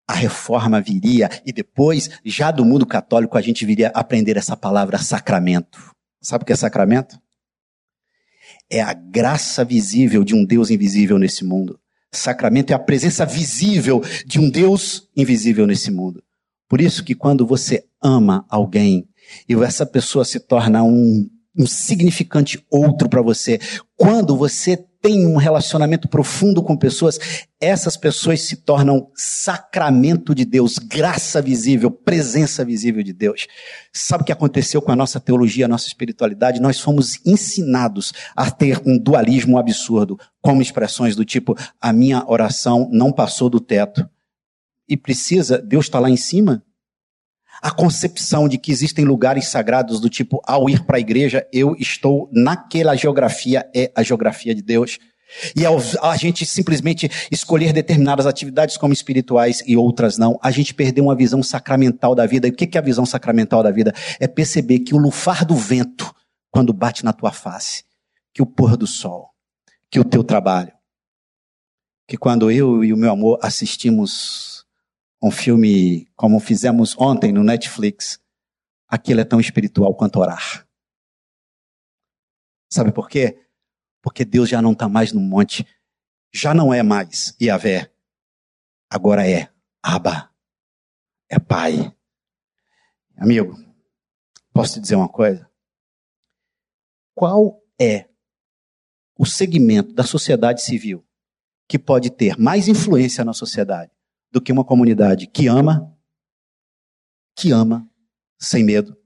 A 0.09 0.15
reforma 0.15 0.81
viria 0.81 1.29
e 1.45 1.53
depois, 1.53 2.11
já 2.25 2.51
do 2.51 2.65
mundo 2.65 2.87
católico, 2.87 3.37
a 3.37 3.41
gente 3.41 3.67
viria 3.67 3.89
aprender 3.89 4.37
essa 4.37 4.57
palavra 4.57 4.99
sacramento. 4.99 5.79
Sabe 6.21 6.43
o 6.43 6.47
que 6.47 6.53
é 6.53 6.57
sacramento? 6.57 7.19
É 8.71 8.81
a 8.81 8.93
graça 8.93 9.65
visível 9.65 10.23
de 10.23 10.35
um 10.35 10.45
Deus 10.45 10.71
invisível 10.71 11.19
nesse 11.19 11.45
mundo. 11.45 11.79
Sacramento 12.13 12.71
é 12.71 12.75
a 12.75 12.79
presença 12.79 13.27
visível 13.27 14.03
de 14.25 14.39
um 14.39 14.49
Deus 14.49 15.09
invisível 15.17 15.67
nesse 15.67 15.91
mundo. 15.91 16.23
Por 16.69 16.81
isso 16.81 17.05
que 17.05 17.15
quando 17.15 17.47
você 17.47 17.85
ama 18.03 18.45
alguém 18.49 19.09
e 19.49 19.55
essa 19.55 19.85
pessoa 19.85 20.25
se 20.25 20.41
torna 20.41 20.83
um, 20.83 21.29
um 21.57 21.67
significante 21.67 22.65
outro 22.71 23.09
para 23.09 23.23
você, 23.23 23.61
quando 23.97 24.37
você 24.37 24.77
tem 25.07 25.25
um 25.25 25.37
relacionamento 25.37 26.09
profundo 26.09 26.61
com 26.61 26.77
pessoas, 26.77 27.17
essas 27.61 27.97
pessoas 27.97 28.43
se 28.43 28.57
tornam 28.57 29.09
sacramento 29.15 30.35
de 30.35 30.45
Deus, 30.45 30.79
graça 30.79 31.41
visível, 31.41 31.93
presença 31.93 32.65
visível 32.65 33.05
de 33.05 33.13
Deus. 33.13 33.47
Sabe 33.93 34.23
o 34.23 34.27
que 34.27 34.33
aconteceu 34.33 34.83
com 34.83 34.91
a 34.91 34.97
nossa 34.97 35.21
teologia, 35.21 35.67
a 35.67 35.69
nossa 35.69 35.87
espiritualidade? 35.87 36.61
Nós 36.61 36.81
fomos 36.81 37.25
ensinados 37.25 38.13
a 38.35 38.51
ter 38.51 38.83
um 38.85 38.99
dualismo 38.99 39.59
absurdo, 39.59 40.19
como 40.43 40.61
expressões 40.61 41.15
do 41.15 41.25
tipo: 41.25 41.57
a 41.81 41.93
minha 41.93 42.25
oração 42.27 42.89
não 42.91 43.13
passou 43.13 43.49
do 43.49 43.61
teto. 43.61 44.11
E 44.89 44.97
precisa, 44.97 45.57
Deus 45.59 45.85
está 45.85 46.01
lá 46.01 46.11
em 46.11 46.17
cima? 46.17 46.65
A 47.63 47.71
concepção 47.71 48.49
de 48.49 48.59
que 48.59 48.71
existem 48.71 49.05
lugares 49.05 49.49
sagrados 49.49 50.01
do 50.01 50.09
tipo, 50.09 50.41
ao 50.47 50.69
ir 50.69 50.85
para 50.85 50.97
a 50.97 51.01
igreja, 51.01 51.47
eu 51.53 51.75
estou 51.79 52.29
naquela 52.33 52.95
geografia, 52.95 53.69
é 53.75 53.91
a 53.95 54.03
geografia 54.03 54.55
de 54.55 54.63
Deus. 54.63 54.99
E 55.57 55.67
ao 55.67 55.77
a 56.03 56.17
gente 56.17 56.47
simplesmente 56.47 57.11
escolher 57.31 57.73
determinadas 57.73 58.27
atividades 58.27 58.77
como 58.77 58.93
espirituais 58.93 59.63
e 59.67 59.77
outras 59.77 60.17
não, 60.17 60.39
a 60.41 60.51
gente 60.51 60.73
perdeu 60.73 61.05
uma 61.05 61.17
visão 61.17 61.43
sacramental 61.43 62.15
da 62.15 62.27
vida. 62.27 62.47
E 62.47 62.51
o 62.51 62.55
que 62.55 62.77
é 62.77 62.81
a 62.81 62.85
visão 62.85 63.05
sacramental 63.05 63.63
da 63.63 63.71
vida? 63.71 63.93
É 64.21 64.29
perceber 64.29 64.81
que 64.81 64.95
o 64.95 64.99
lufar 64.99 65.45
do 65.45 65.57
vento, 65.57 66.15
quando 66.51 66.73
bate 66.73 67.05
na 67.05 67.13
tua 67.13 67.33
face, 67.33 67.85
que 68.33 68.41
o 68.41 68.47
pôr 68.47 68.77
do 68.77 68.87
sol, 68.87 69.31
que 69.91 69.99
o 69.99 70.05
teu 70.05 70.23
trabalho, 70.23 70.73
que 72.09 72.17
quando 72.17 72.51
eu 72.51 72.85
e 72.85 72.93
o 72.93 72.97
meu 72.97 73.11
amor 73.11 73.39
assistimos 73.43 74.56
um 75.23 75.31
filme 75.31 76.07
como 76.15 76.39
fizemos 76.41 76.97
ontem 76.99 77.33
no 77.33 77.43
Netflix, 77.43 78.21
aquilo 78.89 79.21
é 79.21 79.25
tão 79.25 79.41
espiritual 79.41 79.95
quanto 79.95 80.19
orar. 80.19 80.67
Sabe 82.71 82.93
por 82.93 83.09
quê? 83.09 83.47
Porque 84.03 84.25
Deus 84.25 84.49
já 84.49 84.61
não 84.61 84.73
está 84.73 84.89
mais 84.89 85.13
no 85.13 85.21
monte, 85.21 85.67
já 86.33 86.53
não 86.53 86.73
é 86.73 86.83
mais 86.83 87.37
Yahvé, 87.41 87.93
agora 88.91 89.29
é 89.29 89.51
Abba, 89.83 90.31
é 91.29 91.39
Pai. 91.39 91.95
Amigo, 93.17 93.57
posso 94.53 94.75
te 94.75 94.81
dizer 94.81 94.97
uma 94.97 95.09
coisa? 95.09 95.51
Qual 97.15 97.63
é 97.81 98.09
o 99.19 99.25
segmento 99.25 99.95
da 99.95 100.05
sociedade 100.05 100.61
civil 100.61 101.05
que 101.67 101.79
pode 101.79 102.11
ter 102.11 102.39
mais 102.39 102.69
influência 102.69 103.25
na 103.25 103.33
sociedade 103.33 103.96
do 104.31 104.41
que 104.41 104.53
uma 104.53 104.65
comunidade 104.65 105.27
que 105.27 105.47
ama, 105.47 105.97
que 107.35 107.53
ama 107.53 107.89
sem 108.39 108.65
medo, 108.65 108.97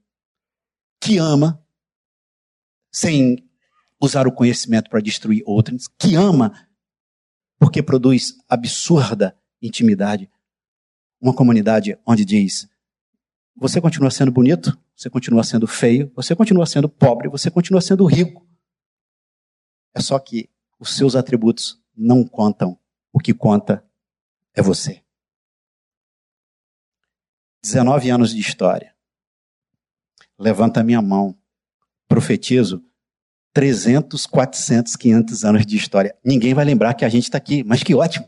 que 0.99 1.17
ama 1.17 1.63
sem 2.91 3.49
usar 4.01 4.27
o 4.27 4.31
conhecimento 4.31 4.89
para 4.89 4.99
destruir 4.99 5.43
outros, 5.45 5.87
que 5.87 6.15
ama 6.15 6.67
porque 7.59 7.83
produz 7.83 8.35
absurda 8.49 9.37
intimidade. 9.61 10.29
Uma 11.19 11.33
comunidade 11.35 11.97
onde 12.05 12.25
diz: 12.25 12.67
você 13.55 13.79
continua 13.79 14.09
sendo 14.09 14.31
bonito, 14.31 14.77
você 14.95 15.09
continua 15.09 15.43
sendo 15.43 15.67
feio, 15.67 16.11
você 16.15 16.35
continua 16.35 16.65
sendo 16.65 16.89
pobre, 16.89 17.29
você 17.29 17.51
continua 17.51 17.81
sendo 17.81 18.05
rico. 18.05 18.47
É 19.93 20.01
só 20.01 20.17
que 20.17 20.49
os 20.79 20.95
seus 20.95 21.15
atributos 21.15 21.79
não 21.95 22.23
contam. 22.23 22.79
O 23.13 23.19
que 23.19 23.33
conta 23.33 23.85
é 24.53 24.61
você. 24.61 25.00
19 27.63 28.09
anos 28.09 28.33
de 28.33 28.39
história. 28.39 28.95
Levanta 30.37 30.79
a 30.79 30.83
minha 30.83 31.01
mão. 31.01 31.37
Profetizo 32.07 32.83
300, 33.53 34.25
400, 34.25 34.95
500 34.95 35.45
anos 35.45 35.65
de 35.65 35.77
história. 35.77 36.17
Ninguém 36.23 36.53
vai 36.53 36.65
lembrar 36.65 36.93
que 36.93 37.05
a 37.05 37.09
gente 37.09 37.23
está 37.23 37.37
aqui, 37.37 37.63
mas 37.63 37.83
que 37.83 37.93
ótimo. 37.93 38.27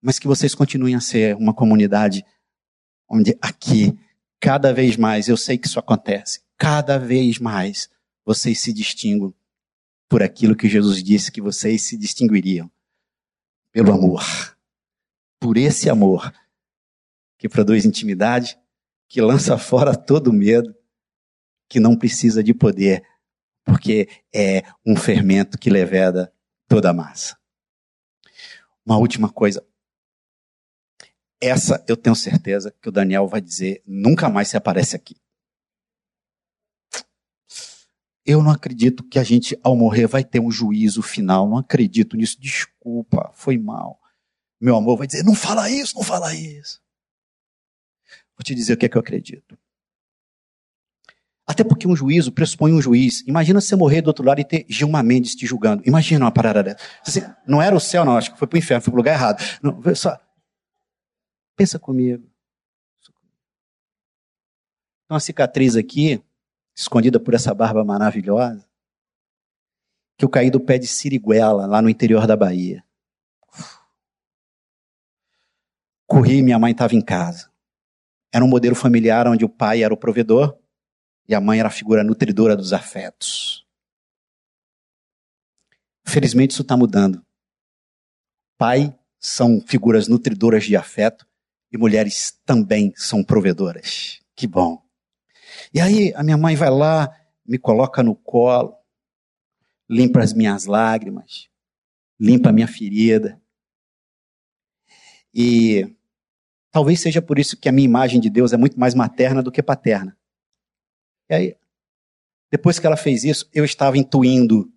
Mas 0.00 0.18
que 0.18 0.26
vocês 0.26 0.54
continuem 0.54 0.94
a 0.94 1.00
ser 1.00 1.34
uma 1.36 1.54
comunidade 1.54 2.24
onde 3.08 3.36
aqui, 3.40 3.98
cada 4.38 4.72
vez 4.72 4.96
mais, 4.96 5.28
eu 5.28 5.36
sei 5.36 5.56
que 5.56 5.66
isso 5.66 5.78
acontece, 5.78 6.42
cada 6.56 6.98
vez 6.98 7.38
mais 7.38 7.88
vocês 8.24 8.60
se 8.60 8.72
distinguem 8.72 9.34
por 10.08 10.22
aquilo 10.22 10.54
que 10.54 10.68
Jesus 10.68 11.02
disse 11.02 11.32
que 11.32 11.40
vocês 11.40 11.82
se 11.82 11.96
distinguiriam. 11.96 12.70
Pelo 13.72 13.92
amor. 13.92 14.22
Por 15.40 15.56
esse 15.56 15.88
amor 15.88 16.32
que 17.38 17.48
produz 17.48 17.84
intimidade, 17.84 18.58
que 19.08 19.20
lança 19.22 19.56
fora 19.58 19.96
todo 19.96 20.32
medo, 20.32 20.74
que 21.68 21.80
não 21.80 21.96
precisa 21.96 22.42
de 22.42 22.52
poder, 22.52 23.02
porque 23.64 24.08
é 24.34 24.62
um 24.84 24.96
fermento 24.96 25.58
que 25.58 25.70
leveda 25.70 26.32
toda 26.66 26.90
a 26.90 26.94
massa. 26.94 27.38
Uma 28.84 28.98
última 28.98 29.30
coisa. 29.30 29.64
Essa 31.40 31.84
eu 31.86 31.96
tenho 31.96 32.16
certeza 32.16 32.74
que 32.82 32.88
o 32.88 32.92
Daniel 32.92 33.28
vai 33.28 33.40
dizer, 33.40 33.82
nunca 33.86 34.28
mais 34.28 34.48
se 34.48 34.56
aparece 34.56 34.96
aqui. 34.96 35.16
Eu 38.24 38.42
não 38.42 38.50
acredito 38.50 39.04
que 39.04 39.18
a 39.18 39.22
gente, 39.22 39.58
ao 39.62 39.74
morrer, 39.74 40.06
vai 40.06 40.22
ter 40.22 40.40
um 40.40 40.50
juízo 40.50 41.00
final. 41.00 41.48
Não 41.48 41.56
acredito 41.56 42.14
nisso. 42.14 42.38
Desculpa, 42.38 43.30
foi 43.32 43.56
mal. 43.56 43.98
Meu 44.60 44.76
amor 44.76 44.98
vai 44.98 45.06
dizer: 45.06 45.24
não 45.24 45.34
fala 45.34 45.70
isso, 45.70 45.96
não 45.96 46.02
fala 46.02 46.34
isso. 46.34 46.78
Vou 48.38 48.44
te 48.44 48.54
dizer 48.54 48.74
o 48.74 48.76
que 48.76 48.86
é 48.86 48.88
que 48.88 48.96
eu 48.96 49.00
acredito. 49.00 49.58
Até 51.44 51.64
porque 51.64 51.88
um 51.88 51.96
juízo 51.96 52.30
pressupõe 52.30 52.72
um 52.72 52.80
juiz. 52.80 53.26
Imagina 53.26 53.60
você 53.60 53.74
morrer 53.74 54.00
do 54.00 54.08
outro 54.08 54.24
lado 54.24 54.40
e 54.40 54.44
ter 54.44 54.64
Gilmar 54.68 55.02
Mendes 55.02 55.34
te 55.34 55.44
julgando. 55.44 55.82
Imagina 55.84 56.24
uma 56.24 56.30
parada 56.30 56.62
dessa. 56.62 56.78
Assim, 57.04 57.20
não 57.46 57.60
era 57.60 57.74
o 57.74 57.80
céu, 57.80 58.04
não. 58.04 58.16
Acho 58.16 58.32
que 58.32 58.38
foi 58.38 58.46
para 58.46 58.56
o 58.56 58.58
inferno, 58.58 58.82
foi 58.82 58.92
para 58.92 58.96
o 58.96 59.00
lugar 59.00 59.14
errado. 59.14 59.42
Não, 59.62 59.82
só... 59.94 60.16
Pensa 61.56 61.78
comigo. 61.78 62.22
Tem 65.08 65.14
uma 65.14 65.20
cicatriz 65.20 65.74
aqui, 65.74 66.22
escondida 66.76 67.18
por 67.18 67.34
essa 67.34 67.52
barba 67.52 67.82
maravilhosa, 67.82 68.68
que 70.16 70.24
eu 70.24 70.28
caí 70.28 70.50
do 70.50 70.60
pé 70.60 70.78
de 70.78 70.86
Siriguela, 70.86 71.66
lá 71.66 71.80
no 71.80 71.88
interior 71.88 72.26
da 72.26 72.36
Bahia. 72.36 72.84
Corri 76.06 76.42
minha 76.42 76.58
mãe 76.58 76.72
estava 76.72 76.94
em 76.94 77.00
casa. 77.00 77.47
Era 78.32 78.44
um 78.44 78.48
modelo 78.48 78.74
familiar 78.74 79.26
onde 79.26 79.44
o 79.44 79.48
pai 79.48 79.82
era 79.82 79.92
o 79.92 79.96
provedor 79.96 80.58
e 81.26 81.34
a 81.34 81.40
mãe 81.40 81.58
era 81.58 81.68
a 81.68 81.72
figura 81.72 82.04
nutridora 82.04 82.56
dos 82.56 82.72
afetos. 82.72 83.66
Felizmente 86.06 86.52
isso 86.52 86.62
está 86.62 86.76
mudando. 86.76 87.24
Pai 88.56 88.96
são 89.18 89.60
figuras 89.60 90.08
nutridoras 90.08 90.64
de 90.64 90.76
afeto 90.76 91.26
e 91.70 91.76
mulheres 91.76 92.38
também 92.44 92.92
são 92.96 93.22
provedoras. 93.22 94.20
Que 94.34 94.46
bom. 94.46 94.82
E 95.72 95.80
aí 95.80 96.12
a 96.14 96.22
minha 96.22 96.36
mãe 96.36 96.56
vai 96.56 96.70
lá, 96.70 97.14
me 97.46 97.58
coloca 97.58 98.02
no 98.02 98.14
colo, 98.14 98.74
limpa 99.88 100.20
as 100.20 100.32
minhas 100.32 100.64
lágrimas, 100.64 101.48
limpa 102.18 102.50
a 102.50 102.52
minha 102.52 102.68
ferida, 102.68 103.40
E 105.34 105.96
talvez 106.70 107.00
seja 107.00 107.20
por 107.22 107.38
isso 107.38 107.56
que 107.56 107.68
a 107.68 107.72
minha 107.72 107.84
imagem 107.84 108.20
de 108.20 108.30
Deus 108.30 108.52
é 108.52 108.56
muito 108.56 108.78
mais 108.78 108.94
materna 108.94 109.42
do 109.42 109.52
que 109.52 109.62
paterna. 109.62 110.16
E 111.28 111.34
aí, 111.34 111.56
depois 112.50 112.78
que 112.78 112.86
ela 112.86 112.96
fez 112.96 113.24
isso, 113.24 113.48
eu 113.52 113.64
estava 113.64 113.98
intuindo, 113.98 114.70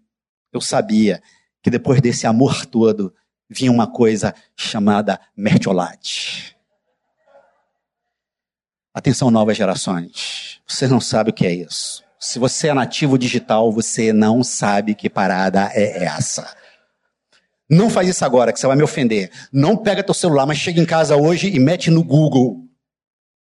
eu 0.51 0.59
sabia 0.59 1.21
que 1.61 1.69
depois 1.69 2.01
desse 2.01 2.27
amor 2.27 2.65
todo 2.65 3.13
vinha 3.49 3.71
uma 3.71 3.87
coisa 3.87 4.33
chamada 4.55 5.19
mertiolate. 5.35 6.57
Atenção, 8.93 9.31
novas 9.31 9.55
gerações. 9.55 10.61
Você 10.67 10.87
não 10.87 10.99
sabe 10.99 11.29
o 11.29 11.33
que 11.33 11.45
é 11.45 11.53
isso. 11.53 12.03
Se 12.19 12.37
você 12.39 12.67
é 12.67 12.73
nativo 12.73 13.17
digital, 13.17 13.71
você 13.71 14.11
não 14.11 14.43
sabe 14.43 14.93
que 14.93 15.09
parada 15.09 15.71
é 15.73 16.03
essa. 16.03 16.55
Não 17.71 17.89
faz 17.89 18.09
isso 18.09 18.25
agora, 18.25 18.51
que 18.51 18.59
você 18.59 18.67
vai 18.67 18.75
me 18.75 18.83
ofender. 18.83 19.31
Não 19.51 19.77
pega 19.77 20.03
teu 20.03 20.13
celular, 20.13 20.45
mas 20.45 20.57
chega 20.57 20.81
em 20.81 20.85
casa 20.85 21.15
hoje 21.15 21.47
e 21.47 21.57
mete 21.59 21.89
no 21.89 22.03
Google. 22.03 22.65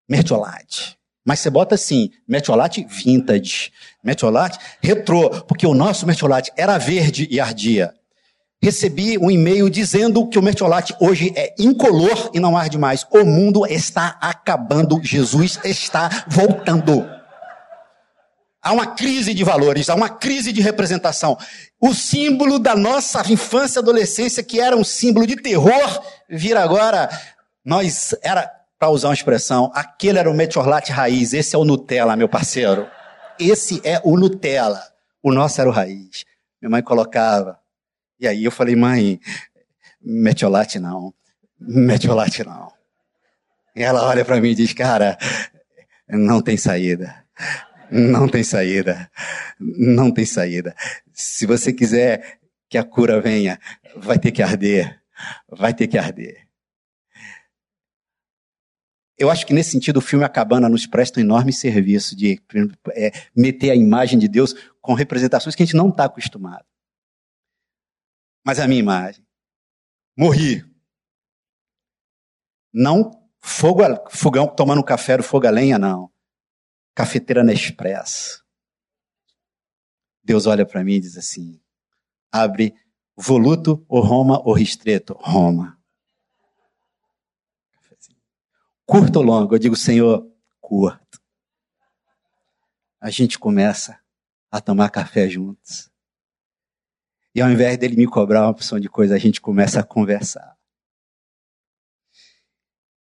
Mertiolate. 0.08 0.96
Mas 1.26 1.40
você 1.40 1.50
bota 1.50 1.76
assim, 1.76 2.12
mertiolate 2.28 2.86
vintage, 2.88 3.72
mertiolate 4.04 4.60
retrô, 4.82 5.30
porque 5.44 5.66
o 5.66 5.74
nosso 5.74 6.06
mertiolate 6.06 6.52
era 6.56 6.78
verde 6.78 7.28
e 7.32 7.40
ardia 7.40 7.94
recebi 8.62 9.18
um 9.18 9.32
e-mail 9.32 9.70
dizendo 9.70 10.28
que 10.28 10.38
o 10.38 10.42
mertiolate 10.42 10.96
hoje 11.00 11.34
é 11.36 11.56
incolor 11.58 12.30
e 12.34 12.40
não 12.40 12.56
arde 12.56 12.78
mais. 12.78 13.06
O 13.12 13.26
mundo 13.26 13.66
está 13.66 14.18
acabando, 14.22 15.02
Jesus 15.04 15.60
está 15.64 16.26
voltando. 16.28 17.04
Há 18.62 18.72
uma 18.72 18.88
crise 18.88 19.34
de 19.34 19.44
valores, 19.44 19.90
há 19.90 19.96
uma 19.96 20.10
crise 20.10 20.52
de 20.52 20.62
representação. 20.62 21.38
O 21.80 21.94
símbolo 21.94 22.60
da 22.60 22.76
nossa 22.76 23.22
infância 23.32 23.80
e 23.80 23.82
adolescência, 23.82 24.44
que 24.44 24.60
era 24.60 24.76
um 24.76 24.84
símbolo 24.84 25.26
de 25.26 25.36
terror, 25.36 26.04
vira 26.30 26.64
agora, 26.64 27.10
nós, 27.66 28.16
era, 28.22 28.52
para 28.78 28.90
usar 28.90 29.08
uma 29.08 29.14
expressão, 29.14 29.72
aquele 29.74 30.20
era 30.20 30.30
o 30.30 30.34
metiolate 30.34 30.92
raiz, 30.92 31.34
esse 31.34 31.56
é 31.56 31.58
o 31.58 31.66
Nutella, 31.66 32.16
meu 32.16 32.30
parceiro. 32.30 32.88
Esse 33.40 33.82
é 33.84 34.00
o 34.04 34.16
Nutella. 34.16 34.84
O 35.24 35.32
nosso 35.32 35.60
era 35.60 35.70
o 35.70 35.74
raiz. 35.74 36.26
Minha 36.62 36.70
mãe 36.70 36.84
colocava 36.84 37.62
e 38.22 38.28
aí 38.28 38.46
eu 38.46 38.52
falei, 38.52 38.76
mãe, 38.76 39.20
metiolate 40.00 40.78
não, 40.78 41.12
metiolate 41.60 42.44
não. 42.44 42.72
E 43.76 43.82
ela 43.82 44.06
olha 44.06 44.24
para 44.24 44.40
mim 44.40 44.50
e 44.50 44.56
diz, 44.56 44.74
cara, 44.74 45.18
não 46.08 46.40
tem 46.40 46.56
saída. 46.56 47.16
Não 47.92 48.28
tem 48.28 48.44
saída. 48.44 49.12
Não 49.60 50.12
tem 50.12 50.26
saída. 50.26 50.76
Se 51.14 51.46
você 51.46 51.74
quiser 51.74 52.40
que 52.70 52.78
a 52.78 52.84
cura 52.84 53.20
venha, 53.20 53.60
vai 53.98 54.18
ter 54.18 54.32
que 54.32 54.42
arder. 54.42 55.02
Vai 55.50 55.74
ter 55.74 55.88
que 55.88 55.98
arder. 55.98 56.48
Eu 59.18 59.30
acho 59.30 59.46
que 59.46 59.54
nesse 59.54 59.72
sentido 59.72 59.98
o 59.98 60.02
filme 60.02 60.26
A 60.26 60.30
Cabana 60.30 60.68
nos 60.68 60.88
presta 60.88 61.20
um 61.20 61.24
enorme 61.24 61.54
serviço 61.54 62.16
de 62.16 62.42
é, 62.96 63.12
meter 63.36 63.70
a 63.70 63.76
imagem 63.76 64.18
de 64.18 64.28
Deus 64.28 64.56
com 64.82 64.94
representações 64.94 65.54
que 65.54 65.62
a 65.62 65.66
gente 65.66 65.76
não 65.76 65.90
está 65.90 66.06
acostumado 66.06 66.66
mas 68.44 68.60
a 68.60 68.68
minha 68.68 68.80
imagem. 68.80 69.26
Morri. 70.18 70.66
Não 72.74 73.12
fogo, 73.40 73.82
fogão 74.10 74.48
tomando 74.48 74.84
café 74.84 75.18
do 75.18 75.24
fogo 75.24 75.48
a 75.48 75.52
lenha, 75.52 75.78
não. 75.78 76.11
Cafeteira 76.94 77.44
Nespresso. 77.44 78.44
Deus 80.24 80.46
olha 80.46 80.66
para 80.66 80.84
mim 80.84 80.94
e 80.94 81.00
diz 81.00 81.18
assim: 81.18 81.60
abre 82.32 82.74
voluto 83.16 83.86
ou 83.88 84.02
Roma 84.02 84.42
ou 84.46 84.54
ristreto? 84.54 85.14
Roma. 85.20 85.80
Curto 88.86 89.20
ou 89.20 89.26
longo? 89.26 89.56
Eu 89.56 89.60
digo, 89.60 89.76
Senhor, 89.76 90.30
curto. 90.60 91.22
A 93.00 93.10
gente 93.10 93.40
começa 93.40 94.00
a 94.52 94.60
tomar 94.60 94.90
café 94.90 95.30
juntos. 95.30 95.90
E 97.34 97.42
ao 97.42 97.50
invés 97.50 97.78
dele 97.78 97.96
me 97.96 98.06
cobrar 98.06 98.42
uma 98.42 98.52
opção 98.52 98.80
de 98.80 98.90
coisa, 98.90 99.16
a 99.16 99.18
gente 99.18 99.40
começa 99.40 99.80
a 99.80 99.84
conversar. 99.84 100.58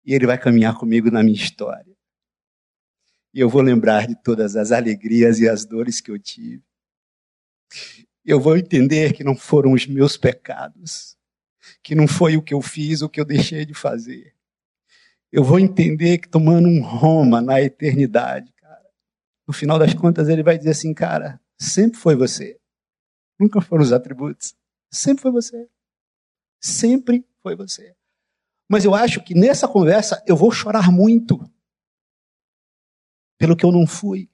E 0.05 0.13
ele 0.13 0.27
vai 0.27 0.37
caminhar 0.37 0.77
comigo 0.77 1.09
na 1.09 1.23
minha 1.23 1.35
história. 1.35 1.96
E 3.37 3.39
eu 3.39 3.47
vou 3.47 3.61
lembrar 3.61 4.07
de 4.07 4.15
todas 4.15 4.55
as 4.55 4.71
alegrias 4.71 5.39
e 5.39 5.47
as 5.47 5.63
dores 5.63 6.01
que 6.01 6.09
eu 6.09 6.17
tive. 6.17 6.63
Eu 8.25 8.39
vou 8.39 8.57
entender 8.57 9.13
que 9.13 9.23
não 9.23 9.35
foram 9.35 9.73
os 9.73 9.85
meus 9.85 10.17
pecados, 10.17 11.15
que 11.83 11.93
não 11.93 12.07
foi 12.07 12.35
o 12.35 12.41
que 12.41 12.51
eu 12.51 12.63
fiz, 12.63 13.03
o 13.03 13.07
que 13.07 13.21
eu 13.21 13.25
deixei 13.25 13.63
de 13.63 13.75
fazer. 13.75 14.33
Eu 15.31 15.43
vou 15.43 15.59
entender 15.59 16.17
que 16.17 16.27
tomando 16.27 16.67
um 16.67 16.81
Roma 16.81 17.39
na 17.39 17.61
eternidade, 17.61 18.51
cara, 18.53 18.89
no 19.47 19.53
final 19.53 19.77
das 19.77 19.93
contas 19.93 20.29
ele 20.29 20.41
vai 20.41 20.57
dizer 20.57 20.71
assim, 20.71 20.91
cara, 20.91 21.39
sempre 21.59 21.99
foi 21.99 22.15
você. 22.15 22.59
Nunca 23.39 23.61
foram 23.61 23.83
os 23.83 23.93
atributos. 23.93 24.55
Sempre 24.91 25.21
foi 25.21 25.31
você. 25.31 25.69
Sempre 26.59 27.23
foi 27.43 27.55
você. 27.55 27.95
Mas 28.67 28.83
eu 28.83 28.95
acho 28.95 29.23
que 29.23 29.35
nessa 29.35 29.67
conversa 29.67 30.23
eu 30.25 30.35
vou 30.35 30.51
chorar 30.51 30.91
muito 30.91 31.47
pelo 33.37 33.55
que 33.55 33.65
eu 33.65 33.71
não 33.71 33.85
fui. 33.85 34.29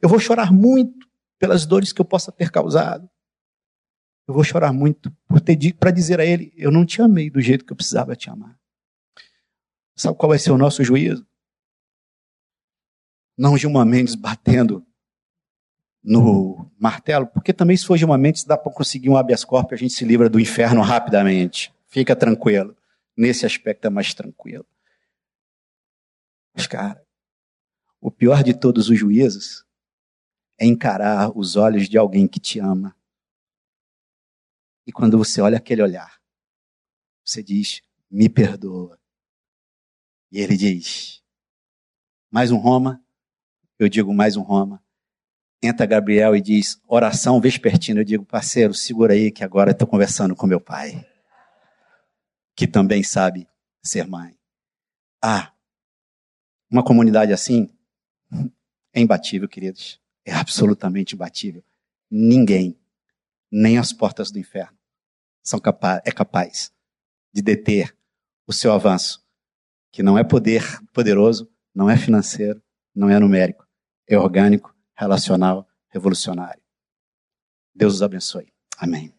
Eu 0.00 0.08
vou 0.08 0.18
chorar 0.18 0.52
muito 0.52 1.08
pelas 1.38 1.64
dores 1.66 1.92
que 1.92 2.00
eu 2.00 2.04
possa 2.04 2.32
ter 2.32 2.50
causado. 2.50 3.08
Eu 4.26 4.34
vou 4.34 4.44
chorar 4.44 4.72
muito 4.72 5.10
por 5.26 5.40
ter 5.40 5.56
para 5.74 5.90
dizer 5.90 6.20
a 6.20 6.24
ele, 6.24 6.52
eu 6.56 6.70
não 6.70 6.84
te 6.84 7.00
amei 7.00 7.30
do 7.30 7.40
jeito 7.40 7.64
que 7.64 7.72
eu 7.72 7.76
precisava 7.76 8.14
te 8.14 8.28
amar. 8.28 8.58
Sabe 9.96 10.16
qual 10.16 10.28
vai 10.28 10.38
ser 10.38 10.50
o 10.50 10.58
nosso 10.58 10.84
juízo? 10.84 11.26
Não 13.36 13.56
Gilmar 13.56 13.86
Mendes 13.86 14.14
batendo 14.14 14.84
no 16.02 16.70
martelo, 16.78 17.26
porque 17.26 17.52
também 17.52 17.76
se 17.76 17.86
for 17.86 17.98
Mendes 18.18 18.44
dá 18.44 18.56
para 18.56 18.72
conseguir 18.72 19.08
um 19.08 19.16
habeas 19.16 19.44
corpus, 19.44 19.74
a 19.74 19.76
gente 19.76 19.94
se 19.94 20.04
livra 20.04 20.28
do 20.28 20.38
inferno 20.38 20.82
rapidamente. 20.82 21.72
Fica 21.86 22.14
tranquilo. 22.14 22.76
Nesse 23.16 23.46
aspecto 23.46 23.86
é 23.86 23.90
mais 23.90 24.12
tranquilo. 24.14 24.66
Mas, 26.54 26.66
cara, 26.66 27.02
o 28.00 28.10
pior 28.10 28.42
de 28.42 28.58
todos 28.58 28.88
os 28.88 28.98
juízos 28.98 29.64
é 30.58 30.66
encarar 30.66 31.36
os 31.36 31.56
olhos 31.56 31.88
de 31.88 31.96
alguém 31.98 32.26
que 32.26 32.40
te 32.40 32.58
ama. 32.58 32.96
E 34.86 34.92
quando 34.92 35.18
você 35.18 35.40
olha 35.40 35.58
aquele 35.58 35.82
olhar, 35.82 36.20
você 37.24 37.42
diz: 37.42 37.82
Me 38.10 38.28
perdoa. 38.28 38.98
E 40.30 40.38
ele 40.38 40.56
diz: 40.56 41.22
Mais 42.30 42.50
um 42.50 42.56
Roma. 42.56 43.02
Eu 43.78 43.88
digo: 43.88 44.12
Mais 44.12 44.36
um 44.36 44.42
Roma 44.42 44.82
entra 45.62 45.86
Gabriel 45.86 46.36
e 46.36 46.40
diz, 46.40 46.80
oração 46.86 47.40
vespertina. 47.40 48.00
Eu 48.00 48.04
digo, 48.04 48.24
parceiro, 48.24 48.72
segura 48.72 49.12
aí 49.14 49.30
que 49.30 49.44
agora 49.44 49.72
estou 49.72 49.86
conversando 49.86 50.34
com 50.34 50.46
meu 50.46 50.60
pai, 50.60 51.06
que 52.54 52.66
também 52.66 53.02
sabe 53.02 53.48
ser 53.82 54.06
mãe. 54.06 54.36
Ah, 55.22 55.52
uma 56.70 56.84
comunidade 56.84 57.32
assim 57.32 57.68
é 58.92 59.00
imbatível, 59.00 59.48
queridos. 59.48 60.00
É 60.24 60.32
absolutamente 60.32 61.14
imbatível. 61.14 61.64
Ninguém, 62.10 62.78
nem 63.50 63.78
as 63.78 63.92
portas 63.92 64.30
do 64.30 64.38
inferno, 64.38 64.76
são 65.42 65.58
capaz, 65.58 66.02
é 66.04 66.10
capaz 66.10 66.72
de 67.32 67.42
deter 67.42 67.96
o 68.46 68.52
seu 68.52 68.72
avanço, 68.72 69.24
que 69.90 70.02
não 70.02 70.18
é 70.18 70.24
poder 70.24 70.62
poderoso, 70.92 71.50
não 71.74 71.88
é 71.88 71.96
financeiro, 71.96 72.62
não 72.94 73.08
é 73.08 73.18
numérico, 73.18 73.66
é 74.06 74.18
orgânico 74.18 74.74
relacional 74.94 75.68
revolucionário. 75.88 76.62
Deus 77.74 77.94
os 77.94 78.02
abençoe. 78.02 78.52
Amém. 78.76 79.17